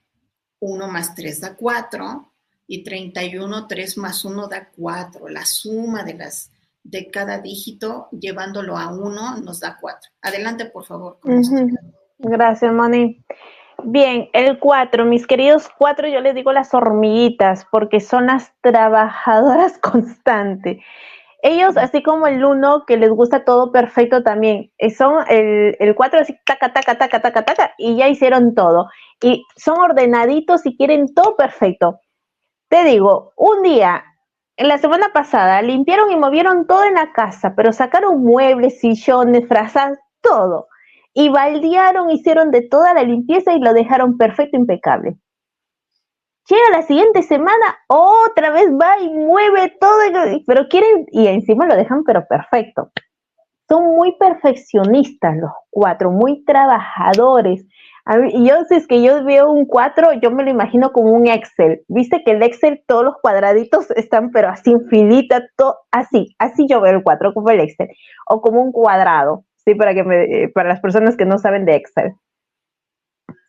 1 0.60 0.88
más 0.88 1.14
3 1.14 1.40
da 1.40 1.54
4 1.56 2.32
y 2.68 2.82
31, 2.82 3.66
3 3.66 3.98
más 3.98 4.24
1 4.24 4.48
da 4.48 4.70
4. 4.74 5.28
La 5.28 5.44
suma 5.44 6.04
de, 6.04 6.14
las, 6.14 6.50
de 6.90 7.10
cada 7.10 7.38
dígito 7.38 8.08
llevándolo 8.12 8.76
a 8.76 8.88
1 8.88 9.40
nos 9.42 9.60
da 9.60 9.76
4. 9.80 10.10
Adelante, 10.22 10.66
por 10.66 10.84
favor. 10.84 11.18
Gracias, 12.18 12.72
Moni. 12.72 13.22
Bien, 13.84 14.28
el 14.32 14.58
4, 14.58 15.04
mis 15.04 15.26
queridos 15.26 15.68
4, 15.78 16.08
yo 16.08 16.20
les 16.20 16.34
digo 16.34 16.52
las 16.52 16.74
hormiguitas 16.74 17.66
porque 17.70 18.00
son 18.00 18.26
las 18.26 18.52
trabajadoras 18.60 19.78
constantes. 19.82 20.78
Ellos, 21.42 21.76
así 21.76 22.02
como 22.02 22.26
el 22.26 22.44
uno, 22.44 22.84
que 22.84 22.96
les 22.96 23.10
gusta 23.10 23.44
todo 23.44 23.70
perfecto 23.70 24.24
también, 24.24 24.72
eh, 24.78 24.90
son 24.90 25.24
el, 25.28 25.76
el 25.78 25.94
cuatro 25.94 26.18
así, 26.18 26.36
taca, 26.44 26.72
taca, 26.72 26.98
taca, 26.98 27.20
taca, 27.20 27.44
taca, 27.44 27.74
y 27.78 27.96
ya 27.96 28.08
hicieron 28.08 28.56
todo. 28.56 28.88
Y 29.22 29.44
son 29.56 29.78
ordenaditos 29.78 30.66
y 30.66 30.76
quieren 30.76 31.14
todo 31.14 31.36
perfecto. 31.36 32.00
Te 32.68 32.82
digo, 32.82 33.32
un 33.36 33.62
día, 33.62 34.04
en 34.58 34.66
la 34.66 34.78
semana 34.78 35.12
pasada, 35.12 35.62
limpiaron 35.62 36.10
y 36.10 36.16
movieron 36.16 36.66
todo 36.66 36.84
en 36.84 36.94
la 36.94 37.12
casa, 37.12 37.54
pero 37.56 37.72
sacaron 37.72 38.24
muebles, 38.24 38.80
sillones, 38.80 39.46
frazas, 39.46 39.96
todo. 40.20 40.66
Y 41.14 41.28
baldearon, 41.28 42.10
hicieron 42.10 42.50
de 42.50 42.62
toda 42.62 42.92
la 42.92 43.04
limpieza 43.04 43.54
y 43.54 43.60
lo 43.60 43.72
dejaron 43.72 44.18
perfecto, 44.18 44.56
impecable. 44.56 45.16
llega 46.48 46.70
la 46.72 46.82
siguiente 46.82 47.22
semana, 47.22 47.78
otra 47.86 48.50
vez 48.50 48.66
va 48.72 48.98
y 48.98 49.08
mueve 49.10 49.76
todo, 49.80 49.96
pero 50.44 50.66
quieren, 50.68 51.06
y 51.12 51.28
encima 51.28 51.66
lo 51.66 51.76
dejan, 51.76 52.02
pero 52.02 52.26
perfecto. 52.26 52.90
Son 53.68 53.84
muy 53.94 54.16
perfeccionistas 54.18 55.36
los 55.36 55.52
cuatro, 55.70 56.10
muy 56.10 56.44
trabajadores. 56.44 57.64
Y 58.32 58.48
yo, 58.48 58.64
si 58.68 58.76
es 58.76 58.86
que 58.86 59.02
yo 59.02 59.22
veo 59.24 59.50
un 59.50 59.66
cuatro, 59.66 60.12
yo 60.14 60.30
me 60.30 60.42
lo 60.42 60.50
imagino 60.50 60.92
como 60.92 61.12
un 61.12 61.26
Excel. 61.26 61.82
Viste 61.88 62.22
que 62.24 62.32
el 62.32 62.42
Excel, 62.42 62.82
todos 62.86 63.04
los 63.04 63.14
cuadraditos 63.20 63.90
están, 63.92 64.30
pero 64.30 64.48
así 64.48 64.70
infinita, 64.70 65.46
todo, 65.56 65.76
así, 65.90 66.34
así 66.38 66.66
yo 66.68 66.80
veo 66.80 66.96
el 66.96 67.02
cuatro, 67.02 67.34
como 67.34 67.50
el 67.50 67.60
Excel, 67.60 67.88
o 68.26 68.40
como 68.40 68.62
un 68.62 68.72
cuadrado, 68.72 69.44
sí, 69.64 69.74
para 69.74 69.94
que 69.94 70.04
me, 70.04 70.48
para 70.54 70.70
las 70.70 70.80
personas 70.80 71.16
que 71.16 71.26
no 71.26 71.38
saben 71.38 71.64
de 71.64 71.74
Excel 71.74 72.14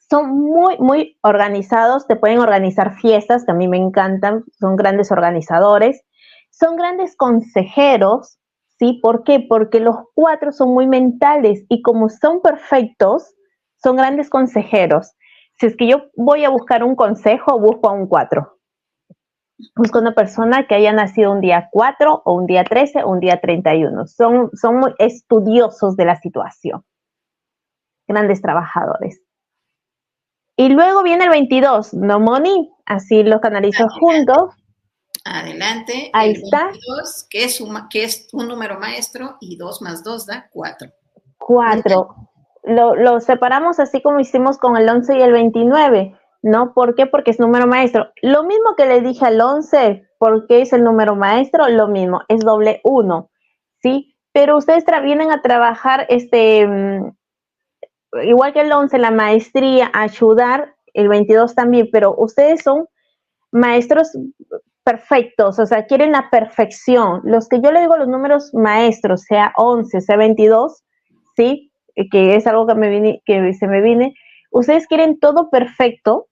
son 0.09 0.39
muy, 0.39 0.77
muy 0.79 1.17
organizados, 1.21 2.07
te 2.07 2.15
pueden 2.15 2.39
organizar 2.39 2.95
fiestas, 2.95 3.45
que 3.45 3.51
a 3.51 3.55
mí 3.55 3.67
me 3.67 3.77
encantan, 3.77 4.43
son 4.59 4.75
grandes 4.75 5.11
organizadores, 5.11 6.03
son 6.49 6.75
grandes 6.75 7.15
consejeros, 7.15 8.39
¿sí? 8.79 8.99
¿Por 9.03 9.23
qué? 9.23 9.45
Porque 9.47 9.79
los 9.79 9.97
cuatro 10.15 10.51
son 10.51 10.73
muy 10.73 10.87
mentales 10.87 11.63
y 11.69 11.83
como 11.83 12.09
son 12.09 12.41
perfectos, 12.41 13.35
son 13.81 13.95
grandes 13.95 14.29
consejeros. 14.29 15.13
Si 15.59 15.65
es 15.65 15.75
que 15.75 15.87
yo 15.87 16.03
voy 16.15 16.45
a 16.45 16.49
buscar 16.49 16.83
un 16.83 16.95
consejo, 16.95 17.59
busco 17.59 17.89
a 17.89 17.93
un 17.93 18.07
cuatro. 18.07 18.59
Busco 19.75 19.99
una 19.99 20.13
persona 20.13 20.67
que 20.67 20.75
haya 20.75 20.93
nacido 20.93 21.31
un 21.33 21.41
día 21.41 21.67
4 21.71 22.21
o 22.23 22.33
un 22.33 22.45
día 22.45 22.63
13 22.63 23.03
o 23.03 23.09
un 23.09 23.19
día 23.19 23.41
31. 23.41 24.07
Son, 24.07 24.49
son 24.53 24.77
muy 24.77 24.93
estudiosos 24.99 25.97
de 25.97 26.05
la 26.05 26.15
situación. 26.15 26.85
Grandes 28.07 28.41
trabajadores. 28.41 29.21
Y 30.55 30.69
luego 30.69 31.03
viene 31.03 31.25
el 31.25 31.29
22, 31.29 31.93
no 31.93 32.19
money, 32.19 32.69
así 32.85 33.23
los 33.23 33.41
canalizo 33.41 33.87
juntos. 33.89 34.53
Adelante. 35.25 36.09
Ahí 36.13 36.31
está. 36.31 36.67
22, 36.67 37.27
que 37.29 37.43
es, 37.43 37.61
un, 37.61 37.87
que 37.89 38.03
es 38.03 38.27
un 38.33 38.47
número 38.47 38.79
maestro 38.79 39.37
y 39.41 39.57
2 39.57 39.81
más 39.81 40.03
2 40.03 40.25
da 40.25 40.49
4. 40.51 40.89
4. 41.37 42.28
Lo, 42.63 43.19
separamos 43.19 43.79
así 43.79 44.01
como 44.01 44.19
hicimos 44.19 44.57
con 44.57 44.77
el 44.77 44.87
11 44.87 45.17
y 45.17 45.21
el 45.21 45.31
29, 45.31 46.15
¿no? 46.41 46.73
¿Por 46.73 46.95
qué? 46.95 47.05
Porque 47.05 47.31
es 47.31 47.39
número 47.39 47.67
maestro. 47.67 48.11
Lo 48.21 48.43
mismo 48.43 48.75
que 48.75 48.85
le 48.85 49.01
dije 49.01 49.25
al 49.25 49.39
11, 49.39 50.07
porque 50.17 50.61
es 50.61 50.73
el 50.73 50.83
número 50.83 51.15
maestro, 51.15 51.67
lo 51.69 51.87
mismo, 51.87 52.21
es 52.27 52.41
doble 52.41 52.81
1, 52.83 53.29
¿sí? 53.81 54.15
Pero 54.33 54.57
ustedes 54.57 54.83
vienen 55.03 55.31
a 55.31 55.41
trabajar 55.41 56.05
este 56.09 56.67
mm, 56.67 57.11
igual 58.23 58.53
que 58.53 58.61
el 58.61 58.71
11, 58.71 58.97
la 58.97 59.11
maestría, 59.11 59.91
ayudar, 59.93 60.75
el 60.93 61.07
22 61.07 61.55
también, 61.55 61.89
pero 61.91 62.15
ustedes 62.17 62.63
son 62.63 62.87
maestros 63.51 64.11
perfectos, 64.83 65.59
o 65.59 65.65
sea, 65.65 65.85
quieren 65.85 66.11
la 66.11 66.29
perfección. 66.29 67.21
Los 67.23 67.47
que 67.47 67.61
yo 67.61 67.71
le 67.71 67.81
digo 67.81 67.97
los 67.97 68.07
números 68.07 68.53
maestros, 68.53 69.21
sea 69.21 69.53
11, 69.57 70.01
sea 70.01 70.17
22, 70.17 70.83
¿sí? 71.35 71.68
Que 72.11 72.35
es 72.35 72.47
algo 72.47 72.67
que, 72.67 72.75
me 72.75 72.89
viene, 72.89 73.21
que 73.25 73.53
se 73.53 73.67
me 73.67 73.81
viene, 73.81 74.13
ustedes 74.51 74.87
quieren 74.87 75.19
todo 75.19 75.49
perfecto, 75.49 76.27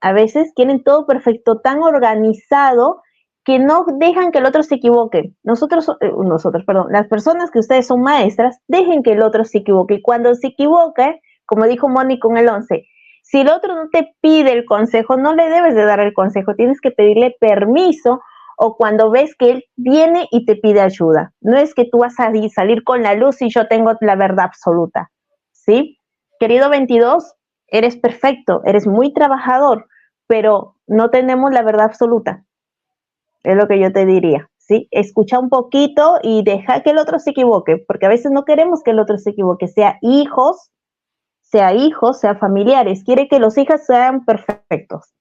a 0.00 0.12
veces 0.12 0.52
quieren 0.54 0.82
todo 0.82 1.06
perfecto, 1.06 1.60
tan 1.60 1.82
organizado, 1.82 3.02
que 3.44 3.58
no 3.58 3.84
dejan 3.98 4.32
que 4.32 4.38
el 4.38 4.46
otro 4.46 4.62
se 4.62 4.76
equivoque. 4.76 5.32
Nosotros, 5.42 5.88
eh, 6.00 6.10
nosotros, 6.16 6.64
perdón, 6.64 6.86
las 6.90 7.06
personas 7.08 7.50
que 7.50 7.58
ustedes 7.58 7.86
son 7.86 8.02
maestras, 8.02 8.58
dejen 8.68 9.02
que 9.02 9.12
el 9.12 9.22
otro 9.22 9.44
se 9.44 9.58
equivoque. 9.58 9.94
Y 9.94 10.02
cuando 10.02 10.34
se 10.34 10.48
equivoque, 10.48 11.20
como 11.44 11.66
dijo 11.66 11.88
Moni 11.88 12.18
con 12.18 12.38
el 12.38 12.48
11, 12.48 12.86
si 13.22 13.40
el 13.40 13.48
otro 13.48 13.74
no 13.74 13.88
te 13.90 14.14
pide 14.20 14.52
el 14.52 14.64
consejo, 14.64 15.16
no 15.16 15.34
le 15.34 15.48
debes 15.48 15.74
de 15.74 15.84
dar 15.84 16.00
el 16.00 16.14
consejo, 16.14 16.54
tienes 16.54 16.80
que 16.80 16.90
pedirle 16.90 17.36
permiso 17.38 18.20
o 18.56 18.76
cuando 18.76 19.10
ves 19.10 19.34
que 19.36 19.50
él 19.50 19.64
viene 19.76 20.28
y 20.30 20.44
te 20.44 20.56
pide 20.56 20.80
ayuda. 20.80 21.32
No 21.40 21.56
es 21.56 21.74
que 21.74 21.86
tú 21.90 21.98
vas 21.98 22.18
a 22.18 22.30
salir 22.54 22.84
con 22.84 23.02
la 23.02 23.14
luz 23.14 23.42
y 23.42 23.50
yo 23.50 23.66
tengo 23.68 23.92
la 24.00 24.16
verdad 24.16 24.46
absoluta, 24.46 25.10
¿sí? 25.52 25.98
Querido 26.38 26.68
22, 26.68 27.34
eres 27.68 27.96
perfecto, 27.96 28.62
eres 28.64 28.86
muy 28.86 29.12
trabajador, 29.12 29.86
pero 30.26 30.76
no 30.86 31.10
tenemos 31.10 31.52
la 31.52 31.62
verdad 31.62 31.86
absoluta. 31.86 32.44
Es 33.42 33.56
lo 33.56 33.68
que 33.68 33.78
yo 33.78 33.92
te 33.92 34.06
diría, 34.06 34.48
¿sí? 34.58 34.88
Escucha 34.90 35.38
un 35.38 35.50
poquito 35.50 36.18
y 36.22 36.42
deja 36.42 36.82
que 36.82 36.90
el 36.90 36.98
otro 36.98 37.18
se 37.18 37.30
equivoque, 37.30 37.84
porque 37.86 38.06
a 38.06 38.10
veces 38.10 38.32
no 38.32 38.44
queremos 38.44 38.82
que 38.82 38.92
el 38.92 38.98
otro 38.98 39.18
se 39.18 39.30
equivoque, 39.30 39.68
sea 39.68 39.98
hijos, 40.00 40.70
sea 41.42 41.74
hijos, 41.74 42.20
sea 42.20 42.36
familiares, 42.36 43.04
quiere 43.04 43.28
que 43.28 43.38
los 43.38 43.56
hijos 43.58 43.82
sean 43.86 44.24
perfectos. 44.24 45.14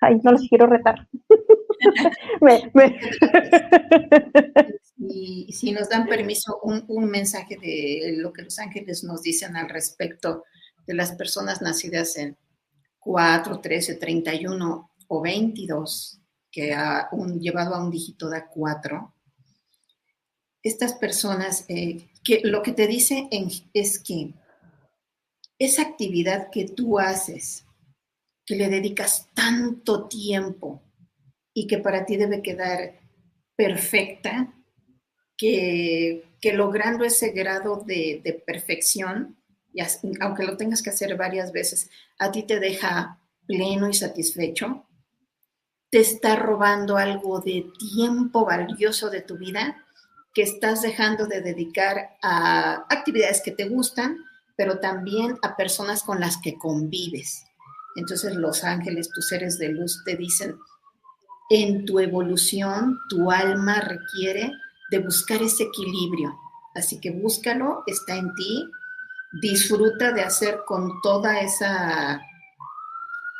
Ay, 0.00 0.20
no 0.22 0.32
los 0.32 0.46
quiero 0.48 0.66
retar. 0.66 1.08
Y 5.00 5.52
si 5.52 5.70
nos 5.72 5.88
dan 5.88 6.06
permiso, 6.06 6.60
un, 6.62 7.08
mensaje 7.08 7.56
de 7.56 8.14
lo 8.16 8.32
que 8.32 8.42
los 8.42 8.58
ángeles 8.58 9.04
nos 9.04 9.22
dicen 9.22 9.56
al 9.56 9.68
respecto 9.68 10.44
de 10.86 10.94
las 10.94 11.12
personas 11.12 11.62
nacidas 11.62 12.16
en 12.16 12.36
4, 12.98 13.60
13, 13.60 13.94
31 13.94 14.90
o 15.06 15.22
22 15.22 16.20
que 16.50 16.74
ha 16.74 17.08
un, 17.12 17.40
llevado 17.40 17.74
a 17.74 17.82
un 17.82 17.90
dígito 17.90 18.28
da 18.28 18.48
4, 18.48 19.14
estas 20.62 20.94
personas, 20.94 21.64
eh, 21.68 22.10
que 22.24 22.40
lo 22.42 22.62
que 22.62 22.72
te 22.72 22.86
dice 22.86 23.28
es 23.72 23.98
que 24.00 24.34
esa 25.58 25.82
actividad 25.82 26.50
que 26.50 26.66
tú 26.66 26.98
haces, 26.98 27.64
que 28.48 28.56
le 28.56 28.70
dedicas 28.70 29.28
tanto 29.34 30.08
tiempo 30.08 30.82
y 31.52 31.66
que 31.66 31.76
para 31.76 32.06
ti 32.06 32.16
debe 32.16 32.40
quedar 32.40 32.98
perfecta, 33.54 34.54
que, 35.36 36.24
logrando 36.54 37.04
ese 37.04 37.32
grado 37.32 37.84
de, 37.86 38.22
de 38.24 38.32
perfección, 38.32 39.36
aunque 40.20 40.44
lo 40.44 40.56
tengas 40.56 40.80
que 40.80 40.88
hacer 40.88 41.14
varias 41.14 41.52
veces, 41.52 41.90
a 42.18 42.32
ti 42.32 42.44
te 42.44 42.58
deja 42.58 43.20
pleno 43.46 43.86
y 43.86 43.92
satisfecho, 43.92 44.86
te 45.90 46.00
está 46.00 46.34
robando 46.34 46.96
algo 46.96 47.40
de 47.40 47.66
tiempo 47.78 48.46
valioso 48.46 49.10
de 49.10 49.20
tu 49.20 49.36
vida 49.36 49.84
que 50.32 50.40
estás 50.40 50.80
dejando 50.80 51.26
de 51.26 51.42
dedicar 51.42 52.16
a 52.22 52.86
actividades 52.88 53.42
que 53.42 53.50
te 53.50 53.68
gustan, 53.68 54.24
pero 54.56 54.80
también 54.80 55.36
a 55.42 55.54
personas 55.54 56.02
con 56.02 56.18
las 56.18 56.38
que 56.38 56.56
convives. 56.56 57.47
Entonces 57.98 58.34
los 58.36 58.64
ángeles, 58.64 59.10
tus 59.10 59.28
seres 59.28 59.58
de 59.58 59.70
luz, 59.70 60.02
te 60.04 60.16
dicen, 60.16 60.56
en 61.50 61.84
tu 61.84 61.98
evolución, 61.98 62.98
tu 63.08 63.30
alma 63.30 63.80
requiere 63.80 64.52
de 64.90 64.98
buscar 64.98 65.42
ese 65.42 65.64
equilibrio. 65.64 66.38
Así 66.74 67.00
que 67.00 67.10
búscalo, 67.10 67.82
está 67.86 68.16
en 68.16 68.32
ti, 68.34 68.70
disfruta 69.40 70.12
de 70.12 70.22
hacer 70.22 70.60
con 70.66 71.00
toda 71.02 71.40
esa 71.40 72.20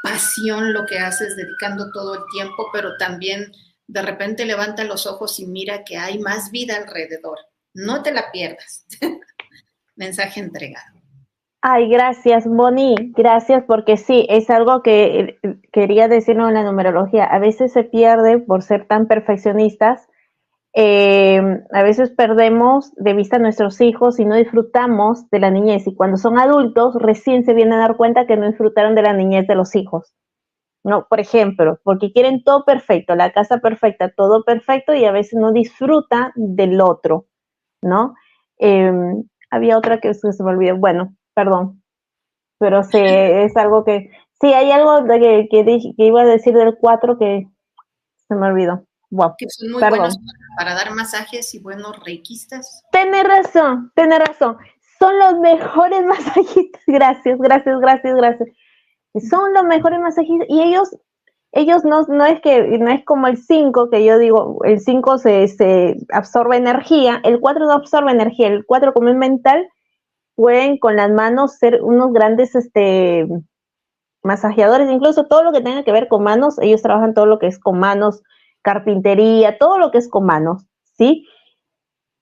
pasión 0.02 0.72
lo 0.72 0.86
que 0.86 0.98
haces, 0.98 1.36
dedicando 1.36 1.90
todo 1.92 2.14
el 2.14 2.22
tiempo, 2.32 2.68
pero 2.72 2.96
también 2.96 3.52
de 3.86 4.02
repente 4.02 4.44
levanta 4.44 4.84
los 4.84 5.06
ojos 5.06 5.38
y 5.38 5.46
mira 5.46 5.84
que 5.84 5.96
hay 5.96 6.18
más 6.18 6.50
vida 6.50 6.76
alrededor. 6.76 7.38
No 7.74 8.02
te 8.02 8.12
la 8.12 8.30
pierdas. 8.32 8.86
Mensaje 9.96 10.40
entregado. 10.40 10.97
Ay, 11.60 11.88
gracias, 11.88 12.46
Moni. 12.46 12.94
Gracias 13.16 13.64
porque 13.66 13.96
sí, 13.96 14.26
es 14.28 14.50
algo 14.50 14.82
que 14.82 15.38
eh, 15.42 15.60
quería 15.72 16.08
decirlo 16.08 16.48
en 16.48 16.54
la 16.54 16.64
numerología. 16.64 17.24
A 17.24 17.38
veces 17.38 17.72
se 17.72 17.84
pierde 17.84 18.38
por 18.38 18.62
ser 18.62 18.86
tan 18.86 19.06
perfeccionistas 19.06 20.08
eh, 20.74 21.40
a 21.72 21.82
veces 21.82 22.10
perdemos 22.10 22.94
de 22.94 23.14
vista 23.14 23.36
a 23.36 23.40
nuestros 23.40 23.80
hijos 23.80 24.20
y 24.20 24.24
no 24.24 24.36
disfrutamos 24.36 25.28
de 25.30 25.40
la 25.40 25.50
niñez. 25.50 25.86
Y 25.88 25.94
cuando 25.96 26.16
son 26.16 26.38
adultos, 26.38 26.94
recién 27.00 27.44
se 27.44 27.54
vienen 27.54 27.74
a 27.74 27.78
dar 27.78 27.96
cuenta 27.96 28.26
que 28.26 28.36
no 28.36 28.46
disfrutaron 28.46 28.94
de 28.94 29.02
la 29.02 29.12
niñez 29.12 29.46
de 29.48 29.56
los 29.56 29.74
hijos. 29.74 30.14
¿no? 30.84 31.06
Por 31.08 31.20
ejemplo, 31.20 31.80
porque 31.82 32.12
quieren 32.12 32.44
todo 32.44 32.64
perfecto, 32.64 33.16
la 33.16 33.32
casa 33.32 33.58
perfecta, 33.58 34.10
todo 34.10 34.44
perfecto 34.44 34.94
y 34.94 35.04
a 35.04 35.12
veces 35.12 35.34
no 35.38 35.52
disfruta 35.52 36.32
del 36.36 36.80
otro, 36.80 37.26
¿no? 37.82 38.14
Em, 38.58 39.24
había 39.50 39.76
otra 39.76 39.98
que 40.00 40.14
se 40.14 40.28
me 40.44 40.50
olvidó, 40.50 40.76
bueno, 40.76 41.16
perdón, 41.38 41.82
pero 42.58 42.82
sí, 42.82 42.98
es 43.00 43.56
algo 43.56 43.84
que, 43.84 44.10
sí, 44.40 44.52
hay 44.52 44.72
algo 44.72 45.06
que, 45.06 45.46
que, 45.48 45.64
que 45.96 46.04
iba 46.04 46.22
a 46.22 46.26
decir 46.26 46.52
del 46.54 46.76
4 46.80 47.16
que 47.16 47.46
se 48.26 48.34
me 48.34 48.48
olvidó 48.48 48.88
que 49.38 49.46
son 49.48 49.72
muy 49.72 49.80
buenos 49.80 50.18
para, 50.56 50.74
dar 50.74 50.94
masajes 50.94 51.54
y 51.54 51.60
buenos 51.60 51.98
reikistas. 52.04 52.82
Tienes 52.92 53.24
razón, 53.24 53.92
tienes 53.94 54.18
razón. 54.18 54.58
Son 54.98 55.16
los 55.18 55.38
mejores 55.38 56.04
masajistas. 56.06 56.82
Gracias, 56.86 57.38
gracias, 57.38 57.80
gracias, 57.80 58.14
gracias. 58.16 58.48
Son 59.30 59.54
los 59.54 59.64
mejores 59.64 60.00
masajistas 60.00 60.48
y 60.50 60.62
ellos 60.62 60.96
ellos 61.52 61.82
no, 61.82 62.02
no 62.08 62.26
es 62.26 62.42
que 62.42 62.78
no 62.78 62.90
es 62.90 63.02
como 63.06 63.26
el 63.26 63.38
5, 63.38 63.88
que 63.88 64.04
yo 64.04 64.18
digo, 64.18 64.58
el 64.64 64.80
5 64.80 65.16
se, 65.16 65.48
se, 65.48 65.96
absorbe 66.12 66.58
energía, 66.58 67.22
el 67.24 67.40
4 67.40 67.64
no 67.64 67.72
absorbe 67.72 68.12
energía, 68.12 68.48
el 68.48 68.66
4 68.66 68.92
como 68.92 69.08
es 69.08 69.16
mental, 69.16 69.66
pueden 70.38 70.78
con 70.78 70.94
las 70.94 71.10
manos 71.10 71.58
ser 71.58 71.82
unos 71.82 72.12
grandes 72.12 72.54
este, 72.54 73.26
masajeadores, 74.22 74.88
incluso 74.88 75.26
todo 75.26 75.42
lo 75.42 75.50
que 75.50 75.62
tenga 75.62 75.82
que 75.82 75.90
ver 75.90 76.06
con 76.06 76.22
manos, 76.22 76.60
ellos 76.60 76.80
trabajan 76.80 77.12
todo 77.12 77.26
lo 77.26 77.40
que 77.40 77.48
es 77.48 77.58
con 77.58 77.80
manos, 77.80 78.22
carpintería, 78.62 79.58
todo 79.58 79.78
lo 79.78 79.90
que 79.90 79.98
es 79.98 80.08
con 80.08 80.26
manos, 80.26 80.62
¿sí? 80.96 81.26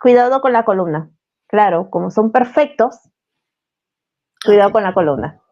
Cuidado 0.00 0.40
con 0.40 0.54
la 0.54 0.64
columna. 0.64 1.10
Claro, 1.46 1.90
como 1.90 2.10
son 2.10 2.32
perfectos, 2.32 2.96
cuidado 4.42 4.72
con 4.72 4.82
la 4.82 4.94
columna. 4.94 5.42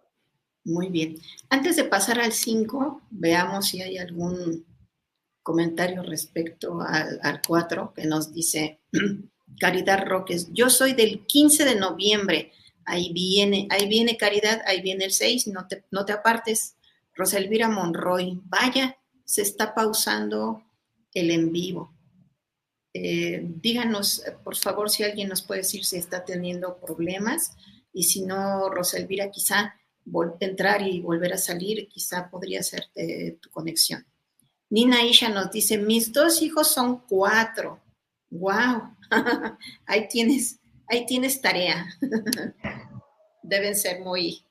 Muy 0.64 0.88
bien. 0.88 1.16
Antes 1.50 1.76
de 1.76 1.84
pasar 1.84 2.18
al 2.18 2.32
5, 2.32 3.02
veamos 3.10 3.66
si 3.66 3.82
hay 3.82 3.98
algún 3.98 4.64
comentario 5.42 6.02
respecto 6.02 6.80
al, 6.80 7.42
4 7.46 7.92
que 7.94 8.06
nos 8.06 8.32
dice 8.32 8.80
Caridad 9.58 10.06
Roques. 10.06 10.48
Yo 10.52 10.70
soy 10.70 10.94
del 10.94 11.26
15 11.26 11.64
de 11.64 11.74
noviembre. 11.76 12.52
Ahí 12.84 13.12
viene, 13.12 13.66
ahí 13.70 13.88
viene 13.88 14.16
Caridad, 14.16 14.62
ahí 14.66 14.82
viene 14.82 15.06
el 15.06 15.12
6, 15.12 15.48
no 15.48 15.66
te, 15.66 15.84
no 15.90 16.04
te 16.04 16.12
apartes. 16.12 16.76
Roselvira 17.14 17.68
Monroy, 17.68 18.40
vaya, 18.44 18.98
se 19.24 19.42
está 19.42 19.74
pausando 19.74 20.64
el 21.12 21.30
en 21.30 21.52
vivo. 21.52 21.94
Eh, 22.92 23.40
díganos, 23.42 24.22
por 24.42 24.56
favor, 24.56 24.90
si 24.90 25.02
alguien 25.02 25.28
nos 25.28 25.42
puede 25.42 25.62
decir 25.62 25.84
si 25.84 25.96
está 25.96 26.24
teniendo 26.24 26.78
problemas 26.78 27.56
y 27.92 28.04
si 28.04 28.22
no, 28.22 28.68
Roselvira, 28.68 29.30
quizá 29.30 29.74
entrar 30.40 30.82
y 30.82 31.00
volver 31.00 31.32
a 31.32 31.38
salir, 31.38 31.88
quizá 31.88 32.30
podría 32.30 32.62
ser 32.62 32.90
eh, 32.94 33.38
tu 33.40 33.50
conexión. 33.50 34.06
Nina 34.70 35.04
Isha 35.04 35.28
nos 35.28 35.50
dice, 35.50 35.78
mis 35.78 36.12
dos 36.12 36.42
hijos 36.42 36.68
son 36.68 37.02
cuatro. 37.06 37.80
¡Wow! 38.30 38.93
ahí, 39.86 40.08
tienes, 40.08 40.60
ahí 40.88 41.06
tienes 41.06 41.40
tarea. 41.40 41.86
Deben 43.42 43.76
ser 43.76 44.00
muy 44.00 44.44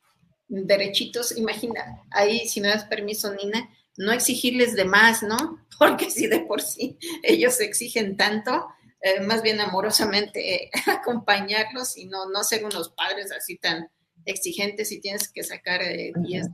derechitos. 0.47 1.37
Imagina, 1.37 2.03
ahí, 2.11 2.47
si 2.47 2.61
me 2.61 2.67
das 2.67 2.85
permiso, 2.85 3.33
Nina, 3.33 3.69
no 3.97 4.11
exigirles 4.11 4.75
de 4.75 4.85
más, 4.85 5.23
¿no? 5.23 5.65
Porque 5.79 6.09
si 6.09 6.27
de 6.27 6.41
por 6.41 6.61
sí 6.61 6.97
ellos 7.23 7.59
exigen 7.59 8.17
tanto, 8.17 8.67
eh, 9.01 9.19
más 9.21 9.41
bien 9.41 9.59
amorosamente 9.59 10.69
acompañarlos 10.87 11.97
y 11.97 12.05
no, 12.05 12.29
no 12.29 12.43
ser 12.43 12.63
unos 12.63 12.89
padres 12.89 13.31
así 13.31 13.57
tan 13.57 13.89
exigentes 14.25 14.91
y 14.91 15.01
tienes 15.01 15.31
que 15.31 15.43
sacar 15.43 15.81
10. 16.15 16.47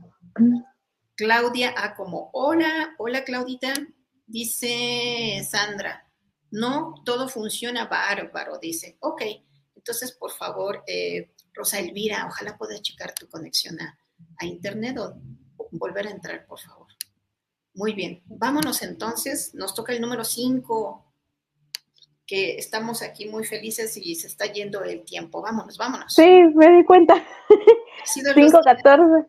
Claudia 1.14 1.74
A 1.76 1.94
como, 1.94 2.30
hola, 2.32 2.94
hola 2.98 3.24
Claudita, 3.24 3.74
dice 4.26 5.46
Sandra, 5.48 6.09
no, 6.50 6.94
todo 7.04 7.28
funciona 7.28 7.86
bárbaro, 7.86 8.58
dice, 8.58 8.96
ok, 9.00 9.22
entonces 9.76 10.12
por 10.12 10.30
favor, 10.32 10.82
eh, 10.86 11.32
Rosa 11.54 11.78
Elvira, 11.78 12.26
ojalá 12.26 12.56
puedas 12.56 12.82
checar 12.82 13.14
tu 13.14 13.28
conexión 13.28 13.80
a, 13.80 13.98
a 14.38 14.44
internet 14.44 14.98
o 14.98 15.14
volver 15.72 16.06
a 16.06 16.10
entrar, 16.10 16.46
por 16.46 16.60
favor. 16.60 16.86
Muy 17.74 17.94
bien, 17.94 18.22
vámonos 18.26 18.82
entonces, 18.82 19.54
nos 19.54 19.74
toca 19.74 19.92
el 19.92 20.00
número 20.00 20.24
5 20.24 21.06
que 22.30 22.56
estamos 22.58 23.02
aquí 23.02 23.28
muy 23.28 23.44
felices 23.44 23.96
y 23.96 24.14
se 24.14 24.28
está 24.28 24.46
yendo 24.46 24.84
el 24.84 25.04
tiempo. 25.04 25.42
Vámonos, 25.42 25.76
vámonos. 25.76 26.14
Sí, 26.14 26.44
me 26.54 26.70
di 26.76 26.84
cuenta. 26.84 27.14
5.14. 28.14 29.26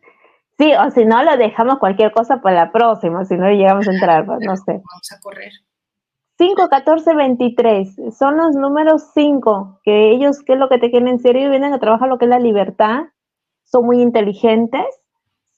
Sí, 0.60 0.72
o 0.76 0.92
si 0.92 1.06
no, 1.06 1.24
lo 1.24 1.36
dejamos 1.36 1.80
cualquier 1.80 2.12
cosa 2.12 2.42
para 2.42 2.66
la 2.66 2.72
próxima, 2.72 3.26
si 3.26 3.38
no 3.38 3.50
llegamos 3.50 3.88
a 3.88 3.94
entrar, 3.94 4.24
pues, 4.28 4.40
no 4.42 4.56
sé. 4.56 4.74
Vamos 4.74 5.12
a 5.12 5.20
correr. 5.20 5.52
5, 6.42 6.70
14, 6.70 7.14
23. 7.14 8.16
Son 8.18 8.36
los 8.36 8.56
números 8.56 9.12
5, 9.14 9.80
que 9.84 10.10
ellos, 10.10 10.42
¿qué 10.42 10.54
es 10.54 10.60
lo 10.60 10.70
que 10.70 10.80
te 10.80 10.90
quieren 10.90 11.08
en 11.08 11.20
serio? 11.20 11.52
Vienen 11.52 11.72
a 11.72 11.80
trabajar 11.80 12.10
lo 12.10 12.18
que 12.18 12.26
es 12.26 12.30
la 12.30 12.40
libertad, 12.40 13.04
son 13.64 13.86
muy 13.86 14.02
inteligentes, 14.02 14.88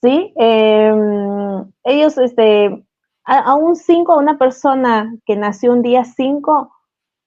¿sí? 0.01 0.33
Em, 0.35 1.71
ellos, 1.85 2.17
este, 2.17 2.85
a, 3.23 3.55
un 3.55 3.77
5, 3.77 4.11
a 4.11 4.17
una 4.17 4.37
persona 4.37 5.15
que 5.25 5.37
nació 5.37 5.71
un 5.71 5.83
día 5.83 6.03
5, 6.03 6.69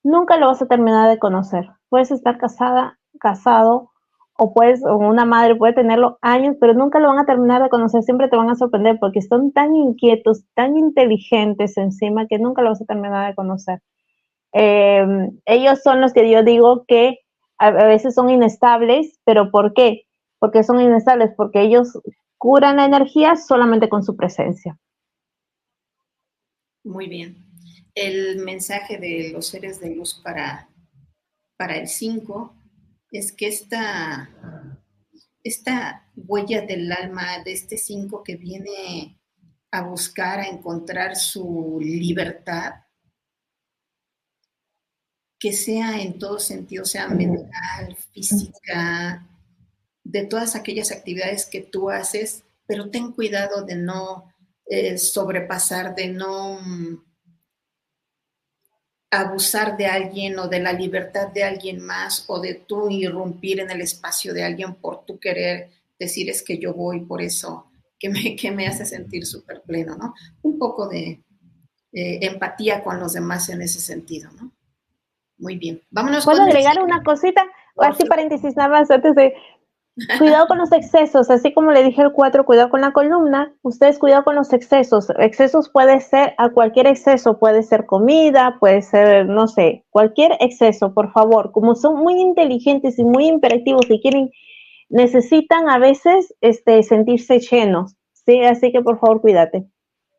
nunca 0.02 0.36
lo 0.36 0.48
vas 0.48 0.60
a 0.60 0.68
terminar 0.68 1.08
de 1.08 1.18
conocer. 1.18 1.70
Puedes 1.88 2.10
estar 2.10 2.36
casada, 2.36 2.98
casado, 3.18 3.90
o 4.38 4.52
puedes, 4.52 4.82
una 4.82 5.24
madre 5.24 5.56
puede 5.56 5.72
tenerlo 5.72 6.18
años, 6.22 6.56
pero 6.60 6.74
nunca 6.74 6.98
lo 6.98 7.08
van 7.08 7.18
a 7.18 7.26
terminar 7.26 7.62
de 7.62 7.68
conocer, 7.68 8.02
siempre 8.02 8.28
te 8.28 8.36
van 8.36 8.50
a 8.50 8.54
sorprender 8.54 8.98
porque 9.00 9.22
son 9.22 9.52
tan 9.52 9.74
inquietos, 9.74 10.44
tan 10.54 10.76
inteligentes 10.76 11.76
encima 11.76 12.26
que 12.26 12.38
nunca 12.38 12.62
lo 12.62 12.70
vas 12.70 12.82
a 12.82 12.86
terminar 12.86 13.28
de 13.28 13.34
conocer. 13.34 13.80
Em, 14.52 15.38
ellos 15.44 15.80
son 15.82 16.00
los 16.00 16.12
que 16.12 16.30
yo 16.30 16.42
digo 16.42 16.84
que 16.86 17.18
a, 17.58 17.70
veces 17.70 18.14
son 18.14 18.30
inestables, 18.30 19.18
pero 19.24 19.50
¿por 19.50 19.74
qué? 19.74 20.02
Porque 20.38 20.62
son 20.62 20.80
inestables, 20.80 21.30
porque 21.36 21.62
ellos 21.62 21.98
curan 22.38 22.76
la 22.76 22.84
energía 22.84 23.36
solamente 23.36 23.88
con 23.88 24.02
su 24.02 24.16
presencia. 24.16 24.78
Muy 26.84 27.08
bien 27.08 27.46
el 27.96 28.36
mensaje 28.44 28.98
de 28.98 29.30
los 29.32 29.46
seres 29.46 29.80
de 29.80 29.96
luz 29.96 30.20
para, 30.22 30.68
para 31.56 31.78
el 31.78 31.88
5 31.88 32.54
es 33.10 33.32
que 33.32 33.48
esta, 33.48 34.30
esta 35.42 36.10
huella 36.16 36.62
del 36.62 36.90
alma 36.92 37.42
de 37.44 37.52
este 37.52 37.76
5 37.76 38.22
que 38.22 38.36
viene 38.36 39.20
a 39.70 39.82
buscar, 39.82 40.40
a 40.40 40.48
encontrar 40.48 41.16
su 41.16 41.78
libertad, 41.80 42.74
que 45.38 45.52
sea 45.52 46.00
en 46.00 46.18
todo 46.18 46.38
sentido, 46.38 46.84
sea 46.84 47.08
mental, 47.08 47.96
física, 48.12 49.28
de 50.02 50.24
todas 50.24 50.54
aquellas 50.54 50.92
actividades 50.92 51.46
que 51.46 51.60
tú 51.60 51.90
haces, 51.90 52.44
pero 52.66 52.90
ten 52.90 53.12
cuidado 53.12 53.64
de 53.64 53.76
no 53.76 54.32
eh, 54.66 54.98
sobrepasar, 54.98 55.94
de 55.94 56.08
no 56.08 57.04
abusar 59.20 59.76
de 59.76 59.86
alguien 59.86 60.38
o 60.38 60.48
de 60.48 60.60
la 60.60 60.72
libertad 60.72 61.28
de 61.28 61.44
alguien 61.44 61.80
más 61.80 62.24
o 62.28 62.40
de 62.40 62.54
tú 62.54 62.90
irrumpir 62.90 63.60
en 63.60 63.70
el 63.70 63.80
espacio 63.80 64.32
de 64.34 64.44
alguien 64.44 64.74
por 64.74 65.04
tu 65.04 65.18
querer 65.18 65.70
decir 65.98 66.28
es 66.30 66.42
que 66.42 66.58
yo 66.58 66.74
voy 66.74 67.00
por 67.00 67.22
eso, 67.22 67.66
que 67.98 68.08
me, 68.08 68.36
que 68.36 68.50
me 68.50 68.66
hace 68.66 68.84
sentir 68.84 69.26
súper 69.26 69.62
pleno, 69.62 69.96
¿no? 69.96 70.14
Un 70.42 70.58
poco 70.58 70.88
de 70.88 71.22
eh, 71.92 72.18
empatía 72.22 72.82
con 72.82 73.00
los 73.00 73.14
demás 73.14 73.48
en 73.48 73.62
ese 73.62 73.80
sentido, 73.80 74.30
¿no? 74.32 74.52
Muy 75.38 75.56
bien. 75.56 75.82
Vámonos. 75.90 76.24
¿Puedo 76.24 76.42
agregar 76.42 76.82
una 76.82 77.02
cosita? 77.02 77.44
Así 77.76 78.04
paréntesis 78.04 78.56
nada 78.56 78.68
más 78.70 78.90
antes 78.90 79.14
de 79.14 79.34
Cuidado 80.18 80.46
con 80.46 80.58
los 80.58 80.72
excesos, 80.72 81.30
así 81.30 81.54
como 81.54 81.72
le 81.72 81.82
dije 81.82 82.02
el 82.02 82.12
4, 82.12 82.44
cuidado 82.44 82.68
con 82.68 82.82
la 82.82 82.92
columna, 82.92 83.54
ustedes 83.62 83.98
cuidado 83.98 84.24
con 84.24 84.34
los 84.34 84.52
excesos. 84.52 85.08
Excesos 85.18 85.70
puede 85.70 86.02
ser, 86.02 86.34
a 86.36 86.50
cualquier 86.50 86.86
exceso, 86.86 87.38
puede 87.38 87.62
ser 87.62 87.86
comida, 87.86 88.58
puede 88.60 88.82
ser, 88.82 89.26
no 89.26 89.48
sé, 89.48 89.86
cualquier 89.88 90.32
exceso, 90.40 90.92
por 90.92 91.12
favor. 91.12 91.50
Como 91.50 91.74
son 91.74 91.96
muy 91.96 92.20
inteligentes 92.20 92.98
y 92.98 93.04
muy 93.04 93.26
imperativos 93.26 93.86
y 93.88 94.02
quieren, 94.02 94.30
necesitan 94.90 95.70
a 95.70 95.78
veces 95.78 96.34
este, 96.42 96.82
sentirse 96.82 97.40
llenos, 97.40 97.94
¿sí? 98.12 98.44
Así 98.44 98.72
que 98.72 98.82
por 98.82 99.00
favor, 99.00 99.22
cuídate. 99.22 99.66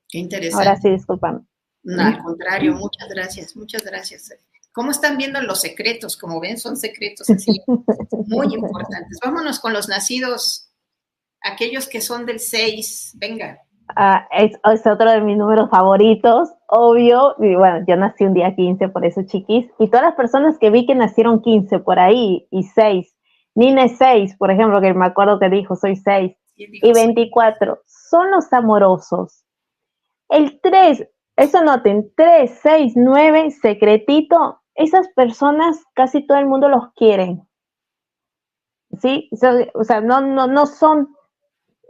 Qué 0.09 0.17
interesante. 0.17 0.69
Ahora 0.69 0.81
sí, 0.81 0.89
discúlpame. 0.89 1.41
No, 1.83 2.03
al 2.03 2.23
contrario, 2.23 2.73
muchas 2.73 3.07
gracias, 3.09 3.55
muchas 3.55 3.83
gracias. 3.83 4.33
¿Cómo 4.77 4.91
están 4.91 5.17
viendo 5.17 5.41
los 5.41 5.61
secretos? 5.61 6.15
Como 6.15 6.39
ven, 6.39 6.59
son 6.59 6.77
secretos 6.77 7.27
así 7.31 7.63
muy 8.27 8.53
importantes. 8.53 9.17
Vámonos 9.25 9.59
con 9.59 9.73
los 9.73 9.89
nacidos, 9.89 10.71
aquellos 11.41 11.87
que 11.87 11.99
son 11.99 12.27
del 12.27 12.39
6. 12.39 13.15
Venga. 13.15 13.59
Ah, 13.95 14.27
es, 14.29 14.55
otro 14.85 15.09
de 15.09 15.21
mis 15.21 15.35
números 15.35 15.71
favoritos, 15.71 16.49
obvio. 16.67 17.33
Y 17.39 17.55
bueno, 17.55 17.83
yo 17.87 17.95
nací 17.95 18.25
un 18.25 18.35
día 18.35 18.55
15, 18.55 18.89
por 18.89 19.03
eso 19.03 19.23
chiquis. 19.25 19.65
Y 19.79 19.87
todas 19.87 20.05
las 20.05 20.15
personas 20.15 20.59
que 20.59 20.69
vi 20.69 20.85
que 20.85 20.93
nacieron 20.93 21.41
15 21.41 21.79
por 21.79 21.97
ahí 21.97 22.47
y 22.51 22.61
6. 22.61 23.15
Nina 23.55 23.87
6, 23.87 24.35
por 24.37 24.51
ejemplo, 24.51 24.79
que 24.79 24.93
me 24.93 25.07
acuerdo 25.07 25.39
que 25.39 25.49
dijo, 25.49 25.75
soy 25.75 25.95
6. 25.95 26.37
y 26.55 26.93
24, 26.93 27.81
son 27.87 28.29
los 28.29 28.53
amorosos. 28.53 29.43
El 30.29 30.59
3, 30.61 31.03
eso 31.35 31.63
noten, 31.63 32.11
3, 32.15 32.59
6, 32.61 32.93
9, 32.95 33.49
secretito, 33.59 34.61
esas 34.77 35.09
personas 35.09 35.83
casi 35.93 36.25
todo 36.25 36.37
el 36.37 36.45
mundo 36.45 36.69
los 36.69 36.93
quieren. 36.93 37.47
¿Sí? 39.01 39.29
O 39.73 39.83
sea, 39.83 40.01
no, 40.01 40.21
no, 40.21 40.47
no 40.47 40.65
son 40.65 41.09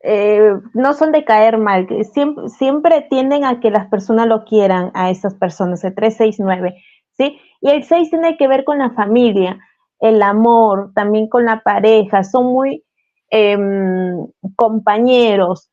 eh, 0.03 0.53
no 0.73 0.93
son 0.93 1.11
de 1.11 1.25
caer 1.25 1.57
mal, 1.57 1.87
siempre, 2.13 2.47
siempre 2.49 3.07
tienden 3.09 3.43
a 3.43 3.59
que 3.59 3.71
las 3.71 3.87
personas 3.87 4.27
lo 4.27 4.45
quieran 4.45 4.91
a 4.93 5.09
esas 5.09 5.33
personas, 5.35 5.83
el 5.83 5.95
3, 5.95 6.15
6, 6.15 6.35
9, 6.39 6.75
¿sí? 7.17 7.39
Y 7.61 7.69
el 7.69 7.83
6 7.83 8.11
tiene 8.11 8.37
que 8.37 8.47
ver 8.47 8.63
con 8.63 8.77
la 8.77 8.91
familia, 8.91 9.59
el 9.99 10.21
amor, 10.21 10.91
también 10.93 11.27
con 11.27 11.45
la 11.45 11.61
pareja, 11.61 12.23
son 12.23 12.45
muy 12.45 12.85
em, 13.31 14.27
compañeros, 14.55 15.69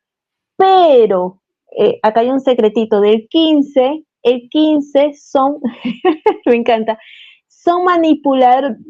pero 0.56 1.40
eh, 1.78 2.00
acá 2.02 2.20
hay 2.20 2.30
un 2.30 2.40
secretito 2.40 3.00
del 3.00 3.28
15, 3.28 4.04
el 4.24 4.48
15 4.50 5.12
son, 5.14 5.60
me 6.46 6.56
encanta, 6.56 6.98
son 7.46 7.84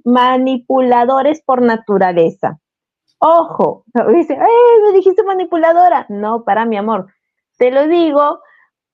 manipuladores 0.04 1.42
por 1.42 1.62
naturaleza. 1.62 2.58
Ojo, 3.18 3.84
dice. 4.14 4.36
Me 4.36 4.92
dijiste 4.92 5.22
manipuladora. 5.22 6.06
No, 6.08 6.44
para 6.44 6.64
mi 6.64 6.76
amor. 6.76 7.06
Te 7.58 7.70
lo 7.70 7.86
digo, 7.86 8.40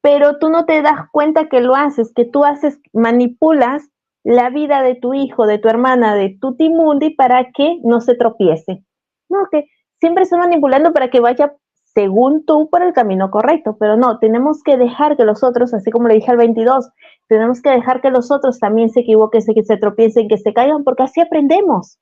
pero 0.03 0.39
tú 0.39 0.51
no 0.51 0.67
te 0.67 0.83
das 0.83 1.09
cuenta 1.13 1.49
que 1.49 1.61
lo 1.61 1.75
haces, 1.75 2.13
que 2.15 2.25
tú 2.25 2.45
haces, 2.45 2.79
manipulas 2.93 3.89
la 4.23 4.51
vida 4.51 4.83
de 4.83 4.95
tu 4.95 5.15
hijo, 5.15 5.47
de 5.47 5.59
tu 5.59 5.69
hermana, 5.69 6.15
de 6.15 6.37
tu 6.41 6.57
timundi 6.57 7.11
para 7.11 7.51
que 7.53 7.79
no 7.83 8.01
se 8.01 8.15
tropiece. 8.15 8.85
No, 9.29 9.49
que 9.51 9.67
siempre 9.99 10.25
estás 10.25 10.39
manipulando 10.39 10.93
para 10.93 11.09
que 11.09 11.21
vaya 11.21 11.55
según 11.95 12.45
tú 12.45 12.69
por 12.71 12.83
el 12.83 12.93
camino 12.93 13.31
correcto, 13.31 13.77
pero 13.79 13.97
no, 13.97 14.19
tenemos 14.19 14.63
que 14.63 14.77
dejar 14.77 15.17
que 15.17 15.25
los 15.25 15.43
otros, 15.43 15.75
así 15.75 15.91
como 15.91 16.09
le 16.09 16.15
dije 16.15 16.31
al 16.31 16.37
22, 16.37 16.91
tenemos 17.29 17.61
que 17.61 17.71
dejar 17.71 18.01
que 18.01 18.11
los 18.11 18.31
otros 18.31 18.59
también 18.59 18.91
se 18.91 19.01
equivoquen, 19.01 19.43
que 19.55 19.65
se 19.65 19.77
tropiecen, 19.77 20.29
que 20.29 20.39
se 20.39 20.53
caigan, 20.53 20.85
porque 20.85 21.03
así 21.03 21.21
aprendemos, 21.21 21.99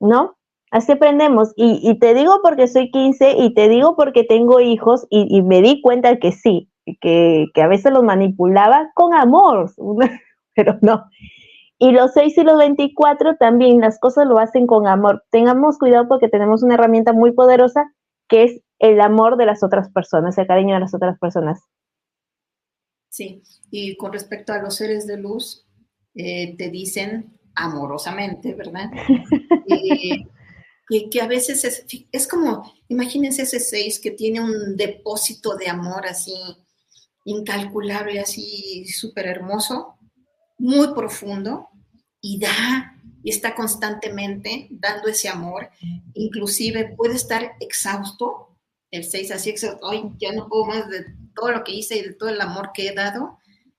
¿no? 0.00 0.36
Así 0.70 0.92
aprendemos. 0.92 1.52
Y, 1.56 1.98
te 1.98 2.14
digo 2.14 2.40
porque 2.42 2.66
soy 2.66 2.90
15 2.90 3.34
y 3.38 3.52
te 3.52 3.68
digo 3.68 3.94
porque 3.94 4.24
tengo 4.24 4.60
hijos 4.60 5.06
y, 5.10 5.42
me 5.42 5.60
di 5.60 5.82
cuenta 5.82 6.16
que 6.16 6.32
sí, 6.32 6.70
que, 7.00 7.46
que, 7.52 7.62
a 7.62 7.68
veces 7.68 7.92
los 7.92 8.02
manipulaba 8.02 8.90
con 8.94 9.12
amor, 9.12 9.70
pero 10.54 10.78
no. 10.80 11.04
Y 11.78 11.92
los 11.92 12.12
6 12.12 12.38
y 12.38 12.44
los 12.44 12.56
24 12.56 13.36
también 13.36 13.80
las 13.80 13.98
cosas 13.98 14.26
lo 14.26 14.38
hacen 14.38 14.66
con 14.66 14.86
amor. 14.86 15.24
Tengamos 15.30 15.78
cuidado 15.78 16.08
porque 16.08 16.28
tenemos 16.28 16.62
una 16.62 16.74
herramienta 16.74 17.12
muy 17.12 17.32
poderosa 17.32 17.92
que 18.28 18.44
es 18.44 18.62
el 18.82 19.00
amor 19.00 19.36
de 19.36 19.46
las 19.46 19.62
otras 19.62 19.88
personas, 19.90 20.36
el 20.36 20.46
cariño 20.48 20.74
de 20.74 20.80
las 20.80 20.92
otras 20.92 21.16
personas. 21.18 21.60
Sí, 23.08 23.42
y 23.70 23.96
con 23.96 24.12
respecto 24.12 24.52
a 24.52 24.58
los 24.58 24.74
seres 24.74 25.06
de 25.06 25.18
luz, 25.18 25.64
eh, 26.14 26.56
te 26.56 26.68
dicen 26.68 27.38
amorosamente, 27.54 28.54
¿verdad? 28.54 28.90
Eh, 30.90 31.08
que, 31.10 31.22
a 31.22 31.26
veces 31.26 31.64
es, 31.64 31.86
es, 32.10 32.28
como, 32.28 32.70
imagínense 32.88 33.42
ese 33.42 33.60
seis 33.60 33.98
que 33.98 34.10
tiene 34.10 34.40
un 34.42 34.76
depósito 34.76 35.56
de 35.56 35.68
amor 35.68 36.04
así 36.06 36.34
incalculable, 37.24 38.20
así 38.20 38.84
súper 38.86 39.26
hermoso, 39.26 39.94
muy 40.58 40.92
profundo, 40.92 41.68
y 42.20 42.38
da, 42.38 42.98
y 43.22 43.30
está 43.30 43.54
constantemente 43.54 44.66
dando 44.70 45.08
ese 45.08 45.28
amor, 45.28 45.70
inclusive 46.12 46.94
puede 46.96 47.14
estar 47.14 47.52
exhausto, 47.60 48.51
el 48.92 49.04
6 49.04 49.32
así, 49.32 49.54
hoy 49.80 50.12
ya 50.18 50.32
no 50.32 50.48
puedo 50.48 50.66
más 50.66 50.88
de 50.88 51.06
todo 51.34 51.50
lo 51.50 51.64
que 51.64 51.72
hice 51.72 51.96
y 51.96 52.02
de 52.02 52.12
todo 52.14 52.28
el 52.28 52.40
amor 52.40 52.70
que 52.74 52.88
he 52.88 52.94
dado, 52.94 53.38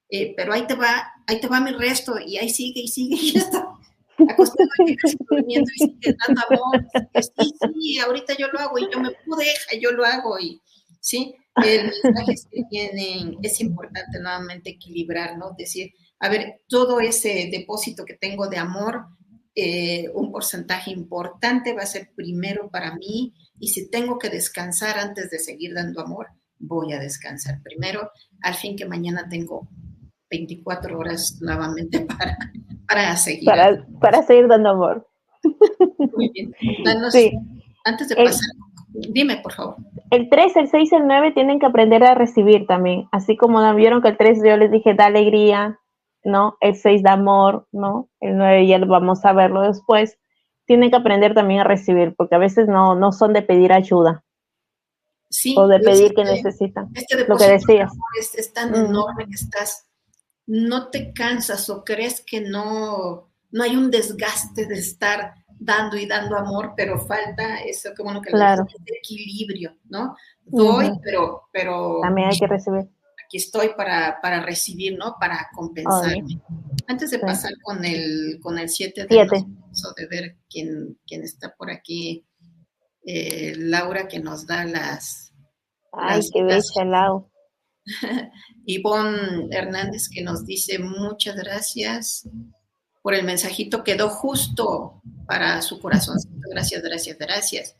eh, 0.09 0.33
pero 0.35 0.53
ahí 0.53 0.65
te 0.67 0.73
va, 0.73 1.13
ahí 1.27 1.39
te 1.39 1.47
va 1.47 1.61
mi 1.61 1.71
resto, 1.71 2.19
y 2.19 2.37
ahí 2.37 2.49
sigue 2.49 2.81
y 2.81 2.87
sigue 2.87 3.15
y 3.15 3.37
está 3.37 3.67
acostado 4.29 4.69
y 4.87 4.97
durmiendo 5.29 5.69
y 5.75 5.79
sigue 5.79 6.15
dando 6.27 6.41
amor. 6.49 6.87
Sí, 7.21 7.53
sí, 7.79 7.99
ahorita 7.99 8.35
yo 8.37 8.47
lo 8.47 8.59
hago 8.59 8.79
y 8.79 8.87
yo 8.91 8.99
me 8.99 9.11
pude, 9.25 9.45
yo 9.79 9.91
lo 9.91 10.03
hago 10.03 10.39
y 10.39 10.59
sí, 10.99 11.35
el 11.63 11.91
mensaje 12.03 12.35
que 12.51 12.63
tienen 12.71 13.37
es 13.43 13.61
importante 13.61 14.19
nuevamente 14.19 14.71
equilibrar, 14.71 15.37
¿no? 15.37 15.51
Decir, 15.55 15.91
a 16.19 16.29
ver, 16.29 16.61
todo 16.67 16.99
ese 16.99 17.49
depósito 17.51 18.03
que 18.03 18.15
tengo 18.15 18.47
de 18.47 18.57
amor, 18.57 19.05
eh, 19.53 20.09
un 20.15 20.31
porcentaje 20.31 20.89
importante 20.89 21.73
va 21.73 21.83
a 21.83 21.85
ser 21.85 22.09
primero 22.15 22.71
para 22.71 22.95
mí 22.95 23.33
y 23.59 23.67
si 23.67 23.89
tengo 23.89 24.19
que 24.19 24.29
descansar 24.29 24.97
antes 24.97 25.29
de 25.29 25.39
seguir 25.39 25.73
dando 25.73 26.01
amor, 26.01 26.27
voy 26.59 26.93
a 26.93 26.99
descansar 26.99 27.61
primero, 27.61 28.11
al 28.41 28.53
fin 28.55 28.75
que 28.75 28.85
mañana 28.85 29.27
tengo 29.29 29.67
24 30.29 30.97
horas 30.97 31.39
nuevamente 31.41 31.99
para, 32.07 32.37
para 32.87 33.15
seguir. 33.17 33.45
Para, 33.99 34.23
seguir 34.23 34.47
dando 34.47 34.69
amor. 34.69 35.07
Muy 36.15 36.31
bien. 36.33 36.53
antes 37.83 38.09
de 38.09 38.15
pasar, 38.15 38.49
dime 38.93 39.37
por 39.37 39.53
favor. 39.53 39.75
El 40.09 40.29
3, 40.29 40.55
el 40.57 40.67
6, 40.69 40.93
el 40.93 41.07
9 41.07 41.31
tienen 41.31 41.59
que 41.59 41.65
aprender 41.65 42.03
a 42.03 42.15
recibir 42.15 42.65
también, 42.67 43.07
así 43.11 43.35
como 43.35 43.73
vieron 43.75 44.01
que 44.01 44.09
el 44.09 44.17
3 44.17 44.41
yo 44.45 44.57
les 44.57 44.71
dije 44.71 44.93
da 44.93 45.07
alegría, 45.07 45.79
¿no? 46.23 46.57
El 46.61 46.75
6 46.75 47.03
da 47.03 47.13
amor, 47.13 47.67
¿no? 47.71 48.09
El 48.19 48.37
9 48.37 48.67
ya 48.67 48.77
lo 48.77 48.87
vamos 48.87 49.25
a 49.25 49.33
verlo 49.33 49.61
después. 49.61 50.17
Tienen 50.65 50.89
que 50.89 50.97
aprender 50.97 51.33
también 51.33 51.61
a 51.61 51.63
recibir, 51.65 52.13
porque 52.15 52.35
a 52.35 52.39
veces 52.39 52.67
no, 52.67 52.95
no 52.95 53.11
son 53.11 53.33
de 53.33 53.41
pedir 53.41 53.73
ayuda. 53.73 54.23
Sí, 55.29 55.55
o 55.57 55.67
de 55.67 55.79
pedir 55.79 56.13
que 56.13 56.23
necesitan. 56.23 56.89
Este 56.93 57.27
lo 57.27 57.35
que 57.35 57.47
decías. 57.47 57.91
Es, 58.35 58.53
tan 58.53 58.75
enorme 58.75 59.25
que 59.25 59.33
estás, 59.33 59.87
no 60.45 60.89
te 60.89 61.11
cansas 61.11 61.69
o 61.69 61.83
crees 61.83 62.23
que 62.25 62.41
no, 62.41 63.29
no 63.51 63.63
hay 63.63 63.75
un 63.75 63.89
desgaste 63.89 64.67
de 64.67 64.75
estar 64.75 65.33
dando 65.59 65.97
y 65.97 66.05
dando 66.05 66.37
amor, 66.37 66.73
pero 66.77 66.99
falta 66.99 67.61
eso, 67.63 67.89
que 67.95 68.03
bueno 68.03 68.21
que 68.21 68.29
claro. 68.29 68.65
equilibrio, 68.85 69.75
¿no? 69.85 70.15
Doy, 70.45 70.91
pero, 71.03 71.49
pero... 71.51 71.99
También 72.01 72.29
hay 72.29 72.37
que 72.37 72.47
recibir 72.47 72.87
aquí 73.33 73.37
estoy 73.37 73.69
para, 73.75 74.19
para 74.21 74.41
recibir, 74.41 74.97
¿no? 74.97 75.15
Para 75.19 75.49
compensarme. 75.55 76.39
Antes 76.87 77.11
de 77.11 77.19
pasar 77.19 77.53
con 77.63 77.83
el, 77.83 78.39
con 78.41 78.59
el 78.59 78.69
7 78.69 79.05
de, 79.05 79.45
de 79.95 80.07
ver 80.07 80.37
quién, 80.49 80.99
quién 81.05 81.23
está 81.23 81.53
por 81.55 81.69
aquí, 81.69 82.25
eh, 83.05 83.53
Laura 83.57 84.07
que 84.07 84.19
nos 84.19 84.45
da 84.47 84.65
las... 84.65 85.33
Ay, 85.91 86.21
qué 86.33 86.43
bella, 86.43 86.85
Lau. 86.85 87.29
Ivonne 88.65 89.47
Hernández 89.51 90.09
que 90.09 90.21
nos 90.21 90.45
dice 90.45 90.79
muchas 90.79 91.35
gracias 91.35 92.27
por 93.01 93.13
el 93.13 93.25
mensajito, 93.25 93.83
quedó 93.83 94.09
justo 94.09 95.01
para 95.27 95.61
su 95.61 95.79
corazón. 95.79 96.17
Gracias, 96.49 96.81
gracias, 96.81 97.17
gracias. 97.17 97.75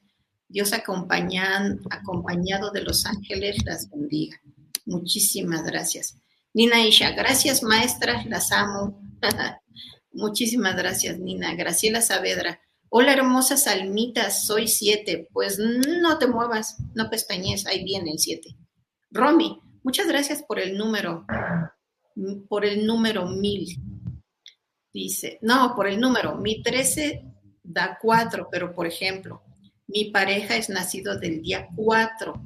Dios 0.50 0.74
acompañan, 0.74 1.80
acompañado 1.90 2.72
de 2.72 2.82
los 2.82 3.06
ángeles 3.06 3.64
las 3.66 3.90
bendiga. 3.90 4.40
Muchísimas 4.86 5.64
gracias. 5.64 6.18
Nina 6.54 6.86
Isha, 6.86 7.12
gracias 7.12 7.64
maestras, 7.64 8.26
las 8.26 8.52
amo. 8.52 9.02
Muchísimas 10.14 10.76
gracias, 10.76 11.20
Nina. 11.20 11.56
Graciela 11.56 12.02
Saavedra. 12.02 12.62
Hola, 12.90 13.14
hermosas 13.14 13.68
almitas, 13.68 14.46
soy 14.46 14.68
siete. 14.68 15.28
Pues 15.34 15.60
no 15.60 16.18
te 16.18 16.28
muevas, 16.28 16.78
no 16.94 17.10
pestañes, 17.10 17.66
ahí 17.66 17.84
viene 17.84 18.12
el 18.12 18.20
siete. 18.20 18.56
Romy, 19.12 19.60
muchas 19.84 20.08
gracias 20.08 20.44
por 20.44 20.60
el 20.60 20.78
número, 20.78 21.26
por 22.48 22.66
el 22.66 22.86
número 22.86 23.28
mil. 23.28 23.68
Dice, 24.94 25.40
no, 25.42 25.74
por 25.76 25.88
el 25.88 26.00
número, 26.00 26.36
mi 26.36 26.62
trece 26.62 27.26
da 27.64 27.98
cuatro, 28.00 28.48
pero 28.52 28.74
por 28.74 28.86
ejemplo, 28.86 29.42
mi 29.88 30.12
pareja 30.12 30.56
es 30.56 30.70
nacido 30.70 31.18
del 31.18 31.42
día 31.42 31.68
cuatro 31.76 32.42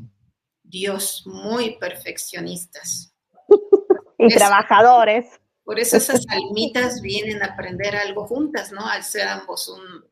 Dios, 0.69 1.23
muy 1.25 1.77
perfeccionistas. 1.77 3.13
y 4.17 4.27
trabajadores. 4.27 5.25
Por 5.67 5.81
eso 5.81 5.97
esas 5.97 6.25
almitas 6.29 7.01
vienen 7.01 7.43
a 7.43 7.47
aprender 7.47 7.93
algo 7.93 8.25
juntas, 8.25 8.71
¿no? 8.71 8.87
Al 8.87 9.03
ser 9.03 9.27
ambos 9.27 9.67
un... 9.67 10.05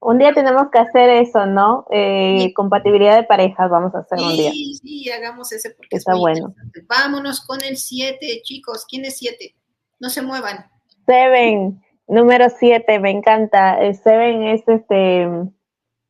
Un 0.00 0.18
día 0.18 0.34
tenemos 0.34 0.70
que 0.72 0.80
hacer 0.80 1.08
eso, 1.08 1.46
¿no? 1.46 1.86
Eh, 1.92 2.52
compatibilidad 2.52 3.14
de 3.14 3.22
parejas 3.22 3.70
vamos 3.70 3.94
a 3.94 4.00
hacer 4.00 4.18
un 4.18 4.36
día. 4.36 4.50
Sí, 4.50 4.74
sí, 4.74 5.08
hagamos 5.08 5.52
ese 5.52 5.70
porque 5.70 5.98
está 5.98 6.16
bueno. 6.16 6.52
Vámonos 6.88 7.46
con 7.46 7.62
el 7.62 7.76
7, 7.76 8.40
chicos. 8.42 8.86
¿Quién 8.90 9.04
es 9.04 9.18
7? 9.18 9.54
No 10.00 10.10
se 10.10 10.20
muevan. 10.20 10.68
Seven, 11.06 11.80
número 12.08 12.48
7, 12.50 12.98
me 12.98 13.12
encanta. 13.12 13.80
El 13.80 13.94
Seven 13.94 14.42
es 14.48 14.66
este, 14.66 15.28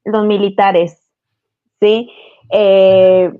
los 0.04 0.26
militares, 0.26 0.98
¿sí? 1.78 2.10
Eh, 2.50 3.30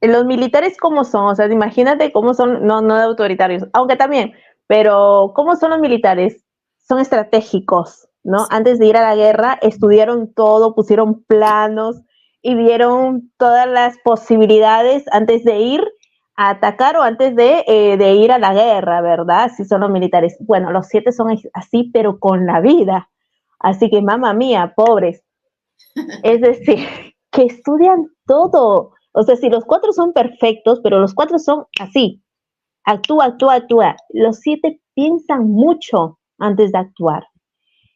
los 0.00 0.24
militares 0.24 0.76
cómo 0.78 1.04
son, 1.04 1.26
o 1.26 1.34
sea, 1.34 1.46
imagínate 1.46 2.12
cómo 2.12 2.34
son, 2.34 2.66
no, 2.66 2.80
no 2.80 2.96
de 2.96 3.02
autoritarios, 3.02 3.64
aunque 3.72 3.96
también, 3.96 4.34
pero 4.66 5.32
cómo 5.34 5.56
son 5.56 5.70
los 5.70 5.80
militares, 5.80 6.44
son 6.78 7.00
estratégicos, 7.00 8.08
¿no? 8.22 8.46
Antes 8.50 8.78
de 8.78 8.86
ir 8.86 8.96
a 8.96 9.02
la 9.02 9.16
guerra, 9.16 9.58
estudiaron 9.62 10.32
todo, 10.32 10.74
pusieron 10.74 11.24
planos 11.24 12.00
y 12.42 12.54
vieron 12.54 13.32
todas 13.38 13.66
las 13.68 13.96
posibilidades 14.04 15.04
antes 15.12 15.44
de 15.44 15.58
ir 15.58 15.84
a 16.36 16.50
atacar 16.50 16.96
o 16.96 17.02
antes 17.02 17.34
de, 17.34 17.64
eh, 17.66 17.96
de 17.96 18.12
ir 18.12 18.30
a 18.30 18.38
la 18.38 18.52
guerra, 18.52 19.00
¿verdad? 19.00 19.50
Si 19.56 19.64
son 19.64 19.80
los 19.80 19.90
militares. 19.90 20.36
Bueno, 20.40 20.70
los 20.70 20.86
siete 20.86 21.12
son 21.12 21.36
así, 21.54 21.90
pero 21.92 22.18
con 22.18 22.46
la 22.46 22.60
vida. 22.60 23.08
Así 23.58 23.88
que, 23.90 24.02
mamá 24.02 24.34
mía, 24.34 24.74
pobres. 24.76 25.22
Es 26.22 26.40
decir, 26.40 26.86
que 27.32 27.44
estudian 27.44 28.06
todo 28.26 28.92
o 29.18 29.22
sea, 29.22 29.34
si 29.36 29.48
los 29.48 29.64
cuatro 29.64 29.94
son 29.94 30.12
perfectos, 30.12 30.80
pero 30.82 31.00
los 31.00 31.14
cuatro 31.14 31.38
son 31.38 31.64
así, 31.80 32.22
actúa, 32.86 33.26
actúa, 33.26 33.54
actúa. 33.54 33.96
Los 34.10 34.38
siete 34.38 34.80
piensan 34.94 35.50
mucho 35.50 36.18
antes 36.38 36.72
de 36.72 36.78
actuar. 36.78 37.24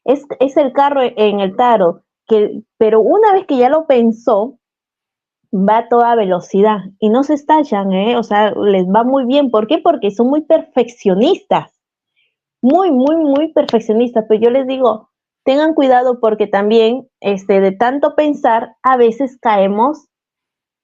Es, 0.05 0.57
el 0.57 0.73
carro 0.73 1.01
en 1.03 1.41
el 1.41 1.57
taro, 1.57 2.03
que, 2.27 2.63
pero 2.79 3.01
una 3.01 3.33
vez 3.33 3.47
que 3.47 3.57
ya 3.57 3.69
lo 3.69 3.87
pensó, 3.87 4.59
va 5.53 5.79
a 5.79 5.89
toda 5.89 6.15
velocidad 6.15 6.79
y 6.99 7.11
no 7.11 7.25
se 7.25 7.35
estallan, 7.35 7.93
¿eh? 7.93 8.17
o 8.17 8.23
sea, 8.23 8.53
les 8.53 8.87
va 8.87 9.03
muy 9.05 9.25
bien. 9.25 9.51
¿Por 9.51 9.67
qué? 9.67 9.79
Porque 9.79 10.11
son 10.11 10.29
muy 10.29 10.43
perfeccionistas, 10.43 11.73
muy, 12.63 12.91
muy, 12.91 13.17
muy 13.17 13.53
perfeccionistas. 13.53 14.25
Pero 14.29 14.41
yo 14.41 14.51
les 14.51 14.67
digo, 14.67 15.11
tengan 15.45 15.75
cuidado 15.75 16.21
porque 16.21 16.47
también 16.47 17.09
este, 17.21 17.61
de 17.61 17.73
tanto 17.73 18.15
pensar, 18.15 18.77
a 18.83 18.97
veces 18.97 19.39
caemos 19.41 20.09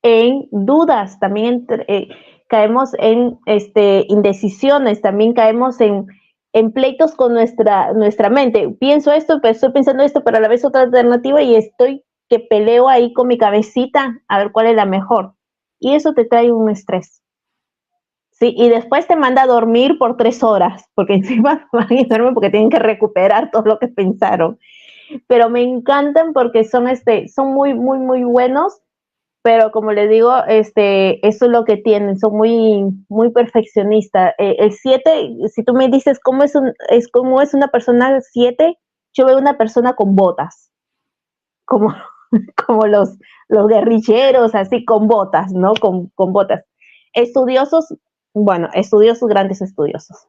en 0.02 0.48
dudas, 0.50 1.18
también 1.18 1.66
eh, 1.88 2.08
caemos 2.48 2.92
en 2.98 3.38
este, 3.46 4.04
indecisiones, 4.08 5.00
también 5.00 5.32
caemos 5.32 5.80
en, 5.80 6.06
pleitos 6.72 7.14
con 7.14 7.34
nuestra, 7.34 7.92
nuestra 7.92 8.30
mente. 8.30 8.70
Pienso 8.80 9.12
esto, 9.12 9.40
pero 9.42 9.52
estoy 9.52 9.72
pensando 9.72 10.02
esto, 10.02 10.24
pero 10.24 10.38
a 10.38 10.40
la 10.40 10.48
vez 10.48 10.64
otra 10.64 10.82
alternativa 10.82 11.42
y 11.42 11.54
estoy 11.54 12.02
que 12.28 12.40
peleo 12.40 12.88
ahí 12.88 13.12
con 13.12 13.28
mi 13.28 13.36
cabecita 13.38 14.20
a 14.26 14.38
ver 14.38 14.52
cuál 14.52 14.66
es 14.66 14.76
la 14.76 14.86
mejor. 14.86 15.34
Y 15.78 15.94
eso 15.94 16.14
te 16.14 16.24
trae 16.24 16.50
un 16.50 16.70
estrés. 16.70 17.22
Sí, 18.38 18.54
y 18.56 18.68
después 18.68 19.06
te 19.06 19.16
manda 19.16 19.42
a 19.42 19.46
dormir 19.46 19.96
por 19.98 20.16
tres 20.16 20.42
horas, 20.42 20.84
porque 20.94 21.14
encima 21.16 21.68
van 21.72 21.88
a 21.92 22.04
dormir 22.08 22.34
porque 22.34 22.50
tienen 22.50 22.70
que 22.70 22.78
recuperar 22.78 23.50
todo 23.50 23.64
lo 23.64 23.78
que 23.78 23.88
pensaron. 23.88 24.58
Pero 25.26 25.48
me 25.48 25.62
encantan 25.62 26.32
porque 26.32 26.64
son, 26.64 26.88
este, 26.88 27.28
son 27.28 27.52
muy, 27.52 27.74
muy, 27.74 27.98
muy 27.98 28.24
buenos, 28.24 28.80
pero 29.46 29.70
como 29.70 29.92
les 29.92 30.10
digo, 30.10 30.34
este, 30.48 31.24
eso 31.24 31.44
es 31.44 31.52
lo 31.52 31.64
que 31.64 31.76
tienen, 31.76 32.18
son 32.18 32.36
muy, 32.36 32.82
muy 33.08 33.30
perfeccionistas. 33.30 34.34
Eh, 34.38 34.56
el 34.58 34.72
7, 34.72 35.36
si 35.54 35.62
tú 35.62 35.72
me 35.72 35.88
dices 35.88 36.18
cómo 36.18 36.42
es, 36.42 36.56
un, 36.56 36.72
es, 36.88 37.06
cómo 37.06 37.40
es 37.40 37.54
una 37.54 37.68
persona 37.68 38.20
7, 38.20 38.76
yo 39.12 39.24
veo 39.24 39.38
una 39.38 39.56
persona 39.56 39.94
con 39.94 40.16
botas, 40.16 40.72
como, 41.64 41.94
como 42.66 42.88
los, 42.88 43.10
los 43.46 43.68
guerrilleros, 43.68 44.52
así 44.56 44.84
con 44.84 45.06
botas, 45.06 45.52
¿no? 45.52 45.74
Con, 45.74 46.08
con 46.16 46.32
botas. 46.32 46.64
Estudiosos, 47.12 47.94
bueno, 48.34 48.68
estudiosos, 48.74 49.28
grandes 49.28 49.62
estudiosos. 49.62 50.26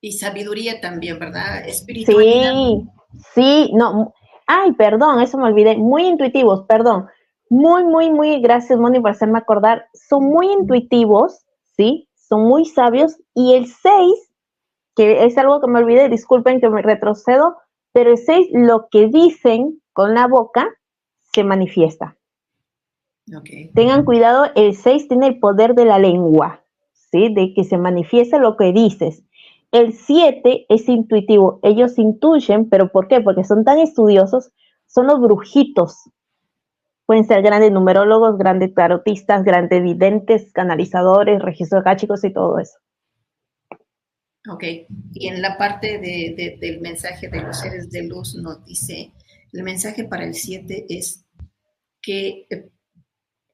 Y 0.00 0.12
sabiduría 0.12 0.80
también, 0.80 1.18
¿verdad? 1.18 1.66
Espiritualidad. 1.66 2.52
Sí, 2.52 2.88
sí, 3.34 3.70
no. 3.74 4.14
Ay, 4.46 4.70
perdón, 4.70 5.20
eso 5.20 5.36
me 5.36 5.48
olvidé. 5.48 5.76
Muy 5.76 6.06
intuitivos, 6.06 6.64
perdón. 6.68 7.08
Muy, 7.52 7.84
muy, 7.84 8.10
muy, 8.10 8.40
gracias, 8.40 8.78
Moni, 8.78 8.98
por 8.98 9.10
hacerme 9.10 9.36
acordar. 9.36 9.84
Son 9.92 10.24
muy 10.24 10.50
intuitivos, 10.50 11.44
¿sí? 11.76 12.08
Son 12.14 12.44
muy 12.44 12.64
sabios. 12.64 13.18
Y 13.34 13.52
el 13.52 13.66
6, 13.66 14.32
que 14.96 15.26
es 15.26 15.36
algo 15.36 15.60
que 15.60 15.68
me 15.68 15.80
olvidé, 15.80 16.08
disculpen 16.08 16.62
que 16.62 16.70
me 16.70 16.80
retrocedo, 16.80 17.58
pero 17.92 18.12
el 18.12 18.16
6, 18.16 18.48
lo 18.52 18.88
que 18.90 19.08
dicen 19.08 19.82
con 19.92 20.14
la 20.14 20.28
boca, 20.28 20.66
se 21.34 21.44
manifiesta. 21.44 22.16
Tengan 23.74 24.06
cuidado, 24.06 24.46
el 24.54 24.74
6 24.74 25.08
tiene 25.08 25.26
el 25.26 25.38
poder 25.38 25.74
de 25.74 25.84
la 25.84 25.98
lengua. 25.98 26.64
De 27.12 27.52
que 27.54 27.64
se 27.64 27.76
manifiesta 27.76 28.38
lo 28.38 28.56
que 28.56 28.72
dices. 28.72 29.24
El 29.72 29.92
7 29.92 30.64
es 30.70 30.88
intuitivo, 30.88 31.60
ellos 31.62 31.98
intuyen, 31.98 32.70
pero 32.70 32.90
¿por 32.90 33.08
qué? 33.08 33.20
Porque 33.20 33.44
son 33.44 33.62
tan 33.62 33.78
estudiosos, 33.78 34.52
son 34.86 35.08
los 35.08 35.20
brujitos. 35.20 36.08
Pueden 37.06 37.24
ser 37.24 37.42
grandes 37.42 37.72
numerólogos, 37.72 38.38
grandes 38.38 38.74
tarotistas, 38.74 39.44
grandes 39.44 39.82
videntes, 39.82 40.52
canalizadores, 40.52 41.42
registros 41.42 41.84
gáchicos 41.84 42.24
y 42.24 42.32
todo 42.32 42.58
eso. 42.58 42.78
Ok, 44.48 44.64
y 45.12 45.28
en 45.28 45.40
la 45.40 45.56
parte 45.56 45.98
del 45.98 46.80
mensaje 46.80 47.28
de 47.28 47.42
los 47.42 47.60
seres 47.60 47.90
de 47.90 48.02
luz 48.02 48.34
nos 48.34 48.64
dice, 48.64 49.12
el 49.52 49.62
mensaje 49.62 50.04
para 50.04 50.24
el 50.24 50.34
7 50.34 50.86
es 50.88 51.24
que, 52.00 52.48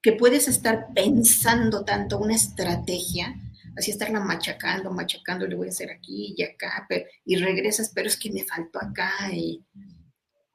que 0.01 0.13
puedes 0.13 0.49
estar 0.49 0.89
pensando 0.95 1.85
tanto 1.85 2.19
una 2.19 2.35
estrategia, 2.35 3.35
así 3.77 3.91
estarla 3.91 4.21
machacando, 4.21 4.91
machacando, 4.91 5.47
le 5.47 5.57
voy 5.57 5.67
a 5.67 5.71
hacer 5.71 5.91
aquí 5.91 6.35
y 6.37 6.43
acá, 6.43 6.87
y 7.25 7.37
regresas, 7.37 7.93
pero 7.95 8.09
es 8.09 8.17
que 8.17 8.33
me 8.33 8.45
faltó 8.45 8.81
acá, 8.81 9.11
y 9.31 9.63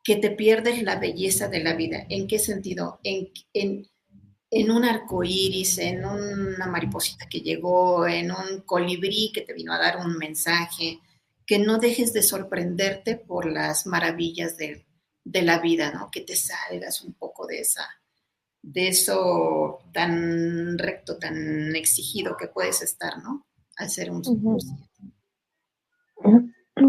que 0.03 0.17
te 0.17 0.31
pierdes 0.31 0.83
la 0.83 0.97
belleza 0.97 1.47
de 1.47 1.63
la 1.63 1.73
vida. 1.73 2.05
¿En 2.09 2.27
qué 2.27 2.39
sentido? 2.39 2.99
En, 3.03 3.29
en, 3.53 3.87
en 4.51 4.71
un 4.71 4.83
arco 4.83 5.23
iris, 5.23 5.77
en 5.77 6.05
una 6.05 6.67
mariposita 6.67 7.27
que 7.27 7.39
llegó, 7.39 8.05
en 8.07 8.31
un 8.31 8.61
colibrí 8.65 9.31
que 9.33 9.41
te 9.41 9.53
vino 9.53 9.73
a 9.73 9.79
dar 9.79 9.97
un 9.97 10.17
mensaje, 10.17 10.99
que 11.45 11.59
no 11.59 11.77
dejes 11.77 12.13
de 12.13 12.21
sorprenderte 12.21 13.15
por 13.15 13.45
las 13.45 13.85
maravillas 13.87 14.57
de, 14.57 14.85
de 15.23 15.41
la 15.41 15.59
vida, 15.59 15.91
¿no? 15.91 16.09
Que 16.11 16.21
te 16.21 16.35
salgas 16.35 17.01
un 17.01 17.13
poco 17.13 17.47
de 17.47 17.59
esa 17.59 17.87
de 18.63 18.87
eso 18.87 19.79
tan 19.93 20.77
recto, 20.77 21.17
tan 21.17 21.75
exigido 21.75 22.37
que 22.37 22.47
puedes 22.47 22.81
estar, 22.81 23.21
¿no? 23.21 23.45
Al 23.77 23.89
ser 23.89 24.09
un 24.09 24.21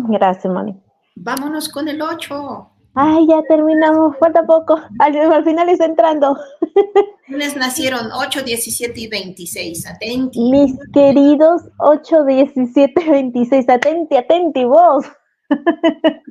Gracias, 0.09 0.53
Moni. 0.53 0.81
Vámonos 1.17 1.69
con 1.69 1.89
el 1.89 2.01
8. 2.01 2.71
Ay, 2.97 3.27
ya 3.27 3.43
terminamos, 3.49 4.17
falta 4.19 4.47
poco. 4.47 4.81
Al, 5.01 5.45
final 5.45 5.69
está 5.69 5.85
entrando. 5.85 6.37
¿Quiénes 7.27 7.57
nacieron 7.57 8.13
8, 8.13 8.43
17 8.43 9.01
y 9.01 9.09
26? 9.09 9.87
Atenti. 9.87 10.41
Mis 10.51 10.79
queridos 10.93 11.63
8, 11.79 12.25
17, 12.25 13.11
26. 13.11 13.69
Atenti, 13.69 14.17
atenti, 14.17 14.65
vos. 14.65 15.05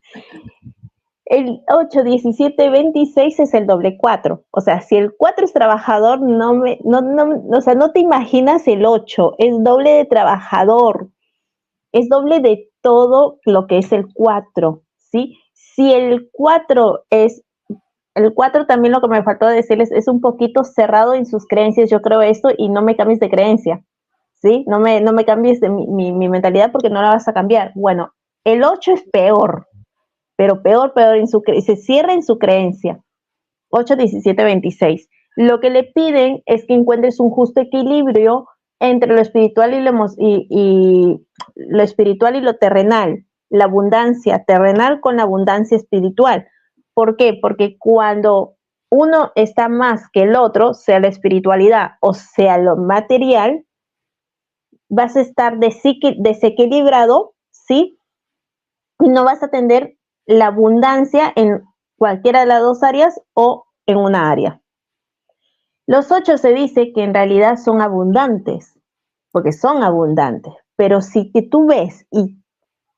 El 1.26 1.62
8, 1.70 2.04
17, 2.04 2.70
26 2.70 3.40
es 3.40 3.54
el 3.54 3.66
doble 3.66 3.98
4. 3.98 4.44
O 4.52 4.62
sea, 4.62 4.82
si 4.82 4.98
el 4.98 5.14
4 5.18 5.46
es 5.46 5.54
trabajador, 5.54 6.22
no 6.22 6.54
me, 6.54 6.80
no, 6.84 7.02
no, 7.02 7.42
o 7.50 7.62
sea, 7.62 7.76
no 7.76 7.92
te 7.92 8.02
imaginas 8.02 8.68
el 8.68 8.86
8. 8.86 9.36
Es 9.38 9.64
doble 9.64 9.92
de 9.92 10.06
trabajador. 10.06 11.10
Es 11.94 12.10
doble 12.10 12.42
de 12.42 12.70
todo 12.82 13.40
lo 13.46 13.68
que 13.68 13.78
es 13.78 13.94
el 13.94 14.06
4. 14.14 14.84
¿sí? 15.14 15.40
Si 15.76 15.92
el 15.94 16.30
4 16.32 17.06
es, 17.10 17.44
el 18.16 18.34
4 18.34 18.66
también 18.66 18.92
lo 18.92 19.02
que 19.02 19.08
me 19.08 19.24
faltó 19.24 19.48
decirles 19.48 19.92
es 19.92 20.08
un 20.08 20.22
poquito 20.22 20.64
cerrado 20.64 21.14
en 21.14 21.26
sus 21.26 21.46
creencias. 21.48 21.90
Yo 21.90 22.02
creo 22.02 22.22
esto 22.22 22.50
y 22.58 22.70
no 22.70 22.82
me 22.82 22.96
cambies 22.96 23.20
de 23.20 23.30
creencia. 23.30 23.84
¿Sí? 24.36 24.66
No 24.68 24.80
me, 24.80 25.00
no 25.00 25.14
me 25.14 25.24
cambies 25.24 25.62
de 25.62 25.70
mi, 25.70 25.88
mi, 25.88 26.28
mentalidad 26.28 26.72
porque 26.72 26.90
no 26.90 27.02
la 27.02 27.10
vas 27.10 27.28
a 27.30 27.34
cambiar. 27.34 27.72
Bueno, 27.76 28.12
el 28.44 28.64
8 28.64 28.92
es 28.92 29.04
peor 29.04 29.68
pero 30.36 30.62
peor, 30.62 30.94
peor, 30.94 31.18
en 31.18 31.28
su 31.28 31.42
se 31.64 31.76
cierra 31.76 32.14
en 32.14 32.24
su 32.24 32.38
creencia. 32.38 33.00
8, 33.70 33.96
17, 33.96 34.44
26. 34.44 35.10
Lo 35.36 35.60
que 35.60 35.70
le 35.70 35.84
piden 35.84 36.44
es 36.46 36.66
que 36.66 36.74
encuentres 36.74 37.20
un 37.20 37.30
justo 37.30 37.62
equilibrio 37.62 38.48
entre 38.80 39.14
lo 39.14 39.22
espiritual 39.22 39.74
y 39.74 39.82
lo, 39.82 40.06
y, 40.18 41.26
lo 41.56 41.84
espiritual 41.84 42.36
y 42.36 42.42
lo 42.42 42.56
terrenal, 42.58 43.26
la 43.54 43.66
abundancia 43.66 44.44
terrenal 44.46 45.00
con 45.00 45.18
la 45.18 45.24
abundancia 45.24 45.78
espiritual. 45.78 46.48
¿Por 46.96 47.18
qué? 47.18 47.38
Porque 47.40 47.78
cuando 47.78 48.56
uno 48.90 49.32
está 49.36 49.70
más 49.70 50.10
que 50.12 50.24
el 50.24 50.36
otro, 50.36 50.74
sea 50.74 51.00
la 51.00 51.08
espiritualidad 51.08 51.92
o 52.02 52.16
sea 52.16 52.58
lo 52.58 52.78
material, 52.78 53.64
vas 54.90 55.16
a 55.16 55.22
estar 55.22 55.60
desequilibrado, 55.60 57.36
¿sí? 57.52 58.00
Y 59.00 59.10
no 59.10 59.24
vas 59.24 59.44
a 59.44 59.50
tener 59.50 59.98
la 60.26 60.48
abundancia 60.48 61.32
en 61.36 61.64
cualquiera 61.96 62.40
de 62.40 62.48
las 62.48 62.62
dos 62.62 62.82
áreas 62.82 63.22
o 63.34 63.66
en 63.86 63.98
una 63.98 64.32
área. 64.32 64.62
Los 65.86 66.12
ocho 66.12 66.40
se 66.40 66.54
dice 66.54 66.92
que 66.92 67.04
en 67.04 67.14
realidad 67.14 67.58
son 67.58 67.82
abundantes, 67.82 68.80
porque 69.32 69.52
son 69.52 69.84
abundantes, 69.84 70.54
pero 70.76 71.02
si 71.02 71.32
tú 71.52 71.68
ves 71.68 72.08
y, 72.10 72.43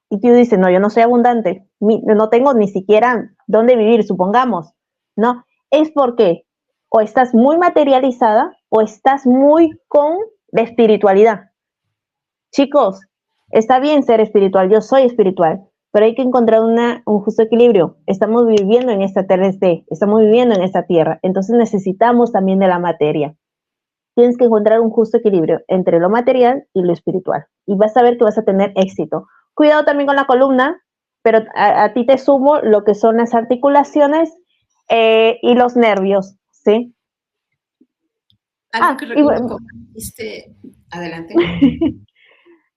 y 0.10 0.20
tú 0.20 0.34
dices, 0.34 0.60
no, 0.60 0.70
yo 0.70 0.80
no 0.80 0.90
soy 0.90 1.04
abundante, 1.04 1.68
no 1.80 2.30
tengo 2.30 2.54
ni 2.54 2.68
siquiera 2.68 3.32
dónde 3.48 3.76
vivir, 3.76 4.04
supongamos, 4.04 4.74
¿no? 5.16 5.44
Es 5.72 5.92
porque 5.92 6.46
o 6.90 7.02
estás 7.02 7.34
muy 7.34 7.58
materializada 7.58 8.56
o 8.70 8.82
estás 8.82 9.26
muy 9.26 9.78
con 9.88 10.18
la 10.52 10.62
espiritualidad. 10.62 11.52
Chicos, 12.52 13.02
está 13.50 13.80
bien 13.80 14.04
ser 14.04 14.22
espiritual, 14.22 14.70
yo 14.70 14.82
soy 14.82 15.04
espiritual, 15.04 15.68
pero 15.92 16.06
hay 16.06 16.16
que 16.16 16.22
encontrar 16.22 16.62
un 16.62 17.20
justo 17.22 17.42
equilibrio. 17.42 17.98
Estamos 18.06 18.48
viviendo 18.48 18.92
en 18.92 19.02
esta 19.02 19.28
3D, 19.28 19.86
estamos 19.90 20.22
viviendo 20.22 20.56
en 20.56 20.64
esta 20.64 20.86
tierra, 20.86 21.20
entonces 21.22 21.56
necesitamos 21.56 22.32
también 22.32 22.60
de 22.60 22.68
la 22.68 22.80
materia. 22.80 23.36
Tienes 24.16 24.38
que 24.38 24.46
encontrar 24.46 24.80
un 24.80 24.92
justo 24.92 25.18
equilibrio 25.18 25.62
entre 25.68 26.00
lo 26.00 26.10
material 26.10 26.66
y 26.74 26.84
lo 26.84 26.94
espiritual 26.94 27.48
y 27.66 27.76
vas 27.76 27.98
a 27.98 28.04
ver 28.04 28.18
que 28.18 28.24
vas 28.24 28.38
a 28.38 28.44
tener 28.44 28.72
éxito. 28.76 29.28
Cuidado 29.56 29.86
también 29.86 30.06
con 30.06 30.18
la 30.18 30.26
columna, 30.26 30.82
pero 31.24 31.40
a, 31.56 31.94
ti 31.94 32.06
te 32.06 32.18
sumo 32.18 32.60
lo 32.60 32.84
que 32.84 32.94
son 32.94 33.18
las 33.18 33.34
articulaciones 33.34 34.32
eh, 34.90 35.40
y 35.42 35.56
los 35.56 35.76
nervios, 35.76 36.36
¿sí? 36.52 36.94
ah, 38.74 38.98
adelante. 40.92 41.34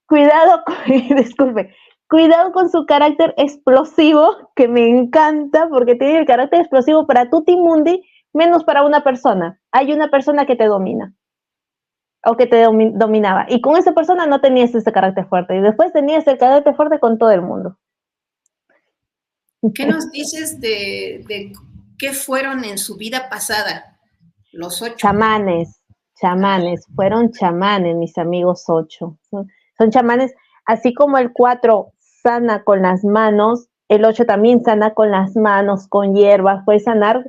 Cuidado, 0.07 0.62
disculpe, 1.16 1.74
Cuidado 2.09 2.53
con 2.53 2.70
su 2.70 2.87
carácter 2.87 3.35
explosivo, 3.37 4.51
que 4.57 4.66
me 4.66 4.89
encanta 4.89 5.68
porque 5.68 5.97
tiene 5.97 6.20
el 6.20 6.26
carácter 6.26 6.61
explosivo 6.61 7.07
para 7.07 7.29
Tutti 7.29 7.55
Mundi, 7.55 8.03
menos 8.33 8.64
para 8.64 8.83
una 8.83 9.05
persona. 9.05 9.61
Hay 9.72 9.93
una 9.93 10.09
persona 10.09 10.47
que 10.47 10.57
te 10.57 10.66
domina 10.66 11.14
o 12.25 12.37
que 12.37 12.47
te 12.47 12.62
dominaba. 12.62 13.47
Y 13.49 13.61
con 13.61 13.77
esa 13.77 13.93
persona 13.93 14.27
no 14.27 14.41
tenías 14.41 14.75
ese 14.75 14.93
carácter 14.93 15.27
fuerte. 15.27 15.57
Y 15.57 15.61
después 15.61 15.93
tenías 15.93 16.27
el 16.27 16.39
carácter 16.39 16.75
fuerte 16.75 16.99
con 16.99 17.19
todo 17.19 17.31
el 17.31 17.43
mundo. 17.43 17.79
¿Qué 19.75 19.87
nos 19.87 20.11
dices 20.11 20.61
de, 20.61 21.25
de 21.27 21.53
qué 21.99 22.12
fueron 22.12 22.64
en 22.64 22.79
su 22.79 22.97
vida 22.97 23.29
pasada 23.29 23.99
los 24.53 24.81
ocho? 24.83 24.95
Chamanes, 24.97 25.81
chamanes, 26.21 26.87
fueron 26.95 27.31
chamanes, 27.33 27.97
mis 27.97 28.16
amigos 28.19 28.64
ocho. 28.69 29.19
Son, 29.31 29.91
chamanes, 29.91 30.35
así 30.64 30.95
como 30.95 31.19
el 31.19 31.33
cuatro 31.33 31.93
sana 32.23 32.64
con 32.64 32.83
las 32.83 33.05
manos, 33.05 33.69
el 33.89 34.05
8 34.05 34.27
también 34.27 34.62
sana 34.62 34.93
con 34.93 35.11
las 35.11 35.35
manos, 35.35 35.89
con 35.89 36.14
hierbas, 36.14 36.62
puede 36.64 36.81
sanar, 36.81 37.25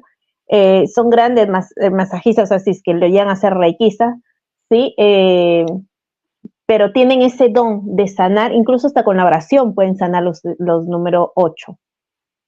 eh, 0.48 0.88
son 0.94 1.10
grandes 1.10 1.48
eh, 1.78 1.90
masajistas, 1.90 2.52
así 2.52 2.72
es 2.72 2.82
que 2.84 2.94
le 2.94 3.12
llegan 3.12 3.30
a 3.30 3.36
ser 3.36 3.54
reikistas, 3.54 4.16
¿sí? 4.70 4.93
Eh, 4.97 5.65
pero 6.65 6.91
tienen 6.91 7.24
ese 7.24 7.49
don 7.49 7.95
de 7.95 8.07
sanar, 8.07 8.53
incluso 8.53 8.88
hasta 8.88 9.03
con 9.03 9.17
la 9.17 9.26
oración 9.26 9.74
pueden 9.74 9.97
sanar 9.97 10.24
los, 10.24 10.41
los 10.59 10.88
número 10.88 11.32
8. 11.36 11.80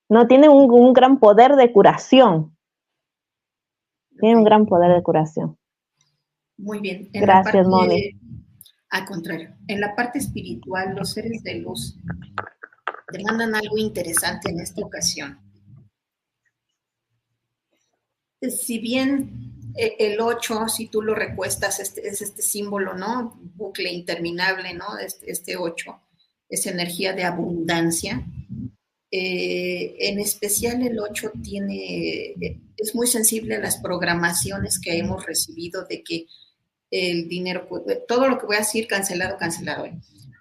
No, 0.09 0.28
tienen 0.28 0.51
un, 0.51 0.93
gran 0.93 1.19
poder 1.19 1.55
de 1.55 1.72
curación. 1.72 2.55
Tienen 4.19 4.39
un 4.39 4.43
gran 4.43 4.65
poder 4.65 4.93
de 4.93 5.01
curación. 5.01 5.57
Muy 6.57 6.80
bien. 6.82 7.09
Gracias, 7.13 7.65
Moni. 7.65 8.19
Al 8.89 9.05
contrario, 9.05 9.55
en 9.67 9.80
la 9.80 9.95
parte 9.95 10.19
espiritual, 10.19 10.95
los 10.95 11.13
seres 11.13 11.41
de 11.43 11.55
luz 11.55 11.97
demandan 13.13 13.55
algo 13.55 13.78
interesante 13.78 14.51
en 14.51 14.59
esta 14.59 14.82
ocasión. 14.86 15.39
Si 18.41 18.80
bien 18.80 19.61
el 19.76 20.19
8, 20.19 20.67
si 20.69 20.88
tú 20.88 21.01
lo 21.01 21.15
recuestas, 21.15 21.80
este, 21.80 22.07
es 22.07 22.22
este 22.22 22.41
símbolo, 22.41 22.93
¿no? 22.93 23.39
Bucle 23.55 23.91
interminable, 23.91 24.74
¿no? 24.74 24.97
Este, 24.97 25.32
este 25.32 25.57
8 25.57 25.99
es 26.49 26.67
energía 26.67 27.13
de 27.13 27.24
abundancia. 27.24 28.26
Eh, 29.09 29.95
en 29.99 30.19
especial 30.19 30.82
el 30.86 30.99
8 30.99 31.32
tiene, 31.43 32.36
es 32.78 32.95
muy 32.95 33.07
sensible 33.07 33.55
a 33.55 33.59
las 33.59 33.78
programaciones 33.78 34.80
que 34.80 34.97
hemos 34.97 35.26
recibido 35.26 35.86
de 35.86 36.03
que 36.03 36.28
el 36.89 37.28
dinero, 37.28 37.67
todo 38.07 38.28
lo 38.28 38.38
que 38.38 38.45
voy 38.45 38.57
a 38.57 38.59
decir, 38.59 38.88
cancelado, 38.88 39.38
cancelado. 39.38 39.88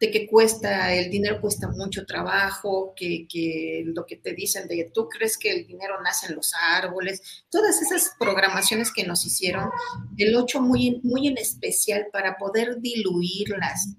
De 0.01 0.11
que 0.11 0.27
cuesta, 0.27 0.95
el 0.95 1.11
dinero 1.11 1.43
cuesta 1.43 1.69
mucho 1.69 2.07
trabajo, 2.07 2.95
que, 2.97 3.27
que, 3.29 3.85
lo 3.85 4.07
que 4.07 4.17
te 4.17 4.33
dicen 4.33 4.67
de 4.67 4.91
tú 4.95 5.07
crees 5.11 5.37
que 5.37 5.53
el 5.53 5.67
dinero 5.67 6.01
nace 6.03 6.29
en 6.29 6.37
los 6.37 6.53
árboles, 6.55 7.45
todas 7.51 7.83
esas 7.83 8.15
programaciones 8.19 8.91
que 8.93 9.07
nos 9.07 9.27
hicieron, 9.27 9.69
el 10.17 10.35
8 10.35 10.63
muy, 10.63 11.01
muy 11.03 11.29
en 11.29 11.37
especial 11.37 12.07
para 12.11 12.39
poder 12.39 12.81
diluirlas, 12.81 13.95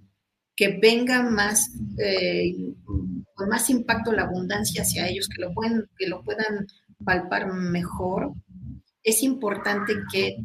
que 0.55 0.79
venga 0.81 1.21
más, 1.21 1.69
eh, 1.99 2.55
con 3.35 3.49
más 3.49 3.69
impacto 3.69 4.11
la 4.11 4.23
abundancia 4.23 4.81
hacia 4.81 5.07
ellos, 5.07 5.29
que 5.29 5.41
lo, 5.41 5.53
pueden, 5.53 5.87
que 5.99 6.07
lo 6.07 6.23
puedan 6.23 6.65
palpar 7.05 7.53
mejor, 7.53 8.33
es 9.03 9.21
importante 9.21 9.93
que 10.11 10.37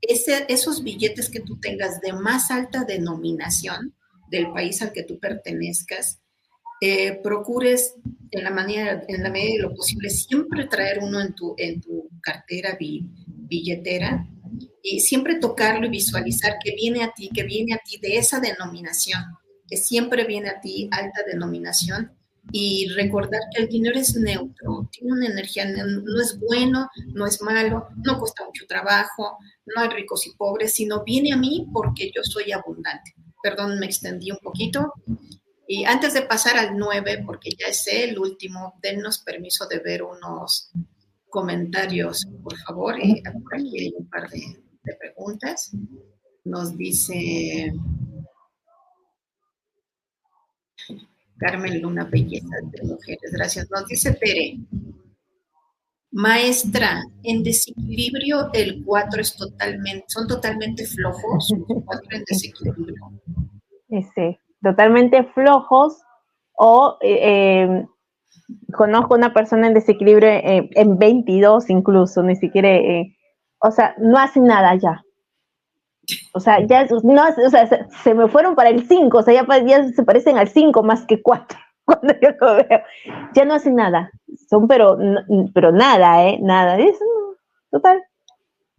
ese, 0.00 0.46
esos 0.48 0.82
billetes 0.82 1.28
que 1.28 1.40
tú 1.40 1.60
tengas 1.60 2.00
de 2.00 2.14
más 2.14 2.50
alta 2.50 2.84
denominación, 2.84 3.94
del 4.32 4.50
país 4.50 4.80
al 4.82 4.92
que 4.92 5.04
tú 5.04 5.18
pertenezcas, 5.20 6.20
eh, 6.80 7.20
procures 7.22 7.94
en 8.30 8.42
la, 8.42 8.50
manera, 8.50 9.04
en 9.06 9.22
la 9.22 9.30
medida 9.30 9.52
de 9.52 9.62
lo 9.62 9.74
posible 9.74 10.10
siempre 10.10 10.66
traer 10.66 10.98
uno 11.00 11.20
en 11.20 11.34
tu, 11.34 11.54
en 11.58 11.80
tu 11.80 12.08
cartera 12.20 12.76
billetera 12.78 14.26
y 14.82 15.00
siempre 15.00 15.38
tocarlo 15.38 15.86
y 15.86 15.90
visualizar 15.90 16.54
que 16.64 16.74
viene 16.74 17.04
a 17.04 17.12
ti, 17.12 17.28
que 17.32 17.44
viene 17.44 17.74
a 17.74 17.80
ti 17.84 17.98
de 18.00 18.16
esa 18.16 18.40
denominación, 18.40 19.22
que 19.68 19.76
siempre 19.76 20.24
viene 20.24 20.48
a 20.48 20.60
ti 20.60 20.88
alta 20.90 21.22
denominación 21.30 22.10
y 22.50 22.88
recordar 22.96 23.42
que 23.54 23.62
el 23.62 23.68
dinero 23.68 23.96
es 23.96 24.16
neutro, 24.16 24.88
tiene 24.90 25.12
una 25.12 25.26
energía, 25.26 25.66
no 25.66 26.20
es 26.20 26.40
bueno, 26.40 26.88
no 27.14 27.26
es 27.26 27.40
malo, 27.42 27.86
no 28.02 28.18
cuesta 28.18 28.44
mucho 28.44 28.66
trabajo, 28.66 29.38
no 29.66 29.82
hay 29.82 29.90
ricos 29.90 30.26
y 30.26 30.34
pobres, 30.36 30.72
sino 30.72 31.04
viene 31.04 31.32
a 31.32 31.36
mí 31.36 31.68
porque 31.72 32.10
yo 32.12 32.22
soy 32.24 32.50
abundante 32.50 33.14
perdón, 33.42 33.78
me 33.78 33.86
extendí 33.86 34.30
un 34.30 34.38
poquito. 34.38 34.92
Y 35.66 35.84
antes 35.84 36.14
de 36.14 36.22
pasar 36.22 36.58
al 36.58 36.76
9, 36.76 37.22
porque 37.24 37.50
ya 37.50 37.66
es 37.66 37.86
el 37.86 38.18
último, 38.18 38.74
dennos 38.82 39.20
permiso 39.20 39.66
de 39.66 39.78
ver 39.78 40.02
unos 40.02 40.70
comentarios, 41.30 42.26
por 42.42 42.56
favor. 42.58 42.98
Y 42.98 43.22
aquí 43.24 43.80
hay 43.80 43.94
un 43.96 44.08
par 44.08 44.28
de, 44.28 44.58
preguntas. 44.98 45.70
Nos 46.44 46.76
dice 46.76 47.72
Carmen 51.38 51.80
Luna, 51.80 52.04
belleza 52.04 52.56
de 52.70 52.82
mujeres. 52.82 53.32
Gracias. 53.32 53.70
Nos 53.70 53.86
dice 53.86 54.12
Tere. 54.12 54.58
Maestra, 56.12 57.02
en 57.22 57.42
desequilibrio 57.42 58.50
el 58.52 58.84
4 58.84 59.20
es 59.20 59.34
totalmente, 59.34 60.04
son 60.08 60.28
totalmente 60.28 60.84
flojos, 60.84 61.52
los 61.68 61.84
4 61.84 62.02
en 62.10 62.24
desequilibrio. 62.28 62.94
Sí, 64.14 64.38
totalmente 64.62 65.24
flojos 65.34 66.00
o 66.54 66.98
eh, 67.00 67.64
eh, 67.64 67.86
conozco 68.74 69.14
una 69.14 69.32
persona 69.32 69.66
en 69.66 69.74
desequilibrio 69.74 70.28
eh, 70.28 70.70
en 70.74 70.98
22 70.98 71.70
incluso, 71.70 72.22
ni 72.22 72.36
siquiera, 72.36 72.70
o 73.60 73.70
sea, 73.70 73.94
no 73.98 74.18
hacen 74.18 74.44
nada 74.44 74.74
ya. 74.76 75.02
O 76.34 76.40
sea, 76.40 76.60
ya 76.66 76.86
no, 77.04 77.22
o 77.46 77.50
sea, 77.50 77.88
se, 78.02 78.14
me 78.14 78.28
fueron 78.28 78.54
para 78.54 78.70
el 78.70 78.86
5, 78.86 79.16
o 79.16 79.22
sea, 79.22 79.34
ya, 79.34 79.64
ya 79.64 79.88
se 79.88 80.02
parecen 80.02 80.36
al 80.36 80.48
5 80.48 80.82
más 80.82 81.06
que 81.06 81.22
4 81.22 81.58
cuando 81.84 82.14
yo 82.20 82.30
lo 82.40 82.56
veo. 82.56 82.82
Ya 83.34 83.44
no 83.44 83.54
hacen 83.54 83.76
nada. 83.76 84.10
Son 84.52 84.68
pero, 84.68 84.98
pero 85.54 85.72
nada, 85.72 86.28
¿eh? 86.28 86.38
Nada. 86.42 86.78
Es, 86.78 86.98
total. 87.70 88.02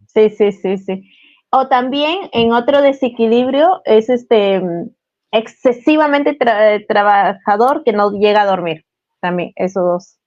Sí, 0.06 0.30
sí, 0.30 0.52
sí, 0.52 0.78
sí. 0.78 1.10
O 1.50 1.66
también 1.66 2.30
en 2.32 2.52
otro 2.52 2.80
desequilibrio 2.80 3.82
es 3.84 4.08
este 4.08 4.62
excesivamente 5.32 6.38
trabajador 6.86 7.82
que 7.82 7.92
no 7.92 8.12
llega 8.12 8.42
a 8.42 8.46
dormir. 8.46 8.84
También, 9.20 9.50
esos 9.56 9.82
dos. 9.82 10.18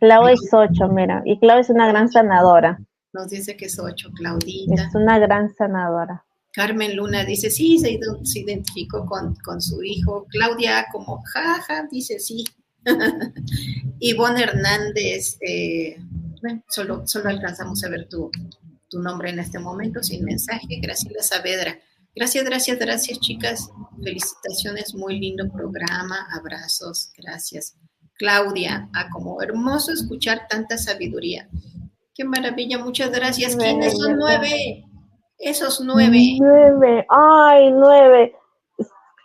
Clau 0.00 0.26
es 0.26 0.40
ocho, 0.52 0.88
mira. 0.88 1.22
Y 1.24 1.38
Clau 1.38 1.60
es 1.60 1.70
una 1.70 1.86
gran 1.86 2.08
sanadora. 2.08 2.80
Nos 3.12 3.28
dice 3.28 3.56
que 3.56 3.66
es 3.66 3.78
ocho, 3.78 4.10
Claudita. 4.16 4.74
Es 4.88 4.94
una 4.96 5.20
gran 5.20 5.54
sanadora. 5.54 6.24
Carmen 6.52 6.96
Luna 6.96 7.24
dice, 7.24 7.48
sí, 7.50 7.78
se, 7.78 8.00
identificó 8.40 9.06
con, 9.06 9.62
su 9.62 9.84
hijo. 9.84 10.26
Claudia 10.30 10.86
como, 10.90 11.22
jaja, 11.22 11.86
dice 11.92 12.18
sí. 12.18 12.44
Ivonne 14.00 14.42
Hernández, 14.42 15.38
eh, 15.40 15.96
bueno, 16.40 16.62
solo, 16.68 17.06
solo 17.06 17.28
alcanzamos 17.28 17.82
a 17.84 17.88
ver 17.88 18.08
tu, 18.08 18.30
tu 18.88 19.00
nombre 19.00 19.30
en 19.30 19.38
este 19.40 19.58
momento, 19.58 20.02
sin 20.02 20.24
mensaje. 20.24 20.80
Graciela 20.80 21.22
Saavedra. 21.22 21.78
Gracias, 22.14 22.44
gracias, 22.44 22.78
gracias, 22.78 23.20
chicas. 23.20 23.70
Felicitaciones, 24.02 24.94
muy 24.94 25.18
lindo 25.18 25.50
programa. 25.50 26.26
Abrazos, 26.32 27.12
gracias. 27.16 27.76
Claudia, 28.14 28.88
ah, 28.94 29.08
como 29.12 29.42
hermoso 29.42 29.92
escuchar 29.92 30.46
tanta 30.48 30.78
sabiduría. 30.78 31.48
Qué 32.14 32.24
maravilla, 32.24 32.78
muchas 32.78 33.10
gracias. 33.10 33.56
¿Quiénes 33.56 33.98
son 33.98 34.16
nueve? 34.16 34.84
Esos 35.38 35.82
nueve. 35.82 36.36
Nueve, 36.38 37.06
ay, 37.10 37.70
nueve. 37.72 38.34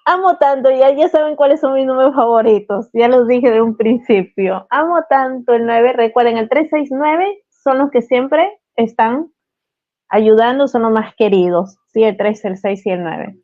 Amo 0.05 0.37
tanto, 0.37 0.71
ya, 0.71 0.91
ya 0.91 1.09
saben 1.09 1.35
cuáles 1.35 1.59
son 1.59 1.73
mis 1.73 1.85
números 1.85 2.15
favoritos, 2.15 2.89
ya 2.93 3.07
los 3.07 3.27
dije 3.27 3.51
de 3.51 3.61
un 3.61 3.77
principio. 3.77 4.65
Amo 4.69 5.03
tanto 5.09 5.53
el 5.53 5.65
nueve, 5.65 5.93
recuerden, 5.93 6.37
el 6.37 6.49
369 6.49 7.43
son 7.49 7.77
los 7.77 7.91
que 7.91 8.01
siempre 8.01 8.59
están 8.75 9.31
ayudando, 10.09 10.67
son 10.67 10.83
los 10.83 10.91
más 10.91 11.15
queridos, 11.15 11.77
¿sí? 11.93 12.03
El 12.03 12.17
3, 12.17 12.45
el 12.45 12.57
6 12.57 12.85
y 12.85 12.89
el 12.89 13.03
9. 13.03 13.37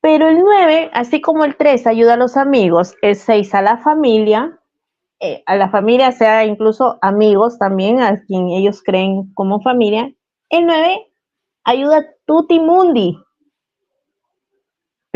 Pero 0.00 0.28
el 0.28 0.40
9, 0.40 0.90
así 0.92 1.20
como 1.20 1.44
el 1.44 1.56
3 1.56 1.86
ayuda 1.86 2.14
a 2.14 2.16
los 2.16 2.36
amigos, 2.36 2.94
el 3.02 3.16
6 3.16 3.54
a 3.54 3.62
la 3.62 3.78
familia, 3.78 4.58
eh, 5.20 5.42
a 5.46 5.56
la 5.56 5.70
familia 5.70 6.12
sea 6.12 6.44
incluso 6.44 6.98
amigos 7.00 7.58
también, 7.58 8.00
a 8.00 8.22
quien 8.24 8.48
ellos 8.48 8.82
creen 8.82 9.32
como 9.34 9.60
familia, 9.62 10.12
el 10.50 10.66
9 10.66 11.06
ayuda 11.64 11.98
a 11.98 12.06
tutti 12.26 12.60
mundi. 12.60 13.18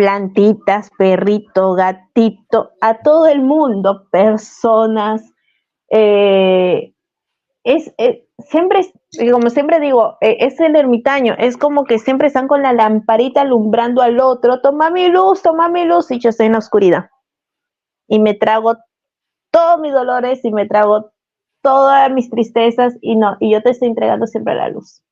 Plantitas, 0.00 0.88
perrito, 0.96 1.74
gatito, 1.74 2.70
a 2.80 3.02
todo 3.02 3.26
el 3.26 3.42
mundo, 3.42 4.08
personas. 4.10 5.22
Eh, 5.90 6.94
es, 7.64 7.92
eh, 7.98 8.26
siempre, 8.38 8.80
como 9.30 9.50
siempre 9.50 9.78
digo, 9.78 10.16
eh, 10.22 10.38
es 10.40 10.58
el 10.58 10.74
ermitaño, 10.74 11.34
es 11.36 11.58
como 11.58 11.84
que 11.84 11.98
siempre 11.98 12.28
están 12.28 12.48
con 12.48 12.62
la 12.62 12.72
lamparita 12.72 13.42
alumbrando 13.42 14.00
al 14.00 14.20
otro, 14.20 14.62
toma 14.62 14.88
mi 14.88 15.08
luz, 15.08 15.42
toma 15.42 15.68
mi 15.68 15.84
luz, 15.84 16.10
y 16.10 16.18
yo 16.18 16.30
estoy 16.30 16.46
en 16.46 16.52
la 16.52 16.60
oscuridad. 16.60 17.10
Y 18.08 18.20
me 18.20 18.32
trago 18.32 18.76
todos 19.50 19.80
mis 19.80 19.92
dolores 19.92 20.42
y 20.46 20.50
me 20.50 20.64
trago 20.64 21.12
todas 21.60 22.10
mis 22.10 22.30
tristezas 22.30 22.96
y 23.02 23.16
no, 23.16 23.36
y 23.38 23.52
yo 23.52 23.62
te 23.62 23.68
estoy 23.68 23.88
entregando 23.88 24.26
siempre 24.26 24.54
la 24.54 24.70
luz. 24.70 25.02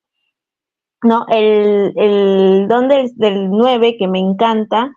No, 1.01 1.25
el, 1.29 1.93
el 1.95 2.67
don 2.67 2.89
del, 2.89 3.13
9 3.49 3.95
que 3.97 4.07
me 4.07 4.19
encanta 4.19 4.91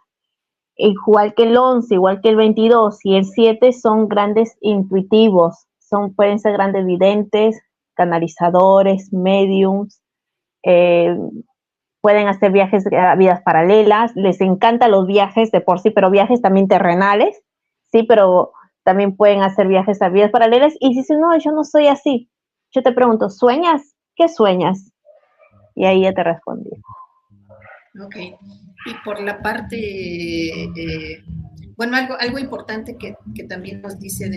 igual 0.77 1.35
que 1.35 1.45
el 1.45 1.57
11, 1.57 1.95
igual 1.95 2.21
que 2.21 2.31
el 2.31 2.37
22 2.37 2.99
y 3.05 3.17
el 3.17 3.25
7 3.25 3.73
son 3.73 4.09
grandes 4.09 4.57
intuitivos, 4.61 5.67
son, 5.79 6.15
pueden 6.15 6.41
ser 6.41 6.55
grandes 6.55 6.87
videntes, 6.87 7.61
canalizadores, 7.95 9.13
mediums, 9.13 10.03
eh, 10.65 11.17
pueden 12.01 12.27
hacer 12.27 12.51
viajes 12.51 12.85
a 12.93 13.15
vidas 13.15 13.43
paralelas, 13.43 14.13
les 14.17 14.41
encantan 14.41 14.91
los 14.91 15.07
viajes 15.07 15.53
de 15.53 15.61
por 15.61 15.79
sí, 15.79 15.91
pero 15.91 16.11
viajes 16.11 16.43
también 16.43 16.67
terrenales, 16.67 17.43
sí, 17.93 18.03
pero 18.03 18.53
también 18.83 19.17
pueden 19.17 19.43
hacer 19.43 19.69
viajes 19.69 20.03
a 20.03 20.09
vidas 20.09 20.33
paralelas. 20.33 20.75
Y 20.81 21.01
si 21.01 21.15
no, 21.15 21.37
yo 21.39 21.53
no 21.53 21.63
soy 21.63 21.87
así, 21.87 22.29
yo 22.73 22.83
te 22.83 22.93
pregunto, 22.93 23.31
¿sueñas? 23.31 23.95
¿Qué 24.17 24.29
sueñas? 24.29 24.92
Y 25.75 25.85
ahí 25.85 26.03
ya 26.03 26.13
te 26.13 26.25
respondí. 26.25 26.71
Ok. 28.03 28.17
Y 28.17 28.95
por 29.05 29.21
la 29.23 29.41
parte, 29.41 29.77
eh, 29.77 31.25
bueno, 31.77 31.97
algo, 31.97 32.17
algo 32.19 32.39
importante 32.39 32.97
que, 32.97 33.17
también 33.45 33.83
nos 33.83 33.99
dice 33.99 34.31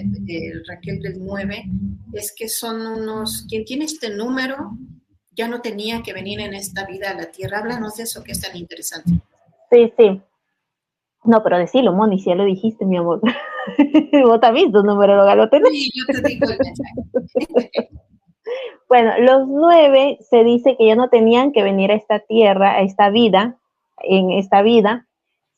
Raquel 0.67 0.99
del 1.01 1.23
9 1.25 1.63
es 2.13 2.33
que 2.35 2.47
son 2.47 2.85
unos, 2.85 3.45
quien 3.49 3.65
tiene 3.65 3.85
este 3.85 4.15
número 4.15 4.77
ya 5.35 5.47
no 5.47 5.61
tenía 5.61 6.01
que 6.01 6.13
venir 6.13 6.39
en 6.39 6.53
esta 6.53 6.85
vida 6.85 7.11
a 7.11 7.13
la 7.13 7.25
Tierra. 7.25 7.59
Háblanos 7.59 7.97
de 7.97 8.03
eso 8.03 8.23
que 8.23 8.31
es 8.31 8.41
tan 8.41 8.55
interesante. 8.55 9.19
Sí, 9.69 9.93
sí. 9.97 10.21
No, 11.25 11.43
pero 11.43 11.57
decilo, 11.57 11.91
Moni, 11.91 12.19
si 12.19 12.29
ya 12.29 12.35
lo 12.35 12.45
dijiste, 12.45 12.85
mi 12.85 12.97
amor. 12.97 13.19
Vos 14.23 14.39
también 14.39 14.71
tu 14.71 14.83
número 14.83 15.15
lo. 15.35 15.49
Sí, 15.49 15.91
yo 15.93 16.21
te 16.21 16.29
digo 16.29 16.47
el 16.49 16.59
mensaje. 16.59 17.89
bueno, 18.87 19.11
los 19.19 19.47
nueve 19.47 20.17
se 20.21 20.43
dice 20.43 20.77
que 20.77 20.87
ya 20.87 20.95
no 20.95 21.09
tenían 21.09 21.51
que 21.51 21.63
venir 21.63 21.91
a 21.91 21.95
esta 21.95 22.19
tierra, 22.19 22.73
a 22.73 22.81
esta 22.81 23.09
vida, 23.09 23.57
en 23.99 24.31
esta 24.31 24.61
vida, 24.61 25.07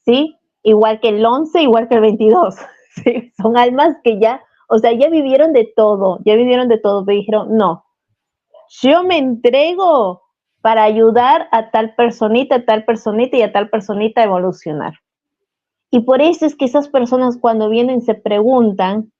¿sí? 0.05 0.35
Igual 0.63 0.99
que 0.99 1.09
el 1.09 1.25
11, 1.25 1.61
igual 1.61 1.87
que 1.87 1.95
el 1.95 2.01
22, 2.01 2.55
¿sí? 3.03 3.31
Son 3.41 3.57
almas 3.57 3.97
que 4.03 4.19
ya, 4.19 4.41
o 4.69 4.79
sea, 4.79 4.93
ya 4.93 5.09
vivieron 5.09 5.53
de 5.53 5.71
todo, 5.75 6.19
ya 6.25 6.35
vivieron 6.35 6.67
de 6.67 6.77
todo, 6.77 7.05
pero 7.05 7.17
dijeron, 7.17 7.57
no, 7.57 7.85
yo 8.81 9.03
me 9.03 9.17
entrego 9.17 10.21
para 10.61 10.83
ayudar 10.83 11.47
a 11.51 11.71
tal 11.71 11.95
personita, 11.95 12.55
a 12.55 12.65
tal 12.65 12.85
personita 12.85 13.37
y 13.37 13.41
a 13.41 13.51
tal 13.51 13.69
personita 13.69 14.21
a 14.21 14.25
evolucionar. 14.25 14.93
Y 15.91 16.01
por 16.01 16.21
eso 16.21 16.45
es 16.45 16.55
que 16.55 16.65
esas 16.65 16.89
personas 16.89 17.37
cuando 17.39 17.69
vienen 17.69 18.01
se 18.01 18.15
preguntan, 18.15 19.11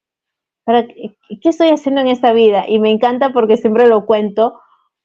¿qué 0.68 1.50
estoy 1.50 1.70
haciendo 1.70 2.02
en 2.02 2.08
esta 2.08 2.34
vida? 2.34 2.66
Y 2.68 2.80
me 2.80 2.92
encanta 2.92 3.32
porque 3.32 3.58
siempre 3.58 3.88
lo 3.88 4.06
cuento, 4.06 4.60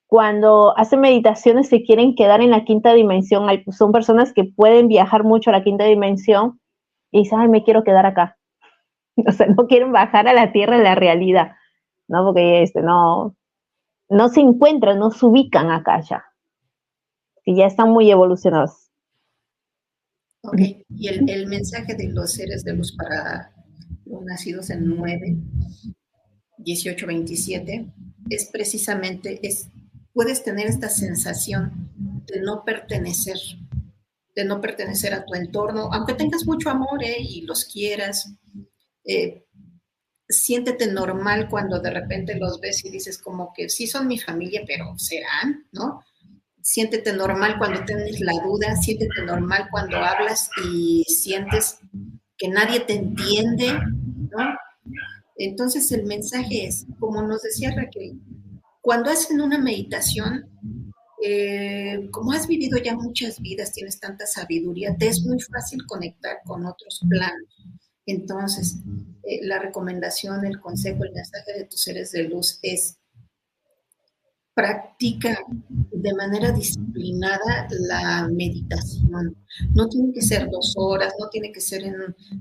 cuando 0.06 0.76
hacen 0.76 1.00
meditaciones 1.00 1.68
se 1.68 1.82
quieren 1.82 2.14
quedar 2.14 2.40
en 2.40 2.50
la 2.50 2.64
quinta 2.64 2.92
dimensión. 2.92 3.46
Son 3.70 3.92
personas 3.92 4.32
que 4.32 4.44
pueden 4.44 4.88
viajar 4.88 5.24
mucho 5.24 5.50
a 5.50 5.54
la 5.54 5.64
quinta 5.64 5.84
dimensión 5.84 6.60
y 7.10 7.20
dicen, 7.20 7.40
ay, 7.40 7.48
me 7.48 7.64
quiero 7.64 7.84
quedar 7.84 8.06
acá. 8.06 8.36
O 9.26 9.30
sea, 9.30 9.46
no 9.46 9.66
quieren 9.66 9.92
bajar 9.92 10.26
a 10.26 10.32
la 10.32 10.52
tierra 10.52 10.76
en 10.76 10.84
la 10.84 10.94
realidad, 10.94 11.52
¿no? 12.08 12.24
Porque 12.24 12.62
este, 12.62 12.80
no, 12.80 13.36
no 14.08 14.28
se 14.30 14.40
encuentran, 14.40 14.98
no 14.98 15.10
se 15.10 15.26
ubican 15.26 15.70
acá 15.70 16.00
ya. 16.00 16.24
Y 17.44 17.56
ya 17.56 17.66
están 17.66 17.90
muy 17.90 18.10
evolucionados. 18.10 18.90
Ok, 20.44 20.60
y 20.88 21.08
el, 21.08 21.46
mensaje 21.46 21.94
de 21.94 22.08
los 22.08 22.32
seres 22.32 22.64
de 22.64 22.74
luz 22.74 22.96
para 22.96 23.52
nacidos 24.20 24.70
en 24.70 24.86
9, 24.86 25.36
18, 26.58 27.06
27, 27.06 27.86
es 28.28 28.48
precisamente, 28.52 29.40
es 29.42 29.68
puedes 30.12 30.44
tener 30.44 30.66
esta 30.66 30.88
sensación 30.88 31.90
de 32.26 32.40
no 32.40 32.64
pertenecer, 32.64 33.36
de 34.34 34.44
no 34.44 34.60
pertenecer 34.60 35.14
a 35.14 35.24
tu 35.24 35.34
entorno, 35.34 35.90
aunque 35.92 36.14
tengas 36.14 36.46
mucho 36.46 36.70
amor 36.70 37.02
¿eh? 37.02 37.16
y 37.18 37.42
los 37.42 37.64
quieras. 37.64 38.32
Eh, 39.04 39.46
siéntete 40.28 40.86
normal 40.86 41.48
cuando 41.48 41.80
de 41.80 41.90
repente 41.90 42.36
los 42.36 42.60
ves 42.60 42.84
y 42.84 42.90
dices 42.90 43.18
como 43.18 43.52
que 43.54 43.68
sí 43.68 43.86
son 43.86 44.06
mi 44.06 44.18
familia, 44.18 44.62
pero 44.66 44.96
serán, 44.98 45.66
¿no? 45.72 46.02
Siéntete 46.62 47.12
normal 47.12 47.56
cuando 47.58 47.84
tienes 47.84 48.20
la 48.20 48.34
duda, 48.34 48.76
siéntete 48.76 49.22
normal 49.24 49.66
cuando 49.70 49.96
hablas 49.96 50.48
y 50.64 51.02
sientes 51.04 51.78
que 52.42 52.48
nadie 52.48 52.80
te 52.80 52.94
entiende, 52.94 53.72
¿no? 53.72 54.56
Entonces 55.36 55.92
el 55.92 56.04
mensaje 56.06 56.66
es, 56.66 56.86
como 56.98 57.22
nos 57.22 57.42
decía 57.42 57.72
Raquel, 57.72 58.20
cuando 58.80 59.10
hacen 59.10 59.40
una 59.40 59.58
meditación, 59.58 60.50
eh, 61.24 62.08
como 62.10 62.32
has 62.32 62.48
vivido 62.48 62.78
ya 62.78 62.96
muchas 62.96 63.40
vidas, 63.40 63.70
tienes 63.70 64.00
tanta 64.00 64.26
sabiduría, 64.26 64.96
te 64.96 65.06
es 65.06 65.22
muy 65.24 65.38
fácil 65.40 65.86
conectar 65.86 66.38
con 66.44 66.66
otros 66.66 67.00
planos. 67.08 67.48
Entonces, 68.06 68.74
eh, 69.22 69.46
la 69.46 69.60
recomendación, 69.60 70.44
el 70.44 70.58
consejo, 70.58 71.04
el 71.04 71.12
mensaje 71.12 71.52
de 71.52 71.64
tus 71.66 71.80
seres 71.80 72.10
de 72.10 72.24
luz 72.24 72.58
es 72.62 72.98
practica 74.54 75.38
de 75.90 76.14
manera 76.14 76.52
disciplinada 76.52 77.66
la 77.88 78.28
meditación. 78.28 79.36
No 79.74 79.88
tiene 79.88 80.12
que 80.12 80.22
ser 80.22 80.48
dos 80.50 80.74
horas, 80.76 81.14
no 81.18 81.28
tiene 81.30 81.52
que 81.52 81.60
ser 81.60 81.82
en, 81.82 81.94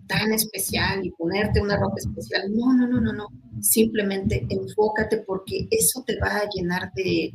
tan 0.08 0.34
especial 0.34 1.06
y 1.06 1.12
ponerte 1.12 1.62
una 1.62 1.78
ropa 1.78 1.96
especial. 1.98 2.52
No, 2.54 2.74
no, 2.74 2.88
no, 2.88 3.00
no, 3.00 3.14
no. 3.14 3.28
Simplemente 3.62 4.46
enfócate 4.50 5.20
porque 5.20 5.68
eso 5.72 6.04
te 6.06 6.18
va 6.20 6.38
a 6.38 6.50
llenar 6.54 6.92
de, 6.96 7.34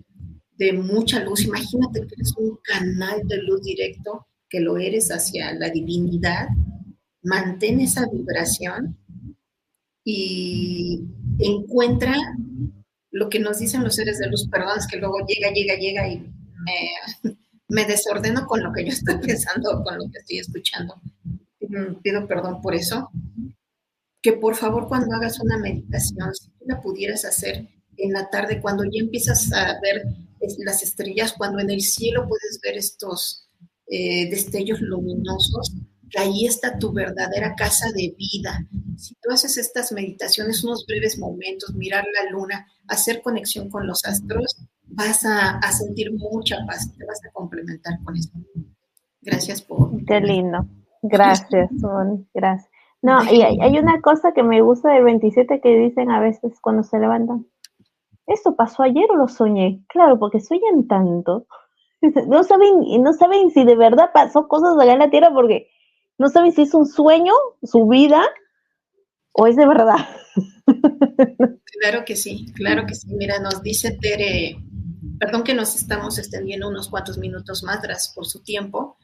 de 0.59 0.73
mucha 0.73 1.25
luz. 1.25 1.45
Imagínate 1.45 2.01
que 2.01 2.15
eres 2.15 2.35
un 2.37 2.59
canal 2.63 3.23
de 3.25 3.43
luz 3.43 3.63
directo, 3.63 4.27
que 4.49 4.61
lo 4.61 4.77
eres 4.77 5.11
hacia 5.11 5.55
la 5.55 5.71
divinidad. 5.71 6.49
Mantén 7.23 7.81
esa 7.81 8.07
vibración 8.09 8.97
y 10.05 11.03
encuentra 11.39 12.15
lo 13.17 13.31
que 13.31 13.41
nos 13.41 13.59
dicen 13.59 13.83
los 13.83 13.95
seres 13.95 14.19
de 14.19 14.27
luz, 14.27 14.47
perdón, 14.51 14.79
es 14.79 14.87
que 14.87 14.99
luego 14.99 15.27
llega, 15.27 15.51
llega, 15.51 15.75
llega 15.77 16.07
y 16.07 16.31
me, 17.69 17.87
desordeno 17.87 18.47
con 18.47 18.63
lo 18.63 18.73
que 18.75 18.85
yo 18.85 18.93
estoy 18.93 19.17
pensando, 19.27 19.83
con 19.83 19.97
lo 19.97 20.05
que 20.11 20.19
estoy 20.19 20.39
escuchando. 20.39 21.01
Pido 22.03 22.27
perdón 22.29 22.61
por 22.61 22.75
eso. 22.75 23.11
Que 24.21 24.35
por 24.35 24.55
favor 24.55 24.87
cuando 24.87 25.15
hagas 25.15 25.41
una 25.41 25.57
meditación, 25.57 26.35
si 26.35 26.51
tú 26.51 26.65
la 26.67 26.83
pudieras 26.83 27.25
hacer 27.25 27.67
en 27.97 28.13
la 28.13 28.29
tarde, 28.29 28.61
cuando 28.61 28.85
ya 28.85 29.01
empiezas 29.01 29.51
a 29.51 29.81
ver 29.81 30.05
las 30.59 30.83
estrellas, 30.83 31.33
cuando 31.39 31.61
en 31.61 31.71
el 31.71 31.81
cielo 31.81 32.29
puedes 32.29 32.61
ver 32.63 32.77
estos 32.77 33.49
eh, 33.87 34.29
destellos 34.29 34.83
luminosos, 34.83 35.73
que 36.11 36.21
ahí 36.21 36.47
está 36.47 36.79
tu 36.79 36.93
verdadera 36.93 37.55
casa 37.55 37.87
de 37.93 38.15
vida. 38.17 38.67
Si 38.97 39.15
tú 39.17 39.31
haces 39.31 39.57
estas 39.59 39.93
meditaciones, 39.93 40.63
unos 40.65 40.87
breves 40.87 41.19
momentos, 41.19 41.75
mirar 41.75 42.05
la 42.15 42.31
luna, 42.31 42.67
hacer 42.89 43.23
conexión 43.23 43.69
con 43.71 43.87
los 43.87 44.05
astros, 44.05 44.57
vas 44.87 45.25
a, 45.25 45.61
sentir 45.73 46.13
mucha 46.13 46.59
paz, 46.67 46.93
te 46.97 47.05
vas 47.05 47.21
a 47.25 47.33
complementar 47.33 47.95
con 48.05 48.17
esto. 48.17 48.39
Gracias 49.21 49.63
por... 49.63 50.05
Qué 50.05 50.21
lindo. 50.21 50.67
Gracias, 51.03 51.69
Gracias. 52.35 52.71
No, 53.03 53.23
y 53.31 53.43
hay, 53.43 53.79
una 53.79 54.01
cosa 54.01 54.33
que 54.33 54.43
me 54.43 54.63
gusta 54.63 54.91
del 54.93 55.05
27 55.05 55.61
que 55.61 55.77
dicen 55.77 56.11
a 56.11 56.21
veces 56.21 56.59
cuando 56.61 56.83
se 56.83 56.99
levantan. 56.99 57.47
¿Esto 58.27 58.57
pasó 58.57 58.83
ayer 58.83 59.07
o 59.11 59.17
lo 59.17 59.29
soñé? 59.29 59.85
Claro, 59.89 60.19
porque 60.19 60.41
sueñan 60.41 60.87
tanto. 60.87 61.47
No 62.29 62.45
saben, 62.45 63.03
no 63.03 63.13
saben 63.15 63.51
si 63.51 63.65
de 63.65 63.75
verdad 63.75 64.11
pasó 64.13 64.47
cosas 64.49 64.79
allá 64.79 64.93
en 64.93 64.99
la 64.99 65.11
tierra 65.11 65.33
porque 65.33 65.69
no 66.19 66.29
saben 66.29 66.53
si 66.53 66.63
es 66.63 66.75
un 66.75 66.87
sueño, 66.87 67.33
su 67.63 67.87
vida, 67.87 68.23
o 69.33 69.47
es 69.47 69.57
de 69.57 69.67
verdad. 69.67 70.09
Claro 71.79 72.05
que 72.07 72.17
sí, 72.17 72.53
claro 72.55 72.87
que 72.87 72.95
sí. 72.95 73.07
Mira, 73.11 73.39
nos 73.39 73.63
dice 73.63 73.99
Tere, 74.01 74.57
perdón 75.21 75.45
que 75.45 75.53
nos 75.53 75.77
estamos 75.77 76.19
extendiendo 76.19 76.69
unos 76.69 76.89
cuantos 76.89 77.19
minutos 77.19 77.63
más, 77.63 77.83
gracias 77.83 78.15
por 78.15 78.27
su 78.27 78.43
tiempo. 78.43 78.97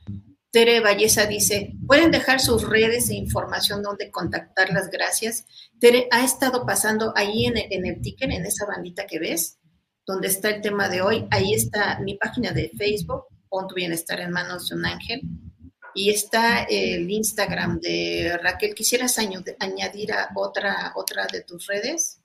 Tere 0.50 0.80
Valleza 0.80 1.26
dice, 1.26 1.74
pueden 1.86 2.10
dejar 2.10 2.40
sus 2.40 2.66
redes 2.66 3.10
e 3.10 3.14
información 3.14 3.82
donde 3.82 4.10
contactarlas, 4.10 4.88
gracias. 4.90 5.44
Tere, 5.78 6.08
ha 6.10 6.24
estado 6.24 6.64
pasando 6.64 7.12
ahí 7.14 7.44
en, 7.44 7.54
en 7.56 7.86
el 7.86 8.00
ticket, 8.00 8.30
en 8.30 8.46
esa 8.46 8.64
bandita 8.66 9.06
que 9.06 9.18
ves, 9.18 9.58
donde 10.06 10.28
está 10.28 10.48
el 10.48 10.62
tema 10.62 10.88
de 10.88 11.02
hoy, 11.02 11.26
ahí 11.30 11.52
está 11.52 12.00
mi 12.00 12.16
página 12.16 12.52
de 12.52 12.70
Facebook, 12.76 13.26
pon 13.50 13.68
tu 13.68 13.74
bienestar 13.74 14.18
en 14.20 14.30
manos 14.30 14.70
de 14.70 14.76
un 14.76 14.86
ángel 14.86 15.20
y 15.94 16.10
está 16.10 16.64
el 16.64 17.10
Instagram 17.10 17.80
de 17.80 18.38
Raquel. 18.42 18.74
¿Quisieras 18.74 19.18
añadir 19.18 20.12
a 20.12 20.28
otra, 20.34 20.92
otra 20.94 21.26
de 21.30 21.42
tus 21.42 21.66
redes? 21.66 22.22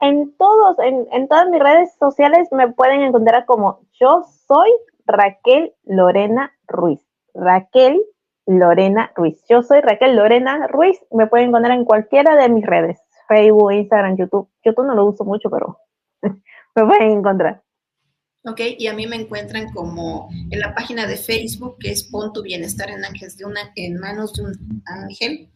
En 0.00 0.36
todos, 0.36 0.76
en, 0.78 1.28
todas 1.28 1.48
mis 1.48 1.60
redes 1.60 1.90
sociales 1.98 2.48
me 2.52 2.68
pueden 2.72 3.02
encontrar 3.02 3.46
como 3.46 3.80
yo 4.00 4.24
soy 4.46 4.70
Raquel 5.06 5.74
Lorena 5.84 6.52
Ruiz. 6.68 7.00
Raquel 7.34 8.00
Lorena 8.46 9.12
Ruiz. 9.16 9.42
Yo 9.48 9.62
soy 9.62 9.80
Raquel 9.80 10.14
Lorena 10.14 10.68
Ruiz. 10.68 10.98
Me 11.10 11.26
pueden 11.26 11.48
encontrar 11.48 11.76
en 11.76 11.84
cualquiera 11.84 12.36
de 12.36 12.48
mis 12.48 12.64
redes. 12.64 12.98
Facebook, 13.26 13.72
Instagram, 13.72 14.16
YouTube. 14.16 14.48
YouTube 14.64 14.86
no 14.86 14.94
lo 14.94 15.06
uso 15.06 15.24
mucho, 15.24 15.50
pero 15.50 15.78
me 16.22 16.86
pueden 16.86 17.10
encontrar. 17.10 17.62
Ok, 18.44 18.60
y 18.78 18.86
a 18.86 18.94
mí 18.94 19.06
me 19.06 19.16
encuentran 19.16 19.72
como 19.72 20.28
en 20.50 20.60
la 20.60 20.74
página 20.74 21.06
de 21.06 21.16
Facebook, 21.16 21.76
que 21.80 21.90
es 21.90 22.04
Pon 22.04 22.32
tu 22.32 22.42
bienestar 22.42 22.88
en, 22.90 23.04
ángeles 23.04 23.36
de 23.36 23.44
una, 23.44 23.72
en 23.74 23.98
manos 23.98 24.32
de 24.34 24.42
un 24.42 24.82
ángel. 24.86 25.50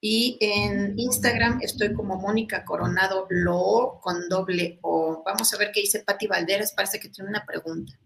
Y 0.00 0.36
en 0.40 0.96
Instagram 0.98 1.60
estoy 1.62 1.92
como 1.92 2.20
Mónica 2.20 2.64
Coronado 2.64 3.26
Lo 3.30 3.98
con 4.00 4.28
doble 4.28 4.78
O. 4.82 5.22
Vamos 5.24 5.52
a 5.52 5.56
ver 5.56 5.70
qué 5.72 5.80
dice 5.80 6.04
Patti 6.04 6.26
Valderas, 6.26 6.72
parece 6.72 7.00
que 7.00 7.08
tiene 7.08 7.30
una 7.30 7.44
pregunta. 7.44 7.98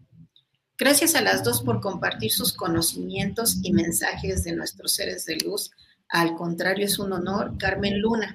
Gracias 0.79 1.15
a 1.15 1.21
las 1.21 1.45
dos 1.45 1.63
por 1.63 1.81
compartir 1.81 2.33
sus 2.33 2.55
conocimientos 2.55 3.59
y 3.63 3.73
mensajes 3.73 4.43
de 4.45 4.53
nuestros 4.53 4.95
seres 4.95 5.27
de 5.27 5.37
luz. 5.37 5.71
Al 6.09 6.35
contrario, 6.35 6.87
es 6.87 6.99
un 6.99 7.13
honor. 7.13 7.59
Carmen 7.59 8.01
Luna, 8.01 8.35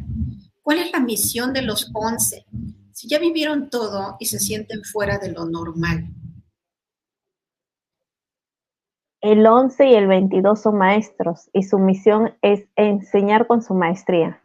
¿cuál 0.61 0.79
es 0.79 0.91
la 0.91 0.99
misión 0.99 1.51
de 1.53 1.63
los 1.63 1.89
once? 1.93 2.45
Si 2.97 3.07
ya 3.07 3.19
vivieron 3.19 3.69
todo 3.69 4.15
y 4.19 4.25
se 4.25 4.39
sienten 4.39 4.83
fuera 4.83 5.19
de 5.19 5.31
lo 5.31 5.45
normal. 5.45 6.07
El 9.21 9.45
11 9.45 9.85
y 9.85 9.93
el 9.93 10.07
22 10.07 10.59
son 10.59 10.79
maestros 10.79 11.47
y 11.53 11.61
su 11.61 11.77
misión 11.77 12.35
es 12.41 12.67
enseñar 12.75 13.45
con 13.45 13.61
su 13.61 13.75
maestría. 13.75 14.41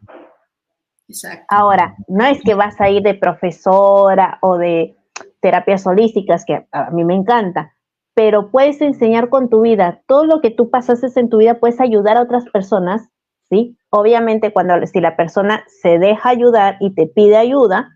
Exacto. 1.07 1.47
Ahora, 1.49 1.95
no 2.07 2.27
es 2.27 2.43
que 2.43 2.53
vas 2.53 2.79
a 2.79 2.91
ir 2.91 3.01
de 3.01 3.15
profesora 3.15 4.37
o 4.43 4.59
de 4.59 4.95
terapias 5.39 5.87
holísticas, 5.87 6.45
que 6.45 6.67
a 6.71 6.91
mí 6.91 7.03
me 7.03 7.15
encanta, 7.15 7.73
pero 8.13 8.51
puedes 8.51 8.81
enseñar 8.81 9.29
con 9.29 9.49
tu 9.49 9.61
vida. 9.61 10.03
Todo 10.05 10.27
lo 10.27 10.41
que 10.41 10.51
tú 10.51 10.69
pasaste 10.69 11.07
en 11.19 11.31
tu 11.31 11.37
vida 11.37 11.59
puedes 11.59 11.81
ayudar 11.81 12.17
a 12.17 12.21
otras 12.21 12.45
personas, 12.51 13.09
¿sí? 13.49 13.79
Obviamente 13.89 14.53
cuando 14.53 14.75
si 14.85 15.01
la 15.01 15.15
persona 15.15 15.63
se 15.81 15.97
deja 15.97 16.29
ayudar 16.29 16.77
y 16.79 16.93
te 16.93 17.07
pide 17.07 17.37
ayuda, 17.37 17.89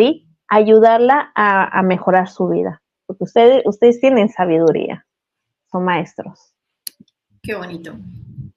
¿sí? 0.00 0.26
Ayudarla 0.48 1.30
a, 1.34 1.82
mejorar 1.82 2.28
su 2.28 2.48
vida, 2.48 2.82
porque 3.06 3.24
ustedes, 3.24 3.62
ustedes 3.66 4.00
tienen 4.00 4.28
sabiduría, 4.28 5.06
son 5.70 5.84
maestros. 5.84 6.54
Qué 7.42 7.54
bonito. 7.54 7.94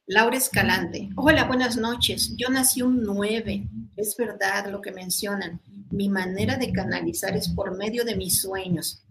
Laura 0.08 0.38
Escalante. 0.38 1.10
Hola, 1.16 1.44
buenas 1.44 1.78
noches. 1.78 2.36
Yo 2.36 2.50
nací 2.50 2.82
un 2.82 3.04
9. 3.04 3.70
Es 3.96 4.16
verdad 4.18 4.68
lo 4.72 4.82
que 4.82 4.92
mencionan. 4.92 5.62
Mi 5.92 6.10
manera 6.10 6.58
de 6.58 6.74
canalizar 6.74 7.36
es 7.38 7.50
por 7.50 7.78
medio 7.78 8.04
de 8.04 8.16
mis 8.16 8.42
sueños. 8.42 9.06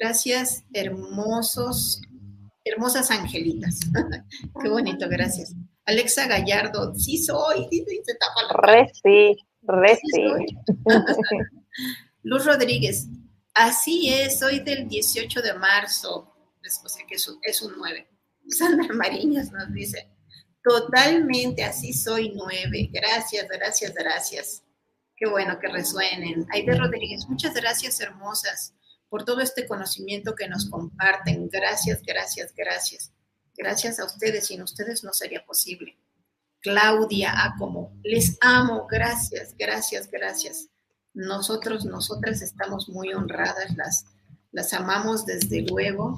Gracias, 0.00 0.64
hermosos, 0.72 2.00
hermosas 2.64 3.10
angelitas. 3.10 3.80
Qué 4.62 4.68
bonito, 4.68 5.08
gracias. 5.08 5.54
Alexa 5.84 6.26
Gallardo, 6.26 6.94
sí 6.94 7.18
soy, 7.18 7.66
se 8.04 8.14
tapa 8.14 8.42
la 8.48 8.60
Re 8.60 8.90
sí, 9.02 9.36
re 9.62 9.98
Luz 12.22 12.44
Rodríguez, 12.44 13.06
así 13.54 14.12
es, 14.12 14.38
soy 14.38 14.60
del 14.60 14.88
18 14.88 15.40
de 15.40 15.54
marzo, 15.54 16.34
después 16.62 16.96
que 17.08 17.14
es 17.14 17.28
un, 17.28 17.38
es 17.42 17.62
un 17.62 17.74
9. 17.76 18.08
Sandra 18.48 18.92
Mariñas 18.94 19.52
nos 19.52 19.72
dice, 19.72 20.08
totalmente, 20.62 21.64
así 21.64 21.92
soy 21.92 22.32
9. 22.34 22.90
Gracias, 22.92 23.46
gracias, 23.48 23.94
gracias. 23.94 24.62
Qué 25.16 25.26
bueno 25.28 25.58
que 25.58 25.68
resuenen. 25.68 26.46
Aide 26.52 26.76
Rodríguez, 26.76 27.26
muchas 27.28 27.54
gracias, 27.54 28.00
hermosas, 28.00 28.74
por 29.08 29.24
todo 29.24 29.40
este 29.40 29.66
conocimiento 29.66 30.34
que 30.34 30.48
nos 30.48 30.68
comparten. 30.68 31.48
Gracias, 31.48 32.02
gracias, 32.02 32.52
gracias. 32.54 33.12
Gracias 33.56 33.98
a 33.98 34.04
ustedes, 34.04 34.46
sin 34.46 34.62
ustedes 34.62 35.02
no 35.02 35.12
sería 35.12 35.44
posible. 35.44 35.98
Claudia 36.60 37.32
A. 37.44 37.54
como 37.58 37.92
les 38.02 38.36
amo, 38.40 38.86
gracias, 38.88 39.54
gracias, 39.56 40.10
gracias 40.10 40.68
nosotros, 41.18 41.84
nosotras 41.84 42.42
estamos 42.42 42.88
muy 42.88 43.12
honradas, 43.12 43.76
las, 43.76 44.06
las 44.52 44.72
amamos 44.72 45.26
desde 45.26 45.62
luego. 45.62 46.16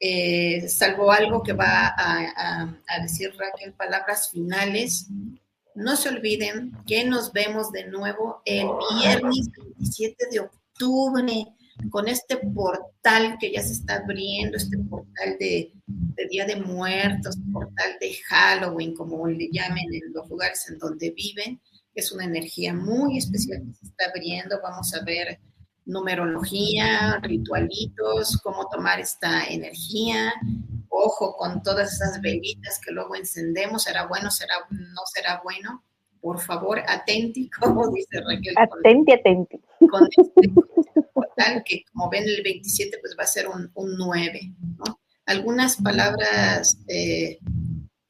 Eh, 0.00 0.68
salvo 0.68 1.12
algo 1.12 1.42
que 1.42 1.52
va 1.52 1.94
a, 1.96 2.76
decir 3.00 3.32
Raquel, 3.38 3.72
palabras 3.74 4.30
finales. 4.30 5.06
No 5.76 5.94
se 5.96 6.08
olviden 6.08 6.72
que 6.86 7.04
nos 7.04 7.32
vemos 7.32 7.70
de 7.70 7.86
nuevo 7.86 8.42
el 8.44 8.66
viernes 8.98 9.48
27 9.56 10.26
de 10.32 10.40
octubre 10.40 11.46
con 11.90 12.08
este 12.08 12.38
portal 12.38 13.36
que 13.38 13.52
ya 13.52 13.62
se 13.62 13.74
está 13.74 13.96
abriendo, 13.96 14.56
este 14.56 14.78
portal 14.78 15.36
de, 15.38 15.70
de, 15.86 16.28
Día 16.28 16.46
de 16.46 16.56
Muertos, 16.56 17.36
portal 17.52 17.96
de 18.00 18.14
Halloween, 18.26 18.94
como 18.94 19.26
le 19.28 19.48
llamen 19.52 19.94
en 19.94 20.12
los 20.12 20.28
lugares 20.28 20.68
en 20.68 20.78
donde 20.78 21.10
viven 21.10 21.60
es 21.96 22.12
una 22.12 22.24
energía 22.24 22.74
muy 22.74 23.18
especial 23.18 23.62
que 23.66 23.74
se 23.74 23.86
está 23.86 24.04
abriendo. 24.10 24.60
Vamos 24.62 24.94
a 24.94 25.02
ver 25.02 25.40
numerología, 25.86 27.18
ritualitos, 27.22 28.38
cómo 28.42 28.68
tomar 28.68 29.00
esta 29.00 29.46
energía. 29.46 30.32
Ojo 30.88 31.36
con 31.36 31.62
todas 31.62 31.94
esas 31.94 32.20
velitas 32.20 32.80
que 32.84 32.92
luego 32.92 33.16
encendemos, 33.16 33.84
será 33.84 34.06
bueno, 34.06 34.30
será 34.30 34.54
no 34.70 35.02
será 35.12 35.40
bueno. 35.42 35.82
Por 36.20 36.40
favor, 36.40 36.82
atenti, 36.86 37.48
como 37.60 37.90
dice 37.90 38.20
Raquel. 38.20 38.54
Atenti, 38.58 39.12
atenti. 39.12 39.60
Con 39.90 40.08
este 40.10 40.50
portal 41.14 41.62
que 41.64 41.82
como 41.92 42.10
ven 42.10 42.24
el 42.24 42.42
27 42.42 42.98
pues 43.00 43.16
va 43.18 43.22
a 43.22 43.26
ser 43.26 43.48
un, 43.48 43.70
9, 43.74 44.40
¿no? 44.78 45.00
Algunas 45.24 45.76
palabras 45.76 46.78
eh, 46.88 47.38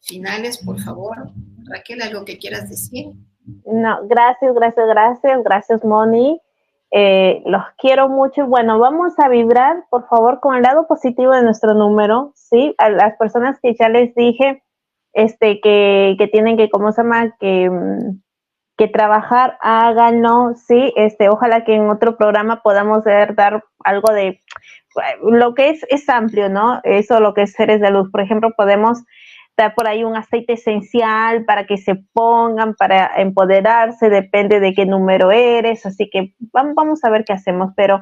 finales, 0.00 0.58
por 0.58 0.80
favor. 0.80 1.32
Raquel, 1.64 2.02
algo 2.02 2.24
que 2.24 2.38
quieras 2.38 2.68
decir. 2.68 3.06
No, 3.64 4.01
gracias, 4.06 4.55
gracias, 4.55 4.86
gracias, 4.86 5.43
gracias, 5.44 5.85
Moni. 5.85 6.40
Eh, 6.90 7.43
los 7.47 7.62
quiero 7.78 8.09
mucho. 8.09 8.47
Bueno, 8.47 8.78
vamos 8.78 9.18
a 9.18 9.28
vibrar, 9.28 9.85
por 9.90 10.09
favor, 10.09 10.40
con 10.40 10.56
el 10.56 10.62
lado 10.62 10.86
positivo 10.86 11.32
de 11.32 11.43
nuestro 11.43 11.74
número, 11.74 12.32
¿sí? 12.35 12.74
A 12.78 12.89
las 12.89 13.16
personas 13.16 13.59
que 13.60 13.74
ya 13.74 13.89
les 13.89 14.14
dije, 14.14 14.62
este, 15.12 15.60
que, 15.60 16.16
que 16.18 16.28
tienen 16.28 16.56
que, 16.56 16.70
¿cómo 16.70 16.93
se 16.93 17.02
llama? 17.02 17.36
Que, 17.39 17.70
mm, 17.70 18.20
que 18.77 18.89
trabajar, 18.89 19.56
háganlo, 19.60 20.55
¿sí? 20.55 20.93
Este, 20.97 21.28
ojalá 21.28 21.64
que 21.64 21.74
en 21.74 21.89
otro 21.89 22.16
programa 22.16 22.62
podamos 22.62 23.05
dar 23.05 23.64
algo 23.85 24.12
de, 24.12 24.43
lo 25.23 25.55
que 25.55 25.70
es, 25.70 25.85
es 25.89 26.09
amplio, 26.09 26.48
¿no? 26.48 26.81
Eso, 26.85 27.20
lo 27.20 27.35
que 27.35 27.43
es 27.43 27.52
seres 27.52 27.81
de 27.81 27.90
luz. 27.90 28.10
Por 28.10 28.20
ejemplo, 28.20 28.51
podemos 28.56 29.02
Está 29.56 29.74
por 29.74 29.88
ahí 29.88 30.04
un 30.04 30.14
aceite 30.14 30.52
esencial 30.52 31.46
para 31.46 31.66
que 31.66 31.78
se 31.78 31.94
pongan, 32.12 32.74
para 32.74 33.22
empoderarse, 33.22 34.10
depende 34.10 34.60
de 34.60 34.74
qué 34.74 34.84
número 34.84 35.30
eres, 35.30 35.86
así 35.86 36.10
que 36.10 36.34
vamos 36.52 37.02
a 37.02 37.08
ver 37.08 37.24
qué 37.24 37.32
hacemos, 37.32 37.72
pero 37.74 38.00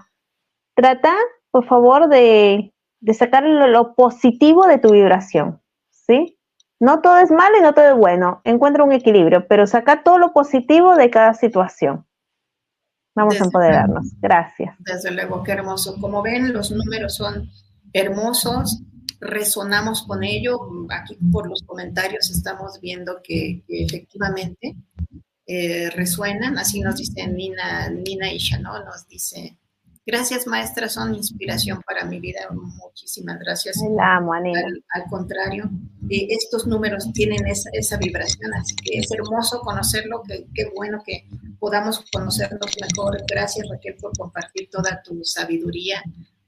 trata, 0.74 1.14
por 1.52 1.64
favor, 1.64 2.08
de, 2.08 2.74
de 2.98 3.14
sacar 3.14 3.44
lo, 3.44 3.94
positivo 3.94 4.66
de 4.66 4.78
tu 4.78 4.90
vibración, 4.90 5.62
¿sí? 5.90 6.40
No 6.80 7.02
todo 7.02 7.18
es 7.18 7.30
malo 7.30 7.56
y 7.56 7.62
no 7.62 7.72
todo 7.72 7.88
es 7.90 7.96
bueno, 7.96 8.40
encuentra 8.42 8.82
un 8.82 8.90
equilibrio, 8.90 9.46
pero 9.46 9.68
saca 9.68 10.02
todo 10.02 10.18
lo 10.18 10.32
positivo 10.32 10.96
de 10.96 11.08
cada 11.08 11.34
situación. 11.34 12.04
Vamos 13.14 13.40
a 13.40 13.44
empoderarnos. 13.44 14.20
Gracias. 14.20 14.74
Desde 14.80 15.12
luego, 15.12 15.44
qué 15.44 15.52
hermoso. 15.52 16.00
Como 16.00 16.20
ven, 16.20 16.52
los 16.52 16.72
números 16.72 17.14
son 17.14 17.48
hermosos 17.92 18.82
resonamos 19.24 20.02
con 20.02 20.22
ello. 20.22 20.60
Aquí 20.90 21.16
por 21.32 21.48
los 21.48 21.62
comentarios 21.62 22.30
estamos 22.30 22.80
viendo 22.80 23.20
que, 23.22 23.64
efectivamente 23.68 24.76
eh, 25.46 25.90
resuenan. 25.90 26.58
Así 26.58 26.80
nos 26.80 26.96
dice 26.96 27.26
Nina, 27.26 27.88
Nina 27.88 28.32
Isha, 28.32 28.58
¿no? 28.58 28.78
Nos 28.84 29.08
dice, 29.08 29.56
gracias 30.06 30.46
maestra, 30.46 30.88
son 30.88 31.14
inspiración 31.14 31.80
para 31.86 32.04
mi 32.04 32.20
vida. 32.20 32.40
Muchísimas 32.50 33.38
gracias. 33.40 33.78
Al, 33.82 35.04
contrario, 35.08 35.70
eh, 36.10 36.28
estos 36.30 36.66
números 36.66 37.10
tienen 37.12 37.46
esa, 37.46 37.70
esa, 37.72 37.96
vibración, 37.96 38.52
así 38.54 38.76
que 38.76 38.98
es 38.98 39.10
hermoso 39.10 39.60
conocerlo. 39.60 40.22
Qué 40.54 40.70
bueno 40.74 41.02
que 41.04 41.26
podamos 41.58 42.04
conocernos 42.12 42.70
mejor. 42.80 43.22
Gracias 43.26 43.66
Raquel 43.70 43.96
por 43.96 44.16
compartir 44.16 44.68
toda 44.70 45.02
tu 45.02 45.24
sabiduría 45.24 46.02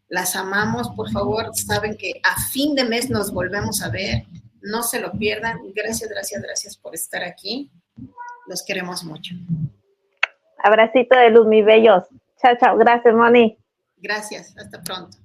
las 0.09 0.37
amamos, 0.37 0.89
por 0.91 1.11
favor. 1.11 1.51
Saben 1.55 1.97
que 1.97 2.21
a 2.23 2.41
fin 2.51 2.75
de 2.75 2.85
mes 2.85 3.11
nos 3.11 3.33
volvemos 3.33 3.83
a 3.83 3.91
ver. 3.91 4.25
No 4.61 4.83
se 4.83 5.01
lo 5.01 5.13
pierdan. 5.13 5.59
Gracias, 5.75 6.09
gracias, 6.11 6.43
gracias 6.43 6.77
por 6.77 6.95
estar 6.95 7.23
aquí. 7.23 7.71
Los 8.47 8.65
queremos 8.65 9.05
mucho. 9.05 9.35
Abracito 10.59 11.17
de 11.17 11.31
luz, 11.31 11.47
mis 11.47 11.65
bellos. 11.65 12.05
Chao, 12.41 12.57
chao. 12.61 12.77
Gracias, 12.77 13.15
Moni. 13.15 13.59
Gracias. 13.99 14.57
Hasta 14.57 14.83
pronto. 14.83 15.19